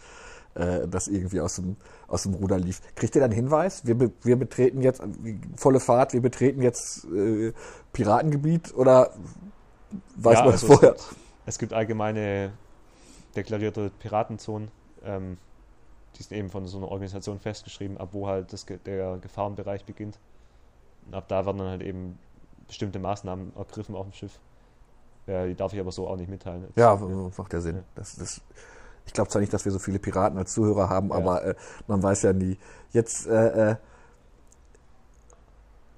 äh, 0.56 0.88
das 0.88 1.08
irgendwie 1.08 1.42
aus 1.42 1.56
dem, 1.56 1.76
aus 2.08 2.24
dem 2.24 2.34
Ruder 2.34 2.58
lief. 2.58 2.82
Kriegt 2.96 3.16
ihr 3.16 3.22
dann 3.22 3.32
Hinweis? 3.32 3.86
Wir, 3.86 3.96
be, 3.96 4.12
wir 4.24 4.36
betreten 4.36 4.82
jetzt 4.82 5.02
volle 5.56 5.80
Fahrt, 5.80 6.14
wir 6.14 6.22
betreten 6.22 6.62
jetzt 6.62 7.06
äh, 7.06 7.54
Piratengebiet 7.94 8.74
oder 8.74 9.12
weiß 10.16 10.40
ja, 10.40 10.44
man 10.44 10.52
das 10.52 10.64
also 10.64 10.76
vorher? 10.76 10.96
Es 11.50 11.58
gibt, 11.58 11.74
allgemeine 11.74 12.52
deklarierte 13.36 13.90
Piratenzonen. 13.98 14.70
Ähm, 15.04 15.40
die 16.16 16.22
sind 16.22 16.38
eben 16.38 16.52
von 16.52 16.68
so 16.68 16.78
einer 16.78 16.90
Organisation 16.90 17.40
festgeschrieben, 17.40 17.98
ab 17.98 18.10
wo 18.12 18.28
halt 18.28 18.54
das, 18.54 18.68
der 18.86 19.18
Gefahrenbereich 19.18 19.84
beginnt. 19.84 20.20
Und 21.08 21.16
ab 21.16 21.28
da 21.28 21.48
werden 21.48 21.58
dann 21.58 21.70
halt 21.70 21.82
eben 21.82 22.20
bestimmte 22.68 23.00
Maßnahmen 23.00 23.54
ergriffen 23.56 23.96
auf 23.96 24.06
dem 24.06 24.14
Schiff. 24.14 24.40
Ja, 25.26 25.48
die 25.48 25.56
darf 25.56 25.74
ich 25.74 25.80
aber 25.80 25.92
so 25.92 26.08
auch 26.08 26.18
nicht 26.18 26.30
mitteilen. 26.30 26.66
Jetzt, 26.68 26.78
ja, 26.78 26.96
macht 26.96 27.52
ja 27.52 27.62
Sinn. 27.62 27.78
Ja. 27.78 27.84
Das, 27.96 28.16
das, 28.16 28.42
ich 29.08 29.14
glaube 29.14 29.32
zwar 29.32 29.42
nicht, 29.42 29.52
dass 29.52 29.66
wir 29.66 29.72
so 29.72 29.80
viele 29.80 29.98
Piraten 29.98 30.38
als 30.38 30.54
Zuhörer 30.54 30.88
haben, 30.88 31.10
ja. 31.10 31.16
aber 31.16 31.44
äh, 31.44 31.56
man 31.88 32.04
weiß 32.04 32.22
ja 32.22 32.34
nie. 32.34 32.60
Jetzt, 32.92 33.26
äh, 33.26 33.76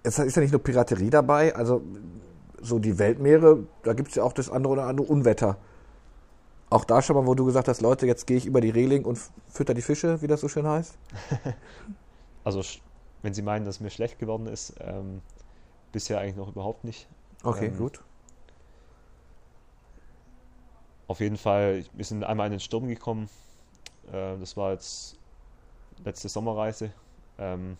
es 0.03 0.17
äh, 0.17 0.25
ist 0.27 0.35
ja 0.37 0.41
nicht 0.41 0.53
nur 0.53 0.63
Piraterie 0.63 1.09
dabei, 1.09 1.53
also 1.53 1.81
so 2.61 2.79
die 2.79 2.99
Weltmeere, 2.99 3.63
da 3.83 3.93
gibt 3.93 4.09
es 4.09 4.15
ja 4.15 4.23
auch 4.23 4.33
das 4.33 4.49
andere 4.49 4.73
oder 4.73 4.85
andere 4.85 5.07
Unwetter. 5.07 5.57
Auch 6.69 6.85
da 6.85 7.01
schon 7.01 7.15
mal, 7.15 7.27
wo 7.27 7.35
du 7.35 7.45
gesagt 7.45 7.67
hast, 7.67 7.81
Leute, 7.81 8.07
jetzt 8.07 8.27
gehe 8.27 8.37
ich 8.37 8.45
über 8.45 8.61
die 8.61 8.69
Reling 8.69 9.03
und 9.03 9.19
fütter 9.49 9.73
die 9.73 9.81
Fische, 9.81 10.21
wie 10.21 10.27
das 10.27 10.39
so 10.41 10.47
schön 10.47 10.65
heißt? 10.65 10.97
also, 12.43 12.61
wenn 13.21 13.33
Sie 13.33 13.41
meinen, 13.41 13.65
dass 13.65 13.81
mir 13.81 13.89
schlecht 13.89 14.19
geworden 14.19 14.47
ist, 14.47 14.75
ähm, 14.79 15.21
bisher 15.91 16.19
eigentlich 16.19 16.37
noch 16.37 16.47
überhaupt 16.47 16.85
nicht. 16.85 17.09
Okay, 17.43 17.65
ähm, 17.65 17.77
gut. 17.77 18.01
Auf 21.07 21.19
jeden 21.19 21.37
Fall, 21.37 21.83
wir 21.91 22.05
sind 22.05 22.23
einmal 22.23 22.47
in 22.47 22.51
den 22.51 22.59
Sturm 22.61 22.87
gekommen. 22.87 23.29
Äh, 24.07 24.37
das 24.39 24.55
war 24.55 24.71
jetzt 24.71 25.17
letzte 26.05 26.29
Sommerreise. 26.29 26.91
Ähm, 27.37 27.77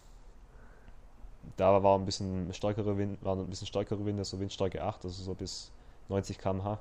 da 1.58 1.82
war 1.84 1.97
ein 1.97 2.06
bisschen 2.06 2.54
stärkere 2.54 2.97
Wind, 2.97 3.23
waren 3.23 3.39
ein 3.39 3.49
bisschen 3.49 3.67
stärkere 3.67 4.06
Winde, 4.06 4.23
so 4.25 4.39
Windstärke 4.39 4.84
8, 4.84 5.06
also 5.06 5.23
so 5.23 5.34
bis 5.34 5.71
90 6.10 6.38
km/h. 6.38 6.80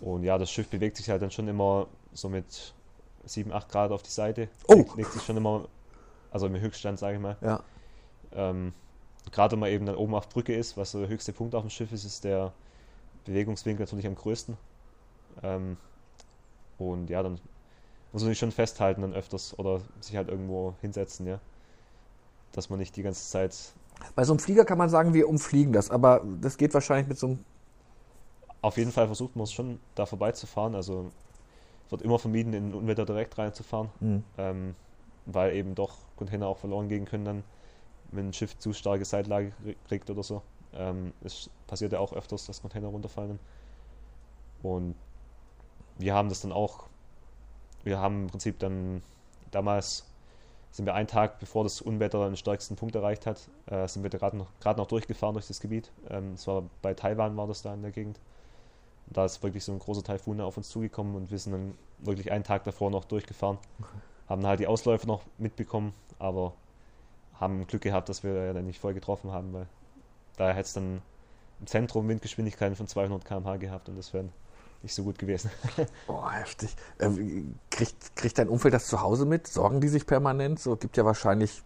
Und 0.00 0.24
ja, 0.24 0.38
das 0.38 0.50
Schiff 0.50 0.68
bewegt 0.68 0.96
sich 0.96 1.08
halt 1.08 1.22
dann 1.22 1.30
schon 1.30 1.48
immer 1.48 1.86
so 2.12 2.28
mit 2.28 2.74
7, 3.24 3.52
8 3.52 3.68
Grad 3.68 3.92
auf 3.92 4.02
die 4.02 4.10
Seite. 4.10 4.48
Oh! 4.68 4.84
Legt, 4.96 5.12
sich 5.12 5.22
schon 5.22 5.36
immer, 5.36 5.68
also 6.30 6.46
im 6.46 6.58
Höchststand, 6.58 6.98
sage 6.98 7.16
ich 7.16 7.22
mal. 7.22 7.36
Ja. 7.40 7.62
Ähm, 8.32 8.72
Gerade 9.32 9.52
wenn 9.52 9.60
man 9.60 9.70
eben 9.70 9.86
dann 9.86 9.96
oben 9.96 10.14
auf 10.14 10.28
Brücke 10.28 10.54
ist, 10.54 10.76
was 10.76 10.92
so 10.92 11.00
der 11.00 11.08
höchste 11.08 11.32
Punkt 11.32 11.54
auf 11.54 11.62
dem 11.62 11.70
Schiff 11.70 11.90
ist, 11.92 12.04
ist 12.04 12.24
der 12.24 12.52
Bewegungswinkel 13.24 13.84
natürlich 13.84 14.06
am 14.06 14.14
größten. 14.14 14.56
Ähm, 15.42 15.76
und 16.78 17.10
ja, 17.10 17.22
dann 17.22 17.40
muss 18.12 18.22
man 18.22 18.30
sich 18.30 18.38
schon 18.38 18.52
festhalten 18.52 19.02
dann 19.02 19.14
öfters 19.14 19.58
oder 19.58 19.80
sich 20.00 20.16
halt 20.16 20.28
irgendwo 20.28 20.74
hinsetzen, 20.80 21.26
ja. 21.26 21.40
Dass 22.56 22.70
man 22.70 22.80
nicht 22.80 22.96
die 22.96 23.02
ganze 23.02 23.30
Zeit. 23.30 23.56
Bei 24.16 24.24
so 24.24 24.32
einem 24.32 24.40
Flieger 24.40 24.64
kann 24.64 24.78
man 24.78 24.88
sagen, 24.88 25.14
wir 25.14 25.28
umfliegen 25.28 25.72
das, 25.72 25.90
aber 25.90 26.22
das 26.40 26.56
geht 26.56 26.74
wahrscheinlich 26.74 27.06
mit 27.06 27.18
so 27.18 27.28
einem 27.28 27.44
auf 28.66 28.78
jeden 28.78 28.90
Fall 28.90 29.06
versucht 29.06 29.36
man 29.36 29.44
es 29.44 29.52
schon, 29.52 29.78
da 29.94 30.06
vorbeizufahren. 30.06 30.74
Also 30.74 31.12
wird 31.88 32.02
immer 32.02 32.18
vermieden, 32.18 32.52
in 32.52 32.74
Unwetter 32.74 33.06
direkt 33.06 33.38
reinzufahren, 33.38 33.90
mhm. 34.00 34.24
ähm, 34.38 34.74
weil 35.24 35.54
eben 35.54 35.76
doch 35.76 35.98
Container 36.16 36.48
auch 36.48 36.58
verloren 36.58 36.88
gehen 36.88 37.04
können 37.04 37.24
dann, 37.24 37.44
wenn 38.10 38.28
ein 38.28 38.32
Schiff 38.32 38.58
zu 38.58 38.72
starke 38.72 39.04
Seitlage 39.04 39.52
kriegt 39.86 40.10
oder 40.10 40.24
so. 40.24 40.42
Ähm, 40.74 41.12
es 41.22 41.48
passiert 41.68 41.92
ja 41.92 42.00
auch 42.00 42.12
öfters, 42.12 42.46
dass 42.46 42.60
Container 42.60 42.88
runterfallen. 42.88 43.38
Und 44.64 44.96
wir 45.98 46.14
haben 46.14 46.28
das 46.28 46.40
dann 46.40 46.50
auch, 46.50 46.88
wir 47.84 48.00
haben 48.00 48.22
im 48.22 48.26
Prinzip 48.26 48.58
dann 48.58 49.00
damals 49.52 50.06
sind 50.76 50.86
wir 50.86 50.94
einen 50.94 51.08
Tag, 51.08 51.38
bevor 51.38 51.64
das 51.64 51.80
Unwetter 51.80 52.26
den 52.26 52.36
stärksten 52.36 52.76
Punkt 52.76 52.94
erreicht 52.94 53.26
hat, 53.26 53.48
äh, 53.66 53.88
sind 53.88 54.02
wir 54.02 54.10
gerade 54.10 54.36
noch, 54.36 54.48
noch 54.64 54.86
durchgefahren 54.86 55.34
durch 55.34 55.48
das 55.48 55.60
Gebiet. 55.60 55.90
Ähm, 56.10 56.32
das 56.32 56.46
war 56.46 56.64
bei 56.82 56.94
Taiwan 56.94 57.36
war 57.36 57.46
das 57.46 57.62
da 57.62 57.74
in 57.74 57.82
der 57.82 57.92
Gegend 57.92 58.20
da 59.08 59.24
ist 59.24 59.42
wirklich 59.42 59.64
so 59.64 59.72
ein 59.72 59.78
großer 59.78 60.02
Taifun 60.02 60.40
auf 60.40 60.56
uns 60.56 60.68
zugekommen 60.68 61.14
und 61.14 61.30
wir 61.30 61.38
sind 61.38 61.52
dann 61.52 61.74
wirklich 61.98 62.32
einen 62.32 62.44
Tag 62.44 62.64
davor 62.64 62.90
noch 62.90 63.04
durchgefahren. 63.04 63.58
Okay. 63.80 63.88
Haben 64.28 64.46
halt 64.46 64.60
die 64.60 64.66
Ausläufe 64.66 65.06
noch 65.06 65.22
mitbekommen, 65.38 65.94
aber 66.18 66.52
haben 67.34 67.66
Glück 67.66 67.82
gehabt, 67.82 68.08
dass 68.08 68.24
wir 68.24 68.32
ja 68.46 68.52
dann 68.52 68.66
nicht 68.66 68.80
voll 68.80 68.94
getroffen 68.94 69.30
haben, 69.30 69.52
weil 69.52 69.66
da 70.36 70.48
hätte 70.48 70.60
es 70.60 70.72
dann 70.72 71.02
im 71.60 71.66
Zentrum 71.66 72.08
Windgeschwindigkeiten 72.08 72.76
von 72.76 72.88
200 72.88 73.24
km/h 73.24 73.56
gehabt 73.56 73.88
und 73.88 73.96
das 73.96 74.12
wäre 74.12 74.28
nicht 74.82 74.94
so 74.94 75.04
gut 75.04 75.18
gewesen. 75.18 75.50
Boah, 76.06 76.32
heftig. 76.32 76.74
Ähm, 76.98 77.54
kriegt, 77.70 78.16
kriegt 78.16 78.38
dein 78.38 78.48
Umfeld 78.48 78.74
das 78.74 78.86
zu 78.86 79.00
Hause 79.00 79.26
mit? 79.26 79.46
Sorgen 79.46 79.80
die 79.80 79.88
sich 79.88 80.06
permanent? 80.06 80.60
So 80.60 80.76
gibt 80.76 80.96
ja 80.96 81.04
wahrscheinlich 81.04 81.62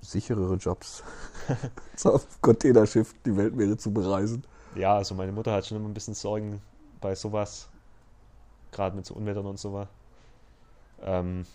sicherere 0.00 0.54
Jobs, 0.54 1.02
so 1.96 2.14
auf 2.14 2.26
Containerschiff 2.40 3.14
die 3.24 3.36
Weltmeere 3.36 3.76
zu 3.76 3.92
bereisen 3.92 4.44
ja, 4.74 4.96
also 4.96 5.14
meine 5.14 5.32
Mutter 5.32 5.52
hat 5.52 5.66
schon 5.66 5.76
immer 5.76 5.88
ein 5.88 5.94
bisschen 5.94 6.14
Sorgen 6.14 6.60
bei 7.00 7.14
sowas, 7.14 7.68
gerade 8.72 8.96
mit 8.96 9.06
so 9.06 9.14
Unwettern 9.14 9.46
und 9.46 9.58
sowas. 9.58 9.88
Ähm, 11.02 11.46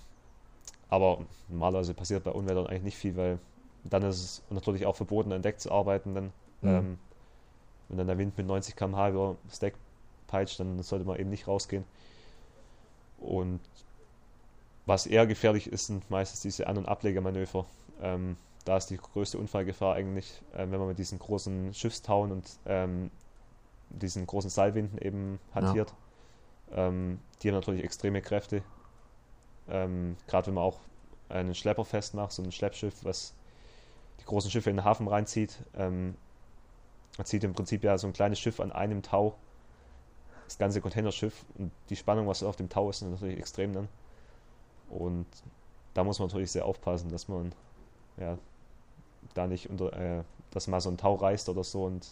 aber 0.90 1.20
normalerweise 1.50 1.94
passiert 1.94 2.24
bei 2.24 2.32
Unwettern 2.32 2.68
eigentlich 2.68 2.84
nicht 2.84 2.98
viel, 2.98 3.16
weil 3.16 3.40
dann 3.84 4.04
ist 4.04 4.24
es 4.24 4.44
natürlich 4.50 4.86
auch 4.86 4.96
verboten, 4.96 5.32
an 5.32 5.42
Deck 5.42 5.60
zu 5.60 5.72
arbeiten. 5.72 6.14
Dann, 6.14 6.26
mhm. 6.62 6.70
ähm, 6.70 7.00
wenn 7.90 7.98
dann 7.98 8.08
der 8.08 8.18
Wind 8.18 8.38
mit 8.38 8.48
90 8.48 8.76
km/h 8.76 9.10
über 9.10 9.36
das 9.48 9.60
Deck 9.60 9.76
peitscht, 10.34 10.60
dann 10.60 10.82
sollte 10.82 11.06
man 11.06 11.19
eben 11.19 11.30
nicht 11.30 11.48
rausgehen. 11.48 11.86
Und 13.19 13.60
was 14.88 15.06
eher 15.06 15.28
gefährlich 15.28 15.67
ist, 15.67 15.88
sind 15.88 16.10
meistens 16.10 16.41
diese 16.41 16.65
An- 16.67 16.78
und 16.78 16.88
Ablegemanöver. 16.88 17.65
Ähm, 18.02 18.36
da 18.65 18.78
ist 18.78 18.88
die 18.88 18.98
größte 18.98 19.38
Unfallgefahr 19.38 19.96
eigentlich, 19.96 20.41
äh, 20.54 20.60
wenn 20.69 20.80
man 20.80 20.88
mit 20.88 20.98
diesen 20.98 21.19
großen 21.19 21.74
Schiffstauen 21.74 22.32
und 22.32 22.50
ähm, 22.65 23.12
diesen 23.89 24.26
großen 24.26 24.50
Seilwinden 24.50 24.98
eben 24.98 25.39
hantiert. 25.54 25.93
Ja. 26.72 26.88
Ähm, 26.88 27.19
die 27.41 27.50
haben 27.50 27.56
natürlich 27.56 27.84
extreme 27.84 28.22
Kräfte. 28.22 28.63
Ähm, 29.69 30.17
Gerade 30.28 30.48
wenn 30.48 30.56
man 30.56 30.63
auch 30.63 30.80
einen 31.30 31.54
Schlepper 31.54 31.86
festmacht, 31.86 32.32
so 32.32 32.41
ein 32.41 32.52
Schleppschiff, 32.52 33.06
was 33.06 33.34
die 34.19 34.26
großen 34.26 34.50
Schiffe 34.50 34.72
in 34.72 34.78
den 34.78 34.86
Hafen 34.86 35.08
reinzieht. 35.08 35.60
Ähm, 35.76 36.15
man 37.17 37.26
zieht 37.26 37.43
im 37.43 37.54
Prinzip 37.54 37.84
ja 37.84 37.98
so 37.98 38.08
ein 38.08 38.13
kleines 38.13 38.39
Schiff 38.39 38.60
an 38.60 38.72
einem 38.72 39.04
Tau, 39.04 39.36
das 40.46 40.58
ganze 40.58 40.82
Containerschiff 40.82 41.46
und 41.58 41.72
die 41.90 41.96
Spannung, 41.96 42.28
was 42.28 42.44
auf 42.44 42.56
dem 42.56 42.70
Tau 42.70 42.90
ist, 42.90 43.02
ist 43.02 43.10
natürlich 43.10 43.38
extrem 43.38 43.74
dann. 43.74 43.88
Und 44.90 45.26
da 45.94 46.04
muss 46.04 46.20
man 46.20 46.28
natürlich 46.28 46.52
sehr 46.52 46.66
aufpassen, 46.66 47.10
dass 47.10 47.28
man 47.28 47.54
ja, 48.18 48.38
da 49.34 49.48
nicht 49.48 49.70
unter, 49.70 49.94
äh, 49.94 50.24
dass 50.52 50.68
mal 50.68 50.82
so 50.82 50.90
ein 50.90 50.98
Tau 50.98 51.16
reißt 51.16 51.50
oder 51.50 51.64
so 51.64 51.86
und 51.86 52.08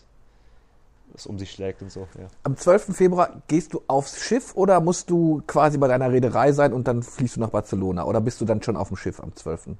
es 1.13 1.25
um 1.25 1.37
sich 1.37 1.51
schlägt 1.51 1.81
und 1.81 1.91
so. 1.91 2.07
Ja. 2.17 2.27
Am 2.43 2.55
12. 2.55 2.95
Februar 2.95 3.41
gehst 3.47 3.73
du 3.73 3.81
aufs 3.87 4.21
Schiff 4.21 4.55
oder 4.55 4.79
musst 4.79 5.09
du 5.09 5.41
quasi 5.45 5.77
bei 5.77 5.87
deiner 5.87 6.11
Reederei 6.11 6.53
sein 6.53 6.73
und 6.73 6.87
dann 6.87 7.03
fliegst 7.03 7.35
du 7.35 7.39
nach 7.41 7.49
Barcelona 7.49 8.05
oder 8.05 8.21
bist 8.21 8.39
du 8.41 8.45
dann 8.45 8.61
schon 8.61 8.77
auf 8.77 8.87
dem 8.87 8.97
Schiff 8.97 9.19
am 9.19 9.35
12.? 9.35 9.75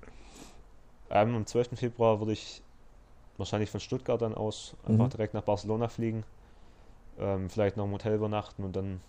Ähm, 1.10 1.36
am 1.36 1.46
12. 1.46 1.70
Februar 1.76 2.20
würde 2.20 2.34
ich 2.34 2.62
wahrscheinlich 3.38 3.72
von 3.72 3.80
Stuttgart 3.80 4.22
dann 4.22 4.36
aus 4.36 4.76
einfach 4.86 5.06
mhm. 5.06 5.10
direkt 5.10 5.34
nach 5.34 5.44
Barcelona 5.44 5.88
fliegen, 5.88 6.24
ähm, 7.20 7.50
vielleicht 7.50 7.78
noch 7.78 7.86
im 7.86 7.92
Hotel 7.92 8.16
übernachten 8.16 8.64
und 8.64 8.76
dann 8.76 9.02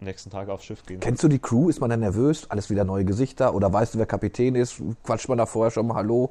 nächsten 0.00 0.30
Tag 0.30 0.48
aufs 0.48 0.64
Schiff 0.64 0.84
gehen. 0.86 1.00
Kennst 1.00 1.22
du 1.22 1.28
die 1.28 1.38
Crew? 1.38 1.68
Ist 1.68 1.80
man 1.80 1.90
dann 1.90 2.00
nervös? 2.00 2.50
Alles 2.50 2.70
wieder 2.70 2.84
neue 2.84 3.04
Gesichter? 3.04 3.54
Oder 3.54 3.72
weißt 3.72 3.94
du, 3.94 3.98
wer 3.98 4.06
Kapitän 4.06 4.54
ist? 4.54 4.82
Quatscht 5.04 5.28
man 5.28 5.38
da 5.38 5.46
vorher 5.46 5.70
schon 5.70 5.86
mal 5.86 5.94
Hallo? 5.94 6.30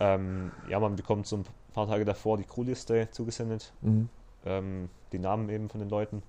Ähm, 0.00 0.52
ja, 0.68 0.78
man 0.80 0.96
bekommt 0.96 1.26
so 1.26 1.36
ein 1.36 1.44
paar 1.72 1.86
Tage 1.86 2.04
davor 2.04 2.36
die 2.36 2.44
Crewliste 2.44 3.08
zugesendet. 3.10 3.72
Mhm. 3.82 4.08
Ähm, 4.44 4.88
die 5.12 5.18
Namen 5.18 5.48
eben 5.48 5.68
von 5.68 5.80
den 5.80 5.88
Leuten. 5.88 6.22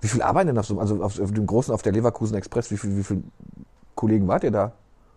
Wie 0.00 0.08
viel 0.08 0.22
arbeiten 0.22 0.48
denn 0.48 0.58
auf 0.58 0.66
so, 0.66 0.78
also 0.78 1.02
auf, 1.02 1.18
auf 1.18 1.32
dem 1.32 1.46
großen, 1.46 1.72
auf 1.72 1.82
der 1.82 1.92
Leverkusen 1.92 2.36
Express, 2.36 2.70
wie 2.70 2.76
viele 2.76 2.96
wie 2.98 3.04
viel 3.04 3.22
Kollegen 3.94 4.28
wart 4.28 4.44
ihr 4.44 4.50
da? 4.50 4.72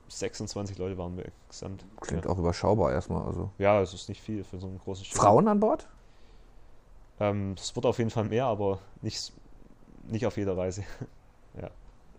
26 0.08 0.78
Leute 0.78 0.98
waren 0.98 1.18
wir 1.18 1.26
gesamt. 1.50 1.86
Klingt 2.02 2.26
ja. 2.26 2.32
auch 2.32 2.38
überschaubar 2.38 2.92
erstmal. 2.92 3.26
Also. 3.26 3.52
Ja, 3.58 3.82
es 3.82 3.94
ist 3.94 4.10
nicht 4.10 4.22
viel 4.22 4.44
für 4.44 4.58
so 4.58 4.68
ein 4.68 4.80
großes 4.84 5.06
Schiff. 5.06 5.18
Frauen 5.18 5.48
an 5.48 5.60
Bord? 5.60 5.88
Ähm, 7.20 7.56
es 7.58 7.76
wird 7.76 7.86
auf 7.86 7.98
jeden 7.98 8.10
Fall 8.10 8.26
mehr, 8.26 8.46
aber 8.46 8.80
nicht, 9.02 9.34
nicht 10.08 10.26
auf 10.26 10.38
jeder 10.38 10.58
Reise. 10.58 10.84
ja. 11.62 11.70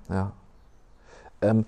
Ja. 0.09 0.33
Ähm, 1.43 1.65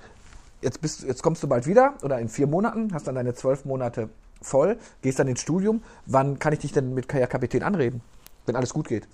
jetzt, 0.61 0.81
bist, 0.81 1.03
jetzt 1.03 1.23
kommst 1.23 1.43
du 1.43 1.49
bald 1.49 1.67
wieder 1.67 1.95
oder 2.03 2.19
in 2.19 2.29
vier 2.29 2.47
Monaten, 2.47 2.93
hast 2.93 3.07
dann 3.07 3.15
deine 3.15 3.35
zwölf 3.35 3.65
Monate 3.65 4.11
voll, 4.41 4.79
gehst 5.01 5.19
dann 5.19 5.29
ins 5.29 5.41
Studium. 5.41 5.83
Wann 6.07 6.39
kann 6.39 6.53
ich 6.53 6.59
dich 6.59 6.73
denn 6.73 6.95
mit 6.95 7.09
Kapitän 7.09 7.63
anreden, 7.63 8.03
wenn 8.47 8.57
alles 8.57 8.75
gut 8.75 8.89
geht? 8.89 9.09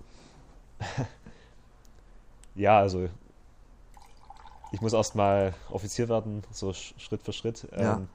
ja, 2.55 2.79
also 2.79 3.09
ich 4.73 4.81
muss 4.81 4.93
erstmal 4.93 5.55
Offizier 5.71 6.09
werden, 6.09 6.43
so 6.51 6.73
Schritt 6.73 7.23
für 7.23 7.33
Schritt. 7.33 7.69
Ja. 7.73 7.97
Ähm, 7.97 8.09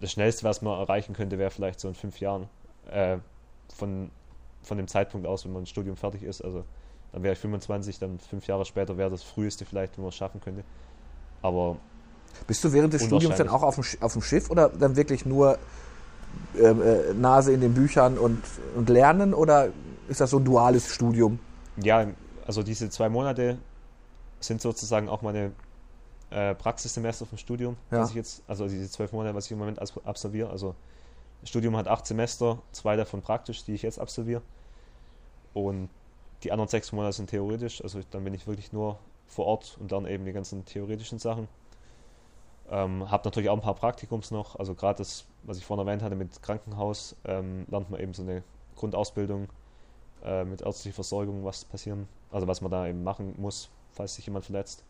das 0.00 0.12
Schnellste, 0.12 0.44
was 0.44 0.62
man 0.62 0.78
erreichen 0.78 1.14
könnte, 1.14 1.38
wäre 1.38 1.50
vielleicht 1.50 1.80
so 1.80 1.88
in 1.88 1.94
fünf 1.94 2.20
Jahren. 2.20 2.48
Äh, 2.90 3.18
von, 3.74 4.10
von 4.64 4.76
dem 4.76 4.88
Zeitpunkt 4.88 5.26
aus, 5.26 5.44
wenn 5.44 5.52
mein 5.52 5.66
Studium 5.66 5.96
fertig 5.96 6.22
ist. 6.22 6.42
Also 6.42 6.64
dann 7.12 7.22
wäre 7.22 7.34
ich 7.34 7.38
25, 7.38 7.98
dann 7.98 8.18
fünf 8.18 8.46
Jahre 8.46 8.64
später 8.64 8.96
wäre 8.96 9.10
das 9.10 9.22
früheste 9.22 9.64
vielleicht, 9.64 9.96
wenn 9.96 10.02
man 10.02 10.08
es 10.08 10.16
schaffen 10.16 10.40
könnte. 10.40 10.64
Aber 11.42 11.76
bist 12.46 12.64
du 12.64 12.72
während 12.72 12.92
des 12.92 13.04
Studiums 13.04 13.36
dann 13.36 13.48
auch 13.48 13.62
auf 13.62 13.76
dem, 13.76 13.84
auf 14.00 14.12
dem 14.12 14.22
Schiff 14.22 14.50
oder 14.50 14.68
dann 14.68 14.96
wirklich 14.96 15.24
nur 15.24 15.58
ähm, 16.60 16.82
äh, 16.82 17.14
Nase 17.14 17.52
in 17.52 17.60
den 17.60 17.74
Büchern 17.74 18.18
und, 18.18 18.42
und 18.74 18.88
lernen 18.88 19.34
oder 19.34 19.68
ist 20.08 20.20
das 20.20 20.30
so 20.30 20.38
ein 20.38 20.44
duales 20.44 20.92
Studium? 20.92 21.38
Ja, 21.76 22.08
also 22.46 22.62
diese 22.62 22.90
zwei 22.90 23.08
Monate 23.08 23.58
sind 24.40 24.60
sozusagen 24.60 25.08
auch 25.08 25.22
meine 25.22 25.52
äh, 26.30 26.54
Praxissemester 26.54 27.26
vom 27.26 27.38
Studium, 27.38 27.76
Ja. 27.90 28.00
was 28.00 28.10
ich 28.10 28.16
jetzt, 28.16 28.42
also 28.46 28.66
diese 28.66 28.90
zwölf 28.90 29.12
Monate, 29.12 29.34
was 29.34 29.46
ich 29.46 29.52
im 29.52 29.58
Moment 29.58 29.78
absolviere. 30.04 30.50
Also 30.50 30.74
Studium 31.44 31.76
hat 31.76 31.88
acht 31.88 32.06
Semester, 32.06 32.58
zwei 32.72 32.96
davon 32.96 33.22
praktisch, 33.22 33.64
die 33.64 33.74
ich 33.74 33.82
jetzt 33.82 33.98
absolviere. 33.98 34.42
Und 35.52 35.88
die 36.42 36.52
anderen 36.52 36.68
sechs 36.68 36.92
Monate 36.92 37.14
sind 37.14 37.30
theoretisch, 37.30 37.82
also 37.82 38.00
dann 38.10 38.24
bin 38.24 38.34
ich 38.34 38.46
wirklich 38.46 38.72
nur 38.72 38.98
vor 39.26 39.46
Ort 39.46 39.76
und 39.80 39.92
dann 39.92 40.06
eben 40.06 40.24
die 40.24 40.32
ganzen 40.32 40.64
theoretischen 40.64 41.18
Sachen. 41.18 41.48
Ähm, 42.70 43.10
habe 43.10 43.24
natürlich 43.24 43.50
auch 43.50 43.54
ein 43.54 43.62
paar 43.62 43.74
Praktikums 43.74 44.30
noch, 44.30 44.56
also 44.56 44.74
gerade 44.74 44.98
das, 44.98 45.26
was 45.42 45.58
ich 45.58 45.64
vorhin 45.64 45.86
erwähnt 45.86 46.02
hatte 46.02 46.16
mit 46.16 46.42
Krankenhaus, 46.42 47.16
ähm, 47.24 47.66
lernt 47.68 47.90
man 47.90 48.00
eben 48.00 48.14
so 48.14 48.22
eine 48.22 48.42
Grundausbildung 48.76 49.48
äh, 50.24 50.44
mit 50.44 50.62
ärztlicher 50.62 50.94
Versorgung, 50.94 51.44
was 51.44 51.64
passieren, 51.64 52.08
also 52.30 52.46
was 52.46 52.60
man 52.60 52.70
da 52.70 52.86
eben 52.86 53.04
machen 53.04 53.34
muss, 53.36 53.70
falls 53.92 54.14
sich 54.14 54.26
jemand 54.26 54.46
verletzt. 54.46 54.82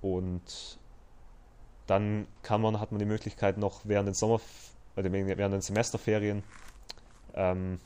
Und 0.00 0.78
dann 1.86 2.26
kann 2.42 2.62
man, 2.62 2.80
hat 2.80 2.92
man 2.92 2.98
die 2.98 3.04
Möglichkeit 3.04 3.58
noch 3.58 3.82
während 3.84 4.08
den 4.08 4.14
Sommer, 4.14 4.40
oder 4.96 5.12
während 5.12 5.54
den 5.54 5.60
Semesterferien 5.60 6.42
ähm, 7.34 7.78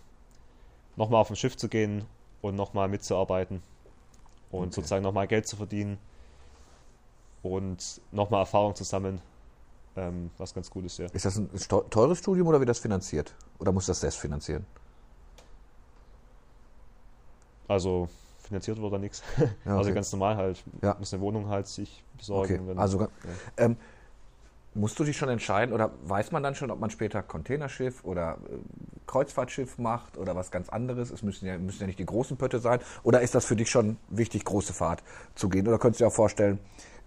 nochmal 0.97 1.21
auf 1.21 1.29
dem 1.29 1.37
Schiff 1.37 1.57
zu 1.57 1.69
gehen 1.69 2.05
und 2.43 2.55
nochmal 2.55 2.89
mitzuarbeiten 2.89 3.63
und 4.51 4.61
Okay. 4.69 4.75
sozusagen 4.75 5.03
nochmal 5.03 5.27
Geld 5.27 5.47
zu 5.47 5.57
verdienen 5.57 5.99
und 7.43 8.01
nochmal 8.13 8.41
Erfahrung 8.41 8.75
zu 8.75 8.85
sammeln, 8.85 9.21
ähm, 9.97 10.31
was 10.39 10.53
ganz 10.55 10.71
gut 10.71 10.85
ist, 10.85 10.99
ja. 10.99 11.07
Ist 11.07 11.25
das 11.25 11.37
ein 11.37 11.49
teures 11.91 12.19
Studium 12.19 12.47
oder 12.49 12.59
wird 12.61 12.69
das 12.69 12.79
finanziert? 12.79 13.35
Oder 13.59 13.73
muss 13.73 13.87
das 13.87 14.01
selbst 14.01 14.19
finanzieren? 14.19 14.67
Also 17.67 18.09
finanziert 18.39 18.81
wird 18.81 18.93
da 18.93 18.99
nichts. 18.99 19.23
Ja, 19.39 19.47
Also 19.77 19.81
okay. 19.91 19.95
ganz 19.95 20.13
normal 20.13 20.37
halt. 20.37 20.63
Ja. 20.83 20.97
Muss 20.99 21.13
eine 21.13 21.23
Wohnung 21.23 21.49
halt 21.49 21.67
sich 21.67 22.03
besorgen. 22.17 22.55
Okay, 22.55 22.67
wenn- 22.67 22.79
also 22.79 23.01
ja. 23.03 23.09
ähm, 23.59 23.77
musst 24.75 24.99
du 24.99 25.05
dich 25.05 25.17
schon 25.17 25.29
entscheiden 25.29 25.75
oder 25.75 25.91
weiß 26.03 26.31
man 26.33 26.43
dann 26.43 26.55
schon, 26.55 26.71
ob 26.71 26.79
man 26.79 26.91
später 26.91 27.23
Containerschiff 27.23 28.05
oder 28.05 28.39
äh, 28.51 28.57
Kreuzfahrtschiff 29.07 29.79
macht 29.79 30.19
oder 30.19 30.37
was 30.37 30.51
ganz 30.51 30.69
anderes? 30.69 31.11
Es 31.11 31.23
müssen 31.23 31.47
ja, 31.47 31.59
müssen 31.59 31.81
ja 31.81 31.87
nicht 31.87 31.99
die 31.99 32.07
großen 32.07 32.37
Pötte 32.37 32.59
sein. 32.59 32.81
Oder 33.03 33.21
ist 33.23 33.35
das 33.35 33.45
für 33.45 33.57
dich 33.57 33.71
schon 33.71 33.97
wichtig, 34.09 34.45
große 34.45 34.73
Fahrt 34.73 35.03
zu 35.35 35.49
gehen? 35.49 35.67
Oder 35.67 35.79
könntest 35.79 36.01
du 36.01 36.05
dir 36.05 36.09
auch 36.09 36.15
vorstellen, 36.15 36.59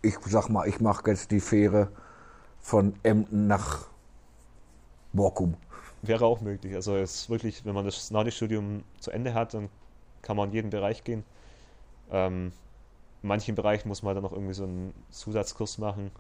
ich 0.02 0.18
sag 0.26 0.50
mal, 0.50 0.68
ich 0.68 0.80
mache 0.80 1.10
jetzt 1.10 1.32
die 1.32 1.40
Fähre 1.40 1.90
von 2.60 2.94
Emden 3.04 3.48
nach 3.48 3.88
Borkum. 5.14 5.56
Wäre 6.02 6.26
auch 6.26 6.42
möglich. 6.42 6.74
Also 6.74 6.96
es 6.96 7.30
wirklich, 7.30 7.66
wenn 7.66 7.76
man 7.76 7.86
das 7.86 8.10
Nautikstudium 8.12 8.84
zu 9.00 9.12
Ende 9.12 9.34
hat, 9.34 9.54
dann 9.54 9.70
kann 10.22 10.36
man 10.36 10.50
in 10.50 10.56
jeden 10.56 10.70
Bereich 10.72 11.04
gehen. 11.04 11.24
Ähm, 12.12 12.52
in 13.22 13.28
manchen 13.28 13.56
Bereichen 13.56 13.88
muss 13.88 14.02
man 14.02 14.16
dann 14.16 14.24
noch 14.24 14.32
irgendwie 14.32 14.54
so 14.54 14.64
einen 14.64 14.94
Zusatzkurs 15.12 15.78
machen. 15.78 16.12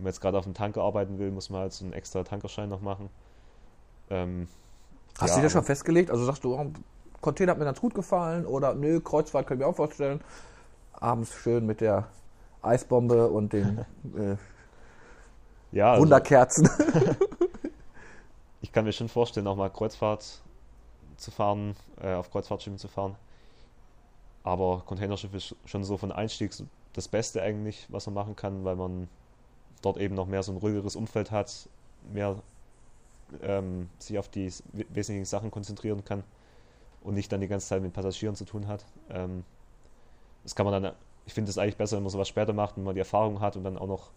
Wenn 0.00 0.04
man 0.04 0.12
jetzt 0.12 0.22
gerade 0.22 0.38
auf 0.38 0.44
dem 0.44 0.54
Tanker 0.54 0.80
arbeiten 0.80 1.18
will, 1.18 1.30
muss 1.30 1.50
man 1.50 1.60
halt 1.60 1.74
so 1.74 1.84
einen 1.84 1.92
extra 1.92 2.24
Tankerschein 2.24 2.70
noch 2.70 2.80
machen. 2.80 3.10
Ähm, 4.08 4.48
Hast 5.18 5.32
ja, 5.32 5.36
du 5.36 5.42
da 5.42 5.50
schon 5.50 5.62
festgelegt? 5.62 6.10
Also 6.10 6.24
sagst 6.24 6.42
du, 6.42 6.54
oh, 6.54 6.72
Container 7.20 7.52
hat 7.52 7.58
mir 7.58 7.66
ganz 7.66 7.82
gut 7.82 7.94
gefallen 7.94 8.46
oder 8.46 8.74
nö, 8.74 9.00
Kreuzfahrt 9.00 9.46
kann 9.46 9.58
ich 9.58 9.60
mir 9.60 9.66
auch 9.66 9.76
vorstellen. 9.76 10.22
Abends 10.94 11.34
schön 11.34 11.66
mit 11.66 11.82
der 11.82 12.08
Eisbombe 12.62 13.28
und 13.28 13.52
den 13.52 13.80
äh, 14.16 14.36
Ja, 15.70 15.90
also 15.90 16.04
Wunderkerzen. 16.04 16.70
ich 18.62 18.72
kann 18.72 18.86
mir 18.86 18.92
schon 18.92 19.10
vorstellen, 19.10 19.46
auch 19.48 19.56
mal 19.56 19.68
Kreuzfahrt 19.68 20.40
zu 21.18 21.30
fahren, 21.30 21.76
äh, 22.00 22.14
auf 22.14 22.30
Kreuzfahrtschiffen 22.30 22.78
zu 22.78 22.88
fahren. 22.88 23.16
Aber 24.44 24.82
Containerschiff 24.86 25.34
ist 25.34 25.56
schon 25.66 25.84
so 25.84 25.98
von 25.98 26.10
Einstieg 26.10 26.52
das 26.94 27.06
Beste 27.06 27.42
eigentlich, 27.42 27.86
was 27.90 28.06
man 28.06 28.14
machen 28.14 28.34
kann, 28.34 28.64
weil 28.64 28.76
man 28.76 29.10
dort 29.82 29.96
eben 29.98 30.14
noch 30.14 30.26
mehr 30.26 30.42
so 30.42 30.52
ein 30.52 30.58
ruhigeres 30.58 30.96
Umfeld 30.96 31.30
hat, 31.30 31.68
mehr 32.12 32.36
ähm, 33.42 33.88
sich 33.98 34.18
auf 34.18 34.28
die 34.28 34.52
wesentlichen 34.72 35.24
Sachen 35.24 35.50
konzentrieren 35.50 36.04
kann 36.04 36.24
und 37.02 37.14
nicht 37.14 37.30
dann 37.32 37.40
die 37.40 37.48
ganze 37.48 37.68
Zeit 37.68 37.82
mit 37.82 37.92
Passagieren 37.92 38.34
zu 38.34 38.44
tun 38.44 38.66
hat. 38.66 38.84
Ähm, 39.10 39.44
das 40.42 40.54
kann 40.54 40.66
man 40.66 40.82
dann, 40.82 40.94
ich 41.26 41.34
finde 41.34 41.50
es 41.50 41.58
eigentlich 41.58 41.76
besser, 41.76 41.96
wenn 41.96 42.02
man 42.02 42.10
sowas 42.10 42.28
später 42.28 42.52
macht 42.52 42.76
und 42.76 42.84
man 42.84 42.94
die 42.94 43.00
Erfahrung 43.00 43.40
hat 43.40 43.56
und 43.56 43.64
dann 43.64 43.78
auch 43.78 43.86
noch 43.86 44.10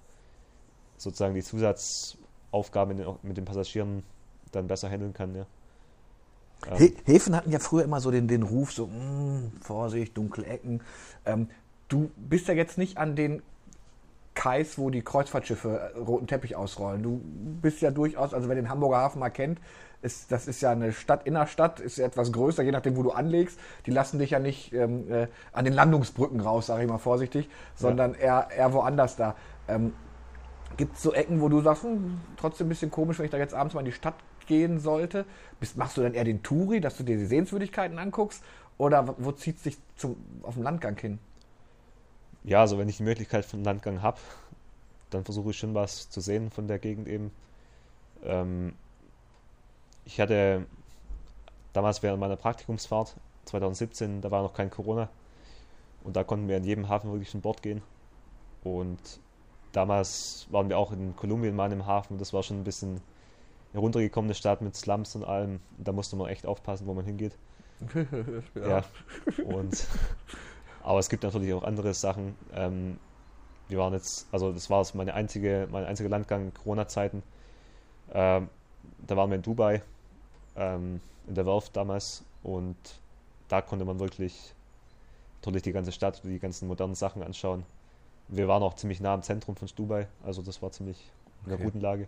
sozusagen 0.98 1.34
die 1.34 1.44
Zusatzaufgaben 1.44 2.96
mit 2.96 3.06
den, 3.06 3.16
mit 3.24 3.38
den 3.38 3.46
Passagieren 3.46 4.04
dann 4.52 4.68
besser 4.68 4.90
handeln 4.90 5.14
kann, 5.14 5.36
ja. 5.36 5.46
Ähm, 6.72 6.94
Häfen 7.06 7.36
hatten 7.36 7.52
ja 7.52 7.60
früher 7.60 7.84
immer 7.84 8.00
so 8.00 8.10
den, 8.10 8.28
den 8.28 8.44
Ruf, 8.44 8.72
so 8.72 8.88
mm, 8.88 9.52
Vorsicht, 9.62 10.16
dunkle 10.16 10.46
Ecken. 10.46 10.82
Ähm, 11.26 11.50
du 11.90 12.10
bist 12.16 12.48
ja 12.48 12.54
jetzt 12.54 12.78
nicht 12.78 12.98
an 12.98 13.18
den 13.18 13.42
Kais, 14.44 14.78
wo 14.78 14.90
die 14.90 15.02
Kreuzfahrtschiffe 15.02 15.94
äh, 15.96 16.00
roten 16.00 16.28
Teppich 16.28 16.58
ausrollen. 16.58 17.02
Du 17.02 17.22
bist 17.62 17.82
ja 17.82 17.92
durchaus, 17.92 18.34
also 18.34 18.50
wer 18.50 18.56
den 18.56 18.68
Hamburger 18.70 18.98
Hafen 18.98 19.20
mal 19.20 19.30
kennt, 19.30 19.60
ist, 20.02 20.34
das 20.34 20.48
ist 20.50 20.60
ja 20.62 20.72
eine 20.72 20.92
Stadt, 20.92 21.26
Innerstadt, 21.26 21.80
ist 21.80 21.98
ja 21.98 22.06
etwas 22.06 22.34
größer, 22.34 22.62
je 22.62 22.72
nachdem, 22.74 22.98
wo 22.98 23.04
du 23.04 23.12
anlegst. 23.12 23.58
Die 23.86 23.92
lassen 23.92 24.20
dich 24.20 24.32
ja 24.32 24.40
nicht 24.40 24.74
ähm, 24.74 25.10
äh, 25.10 25.28
an 25.54 25.64
den 25.64 25.74
Landungsbrücken 25.74 26.42
raus, 26.42 26.66
sage 26.66 26.84
ich 26.84 26.90
mal 26.90 26.98
vorsichtig, 26.98 27.48
sondern 27.76 28.16
eher, 28.16 28.50
eher 28.54 28.74
woanders 28.74 29.16
da. 29.16 29.36
Ähm, 29.70 29.94
Gibt 30.76 30.98
es 30.98 31.04
so 31.04 31.14
Ecken, 31.14 31.40
wo 31.40 31.48
du 31.48 31.62
sagst, 31.62 31.84
hm, 31.84 32.20
trotzdem 32.36 32.66
ein 32.68 32.70
bisschen 32.70 32.92
komisch, 32.92 33.20
wenn 33.20 33.26
ich 33.26 33.32
da 33.32 33.38
jetzt 33.38 33.54
abends 33.54 33.76
mal 33.76 33.80
in 33.80 33.86
die 33.86 33.92
Stadt 33.94 34.16
gehen 34.46 34.78
sollte? 34.80 35.24
Bist, 35.62 35.78
machst 35.78 35.96
du 35.96 36.02
dann 36.02 36.16
eher 36.16 36.26
den 36.26 36.44
Touri, 36.44 36.82
dass 36.82 36.98
du 36.98 37.04
dir 37.04 37.16
die 37.16 37.26
Sehenswürdigkeiten 37.28 37.98
anguckst? 37.98 38.44
Oder 38.78 39.08
wo- 39.08 39.16
wo 39.20 39.32
zieht 39.32 39.56
es 39.56 39.64
dich 39.64 39.78
zum, 39.96 40.18
auf 40.42 40.56
dem 40.56 40.64
Landgang 40.64 40.98
hin? 40.98 41.20
Ja, 42.44 42.62
also 42.62 42.78
wenn 42.78 42.90
ich 42.90 42.98
die 42.98 43.04
Möglichkeit 43.04 43.46
von 43.46 43.64
Landgang 43.64 44.02
habe, 44.02 44.20
dann 45.10 45.24
versuche 45.24 45.52
ich 45.52 45.58
schon 45.58 45.74
was 45.74 46.10
zu 46.10 46.22
sehen 46.22 46.52
von 46.52 46.68
der 46.68 46.80
Gegend 46.80 47.08
eben. 47.08 47.32
Ähm, 48.24 48.74
ich 50.06 50.20
hatte 50.20 50.66
damals 51.72 52.04
während 52.04 52.20
meiner 52.20 52.36
Praktikumsfahrt 52.36 53.16
2017, 53.46 54.22
da 54.22 54.32
war 54.32 54.44
noch 54.44 54.54
kein 54.54 54.70
Corona 54.70 55.10
und 56.04 56.16
da 56.16 56.24
konnten 56.24 56.48
wir 56.48 56.58
in 56.58 56.64
jedem 56.64 56.90
Hafen 56.90 57.12
wirklich 57.12 57.30
von 57.30 57.42
Bord 57.42 57.62
gehen. 57.62 57.82
Und 58.64 59.00
damals 59.72 60.48
waren 60.52 60.70
wir 60.70 60.78
auch 60.78 60.92
in 60.92 61.16
Kolumbien 61.16 61.56
mal 61.56 61.68
in 61.68 61.74
einem 61.74 61.86
Hafen, 61.86 62.18
das 62.18 62.34
war 62.34 62.44
schon 62.44 62.60
ein 62.60 62.64
bisschen 62.64 63.02
eine 63.74 63.82
runtergekommene 63.82 64.36
Stadt 64.36 64.62
mit 64.62 64.76
Slums 64.76 65.16
und 65.16 65.24
allem. 65.24 65.60
Da 65.78 65.92
musste 65.92 66.16
man 66.16 66.30
echt 66.30 66.46
aufpassen, 66.46 66.86
wo 66.88 66.94
man 66.94 67.06
hingeht. 67.06 67.34
Ja. 68.56 68.84
Und, 69.46 69.88
aber 70.84 71.00
es 71.00 71.10
gibt 71.10 71.24
natürlich 71.24 71.54
auch 71.54 71.64
andere 71.64 71.94
Sachen. 71.94 72.36
Ähm, 72.54 73.00
wir 73.70 73.78
waren 73.80 73.94
jetzt, 73.94 74.28
also 74.32 74.52
das 74.52 74.70
war 74.70 74.86
meine 74.94 75.14
einzige, 75.14 75.68
mein 75.72 75.86
einziger 75.86 76.10
Landgang 76.10 76.48
in 76.48 76.54
Corona-Zeiten. 76.54 77.24
Ähm, 78.14 78.50
da 79.08 79.18
waren 79.18 79.30
wir 79.30 79.38
in 79.38 79.42
Dubai, 79.42 79.82
ähm, 80.56 81.02
in 81.28 81.36
der 81.36 81.46
Werft 81.46 81.76
damals 81.76 82.24
und 82.44 82.78
da 83.50 83.62
konnte 83.62 83.86
man 83.86 84.00
wirklich 84.00 84.54
natürlich 85.42 85.64
die 85.64 85.72
ganze 85.74 85.92
Stadt, 85.92 86.22
die 86.24 86.40
ganzen 86.40 86.68
modernen 86.68 86.96
Sachen 86.96 87.24
anschauen. 87.24 87.66
Wir 88.28 88.48
waren 88.48 88.64
auch 88.64 88.76
ziemlich 88.76 89.02
nah 89.02 89.14
am 89.14 89.24
Zentrum 89.24 89.56
von 89.56 89.70
Dubai, 89.76 90.08
also 90.26 90.42
das 90.42 90.62
war 90.62 90.72
ziemlich 90.72 91.12
in 91.46 91.52
einer 91.52 91.60
Okay. 91.60 91.64
guten 91.64 91.82
Lage. 91.82 92.08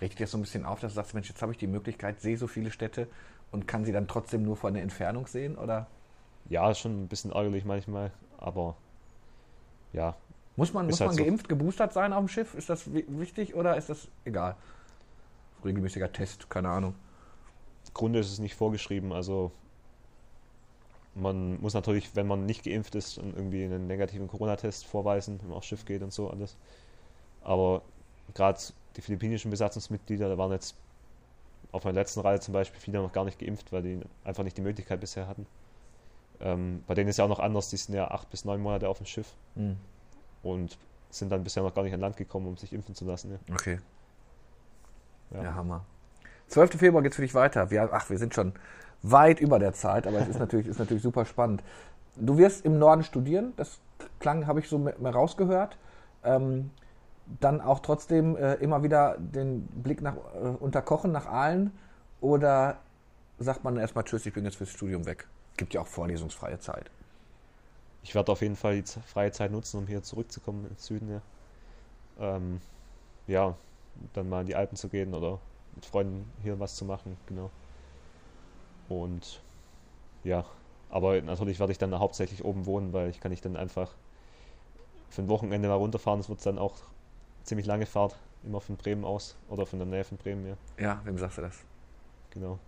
Richtet 0.00 0.20
das 0.20 0.30
so 0.30 0.38
ein 0.38 0.42
bisschen 0.42 0.64
auf, 0.64 0.80
dass 0.80 0.92
du 0.92 0.96
sagst, 0.96 1.14
Mensch, 1.14 1.28
jetzt 1.28 1.42
habe 1.42 1.52
ich 1.52 1.58
die 1.58 1.66
Möglichkeit, 1.66 2.20
sehe 2.20 2.36
so 2.38 2.46
viele 2.46 2.70
Städte 2.70 3.08
und 3.50 3.66
kann 3.66 3.84
sie 3.84 3.92
dann 3.92 4.06
trotzdem 4.08 4.44
nur 4.44 4.56
von 4.56 4.74
der 4.74 4.82
Entfernung 4.82 5.26
sehen? 5.26 5.56
Oder 5.58 5.88
Ja, 6.48 6.74
schon 6.74 7.04
ein 7.04 7.08
bisschen 7.08 7.32
ärgerlich 7.32 7.64
manchmal, 7.64 8.12
aber 8.38 8.76
ja, 9.92 10.16
muss 10.56 10.72
man, 10.72 10.86
muss 10.86 11.00
halt 11.00 11.12
man 11.12 11.14
so. 11.14 11.24
geimpft, 11.24 11.48
geboostert 11.48 11.92
sein 11.92 12.12
auf 12.12 12.20
dem 12.24 12.28
Schiff? 12.28 12.54
Ist 12.54 12.68
das 12.68 12.92
wi- 12.92 13.04
wichtig 13.08 13.54
oder 13.54 13.76
ist 13.76 13.88
das 13.90 14.08
egal? 14.24 14.56
Regelmäßiger 15.64 16.12
Test, 16.12 16.50
keine 16.50 16.68
Ahnung. 16.70 16.94
Grunde 17.94 18.18
ist 18.20 18.30
es 18.32 18.38
nicht 18.38 18.54
vorgeschrieben. 18.54 19.12
Also 19.12 19.52
man 21.14 21.60
muss 21.60 21.74
natürlich, 21.74 22.14
wenn 22.16 22.26
man 22.26 22.46
nicht 22.46 22.64
geimpft 22.64 22.94
ist, 22.94 23.18
irgendwie 23.18 23.64
einen 23.64 23.86
negativen 23.86 24.28
Corona-Test 24.28 24.86
vorweisen, 24.86 25.40
wenn 25.40 25.48
man 25.48 25.56
aufs 25.58 25.66
Schiff 25.66 25.84
geht 25.84 26.02
und 26.02 26.12
so 26.12 26.30
alles. 26.30 26.56
Aber 27.42 27.82
gerade 28.34 28.60
die 28.96 29.02
philippinischen 29.02 29.50
Besatzungsmitglieder, 29.50 30.28
da 30.28 30.38
waren 30.38 30.52
jetzt 30.52 30.76
auf 31.72 31.84
meiner 31.84 32.00
letzten 32.00 32.20
Reihe 32.20 32.40
zum 32.40 32.54
Beispiel 32.54 32.80
viele 32.80 33.00
noch 33.02 33.12
gar 33.12 33.24
nicht 33.24 33.38
geimpft, 33.38 33.72
weil 33.72 33.82
die 33.82 34.00
einfach 34.24 34.44
nicht 34.44 34.58
die 34.58 34.62
Möglichkeit 34.62 35.00
bisher 35.00 35.28
hatten. 35.28 35.46
Ähm, 36.40 36.84
bei 36.86 36.94
denen 36.94 37.08
ist 37.08 37.16
ja 37.18 37.24
auch 37.24 37.28
noch 37.28 37.40
anders, 37.40 37.70
die 37.70 37.76
sind 37.76 37.94
ja 37.94 38.10
acht 38.10 38.30
bis 38.30 38.44
neun 38.44 38.60
Monate 38.60 38.88
auf 38.88 38.98
dem 38.98 39.06
Schiff 39.06 39.34
Hm. 39.56 39.76
und 40.42 40.78
sind 41.10 41.30
dann 41.32 41.42
bisher 41.42 41.62
noch 41.62 41.74
gar 41.74 41.82
nicht 41.82 41.94
an 41.94 42.00
Land 42.00 42.16
gekommen, 42.16 42.46
um 42.46 42.56
sich 42.56 42.72
impfen 42.72 42.94
zu 42.94 43.04
lassen. 43.04 43.32
Ja. 43.32 43.54
Okay. 43.54 43.80
Ja. 45.30 45.42
Ja, 45.42 45.54
Hammer. 45.54 45.84
12. 46.48 46.78
Februar 46.78 47.02
geht's 47.02 47.16
für 47.16 47.22
dich 47.22 47.34
weiter. 47.34 47.70
Wir, 47.70 47.88
ach, 47.92 48.08
wir 48.08 48.18
sind 48.18 48.34
schon 48.34 48.52
weit 49.02 49.40
über 49.40 49.58
der 49.58 49.72
Zeit, 49.72 50.06
aber 50.06 50.18
es 50.20 50.28
ist 50.28 50.38
natürlich, 50.38 50.66
ist 50.66 50.78
natürlich 50.78 51.02
super 51.02 51.24
spannend. 51.24 51.62
Du 52.16 52.38
wirst 52.38 52.64
im 52.64 52.78
Norden 52.78 53.02
studieren, 53.04 53.52
das 53.56 53.78
klang, 54.18 54.46
habe 54.46 54.60
ich 54.60 54.68
so 54.68 54.78
mehr 54.78 55.12
rausgehört. 55.12 55.76
Ähm, 56.24 56.70
dann 57.40 57.60
auch 57.60 57.80
trotzdem 57.80 58.36
äh, 58.36 58.54
immer 58.54 58.82
wieder 58.82 59.16
den 59.18 59.66
Blick 59.66 60.00
nach 60.00 60.14
äh, 60.16 60.48
Unterkochen, 60.58 61.12
nach 61.12 61.26
Aalen 61.26 61.72
oder 62.20 62.78
sagt 63.38 63.64
man 63.64 63.76
erstmal 63.76 64.04
Tschüss, 64.04 64.24
ich 64.26 64.32
bin 64.32 64.44
jetzt 64.44 64.56
fürs 64.56 64.70
Studium 64.70 65.04
weg? 65.06 65.28
Gibt 65.58 65.74
ja 65.74 65.82
auch 65.82 65.86
vorlesungsfreie 65.86 66.58
Zeit. 66.60 66.90
Ich 68.02 68.14
werde 68.14 68.32
auf 68.32 68.40
jeden 68.40 68.56
Fall 68.56 68.80
die 68.80 68.84
freie 69.02 69.32
Zeit 69.32 69.50
nutzen, 69.50 69.76
um 69.78 69.86
hier 69.86 70.02
zurückzukommen 70.02 70.66
ins 70.70 70.86
Süden. 70.86 71.10
Ja. 71.10 71.22
ähm, 72.18 72.62
ja, 73.26 73.54
dann 74.14 74.28
mal 74.30 74.40
in 74.40 74.46
die 74.46 74.56
Alpen 74.56 74.76
zu 74.76 74.88
gehen 74.88 75.12
oder 75.12 75.40
mit 75.74 75.84
Freunden 75.84 76.32
hier 76.42 76.58
was 76.58 76.76
zu 76.76 76.86
machen, 76.86 77.18
genau. 77.26 77.50
Und 78.88 79.42
ja, 80.24 80.44
aber 80.88 81.20
natürlich 81.20 81.58
werde 81.58 81.72
ich 81.72 81.78
dann 81.78 81.98
hauptsächlich 81.98 82.44
oben 82.44 82.64
wohnen, 82.64 82.92
weil 82.92 83.10
ich 83.10 83.20
kann 83.20 83.30
nicht 83.30 83.44
dann 83.44 83.56
einfach 83.56 83.90
für 85.10 85.22
ein 85.22 85.28
Wochenende 85.28 85.68
mal 85.68 85.74
runterfahren. 85.74 86.20
Das 86.20 86.28
wird 86.28 86.44
dann 86.46 86.58
auch 86.58 86.76
ziemlich 87.42 87.66
lange 87.66 87.86
Fahrt, 87.86 88.16
immer 88.44 88.60
von 88.60 88.76
Bremen 88.76 89.04
aus 89.04 89.36
oder 89.48 89.66
von 89.66 89.78
der 89.78 89.86
Nähe 89.86 90.04
von 90.04 90.16
Bremen, 90.18 90.46
ja. 90.46 90.56
Ja, 90.78 91.00
wem 91.04 91.18
sagst 91.18 91.38
du 91.38 91.42
das? 91.42 91.64
Genau. 92.30 92.58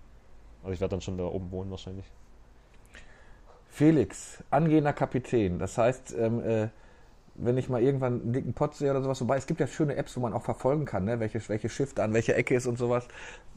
Also 0.62 0.74
ich 0.74 0.80
werde 0.80 0.91
dann 0.91 1.01
schon 1.01 1.16
da 1.16 1.24
oben 1.24 1.51
wohnen 1.51 1.70
wahrscheinlich. 1.70 2.05
Felix, 3.81 4.45
angehender 4.51 4.93
Kapitän. 4.93 5.59
Das 5.59 5.78
heißt, 5.78 6.14
ähm, 6.18 6.45
äh, 6.47 6.68
wenn 7.37 7.57
ich 7.57 7.70
mal 7.70 7.83
irgendwann 7.83 8.20
einen 8.20 8.33
dicken 8.35 8.53
Pott 8.53 8.74
sehe 8.74 8.91
oder 8.91 9.01
sowas, 9.03 9.22
wobei 9.22 9.39
es 9.39 9.47
gibt 9.47 9.59
ja 9.59 9.66
schöne 9.66 9.97
Apps, 9.97 10.14
wo 10.18 10.20
man 10.20 10.35
auch 10.35 10.43
verfolgen 10.43 10.85
kann, 10.85 11.07
ne? 11.07 11.18
welche, 11.18 11.41
welche 11.49 11.70
Schiff 11.70 11.95
da 11.95 12.05
an 12.05 12.12
welcher 12.12 12.37
Ecke 12.37 12.55
ist 12.55 12.66
und 12.66 12.76
sowas. 12.76 13.09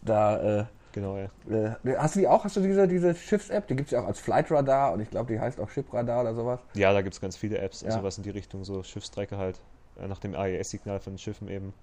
Da 0.02 0.62
äh, 0.62 0.66
Genau, 0.94 1.18
ja. 1.18 1.26
Äh, 1.50 1.98
hast 1.98 2.16
du 2.16 2.20
die 2.20 2.28
auch? 2.30 2.46
Hast 2.46 2.56
du 2.56 2.62
diese, 2.62 2.88
diese 2.88 3.14
Schiffs-App? 3.14 3.68
Die 3.68 3.76
gibt 3.76 3.88
es 3.88 3.92
ja 3.92 4.02
auch 4.02 4.08
als 4.08 4.22
Flight 4.22 4.50
Radar 4.50 4.94
und 4.94 5.02
ich 5.02 5.10
glaube, 5.10 5.34
die 5.34 5.42
heißt 5.42 5.60
auch 5.60 5.70
Shipradar 5.70 6.22
oder 6.22 6.34
sowas. 6.34 6.62
Ja, 6.74 6.94
da 6.94 7.02
gibt 7.02 7.16
es 7.16 7.20
ganz 7.20 7.36
viele 7.36 7.58
Apps 7.58 7.84
und 7.84 7.90
Ja. 7.90 7.96
sowas 7.98 8.16
in 8.18 8.24
die 8.24 8.30
Richtung, 8.30 8.64
so 8.64 8.82
Schiffstrecke 8.82 9.38
halt. 9.38 9.60
Äh, 10.00 10.08
Nach 10.08 10.20
dem 10.20 10.36
AES-Signal 10.36 11.02
von 11.02 11.14
den 11.14 11.20
Schiffen 11.20 11.50
eben 11.50 11.74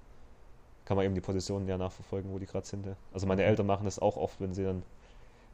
kann 0.87 0.97
man 0.97 1.05
eben 1.05 1.15
die 1.15 1.21
Positionen 1.21 1.69
ja 1.69 1.77
nachverfolgen, 1.77 2.33
wo 2.33 2.39
die 2.39 2.47
gerade 2.47 2.67
sind. 2.67 2.87
Also 3.13 3.27
meine 3.27 3.43
Eltern 3.43 3.67
machen 3.67 3.85
das 3.85 3.99
auch 3.99 4.17
oft, 4.17 4.41
wenn 4.41 4.55
sie 4.55 4.65
dann 4.65 4.83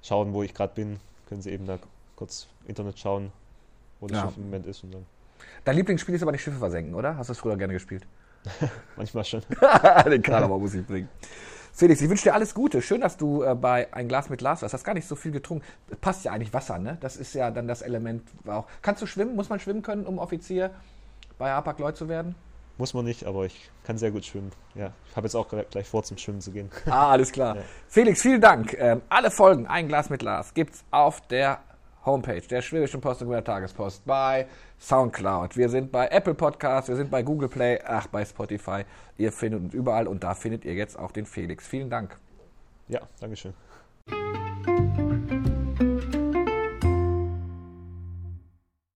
schauen, 0.02 0.32
wo 0.34 0.44
ich 0.44 0.54
gerade 0.54 0.72
bin, 0.72 1.00
können 1.28 1.42
sie 1.42 1.50
eben 1.50 1.66
da 1.66 1.80
kurz 2.16 2.48
Internet 2.66 2.98
schauen, 2.98 3.30
wo 4.00 4.06
das 4.06 4.18
Ja. 4.18 4.24
Schiff 4.26 4.36
im 4.38 4.44
Moment 4.44 4.66
ist 4.66 4.82
und 4.84 4.92
dann 4.94 5.06
Dein 5.64 5.76
Lieblingsspiel 5.76 6.14
ist 6.14 6.22
aber 6.22 6.32
nicht 6.32 6.42
Schiffe 6.42 6.58
versenken, 6.58 6.94
oder? 6.94 7.16
Hast 7.16 7.28
du 7.28 7.32
es 7.32 7.38
früher 7.38 7.56
gerne 7.56 7.72
gespielt? 7.74 8.06
manchmal 8.96 9.24
schon. 9.24 9.42
Den 10.06 10.22
Karneval 10.22 10.58
muss 10.58 10.74
ich 10.74 10.86
bringen. 10.86 11.08
Felix, 11.72 12.00
ich 12.00 12.08
wünsche 12.08 12.24
dir 12.24 12.34
alles 12.34 12.54
Gute. 12.54 12.80
Schön, 12.80 13.02
dass 13.02 13.16
du 13.18 13.42
äh, 13.42 13.54
bei 13.54 13.92
ein 13.92 14.08
Glas 14.08 14.30
mit 14.30 14.38
Glas 14.38 14.62
warst. 14.62 14.72
Du 14.72 14.78
hast 14.78 14.84
gar 14.84 14.94
nicht 14.94 15.06
so 15.06 15.14
viel 15.14 15.30
getrunken. 15.32 15.64
Passt 16.00 16.24
ja 16.24 16.32
eigentlich 16.32 16.54
Wasser, 16.54 16.78
ne? 16.78 16.96
Das 17.00 17.16
ist 17.16 17.34
ja 17.34 17.50
dann 17.50 17.68
das 17.68 17.82
Element 17.82 18.22
auch. 18.46 18.66
Kannst 18.80 19.02
du 19.02 19.06
schwimmen? 19.06 19.36
Muss 19.36 19.50
man 19.50 19.60
schwimmen 19.60 19.82
können, 19.82 20.06
um 20.06 20.18
Offizier 20.18 20.70
bei 21.38 21.50
Hapag-Lloyd 21.50 21.96
zu 21.96 22.08
werden? 22.08 22.34
Muss 22.78 22.94
man 22.94 23.04
nicht, 23.04 23.24
aber 23.24 23.44
ich 23.44 23.70
kann 23.84 23.98
sehr 23.98 24.10
gut 24.10 24.24
schwimmen. 24.24 24.52
Ja, 24.74 24.92
ich 25.10 25.16
habe 25.16 25.26
jetzt 25.26 25.34
auch 25.34 25.48
gleich- 25.48 25.68
gleich 25.68 25.86
vor, 25.88 26.02
zum 26.02 26.16
Schwimmen 26.16 26.40
zu 26.40 26.50
gehen. 26.50 26.70
Ah, 26.86 27.10
alles 27.10 27.30
klar. 27.32 27.56
Ja. 27.56 27.62
Felix, 27.88 28.22
vielen 28.22 28.40
Dank. 28.40 28.74
Ähm, 28.78 29.02
alle 29.10 29.30
Folgen 29.30 29.66
Ein 29.66 29.88
Glas 29.88 30.08
mit 30.08 30.20
Glas 30.20 30.54
gibt's 30.54 30.82
auf 30.90 31.20
der 31.28 31.58
Homepage 32.06 32.40
der 32.40 32.62
Schwäbischen 32.62 33.00
Post 33.00 33.22
und 33.22 33.30
der 33.30 33.44
Tagespost 33.44 34.06
bei 34.06 34.46
Soundcloud. 34.78 35.56
Wir 35.56 35.68
sind 35.68 35.90
bei 35.92 36.06
Apple 36.08 36.34
Podcasts, 36.34 36.88
wir 36.88 36.96
sind 36.96 37.10
bei 37.10 37.22
Google 37.22 37.48
Play, 37.48 37.80
ach, 37.84 38.06
bei 38.06 38.24
Spotify. 38.24 38.84
Ihr 39.18 39.32
findet 39.32 39.60
uns 39.60 39.74
überall 39.74 40.06
und 40.06 40.22
da 40.22 40.34
findet 40.34 40.64
ihr 40.64 40.74
jetzt 40.74 40.98
auch 40.98 41.10
den 41.10 41.26
Felix. 41.26 41.66
Vielen 41.66 41.90
Dank. 41.90 42.16
Ja, 42.88 43.00
Dankeschön. 43.20 43.52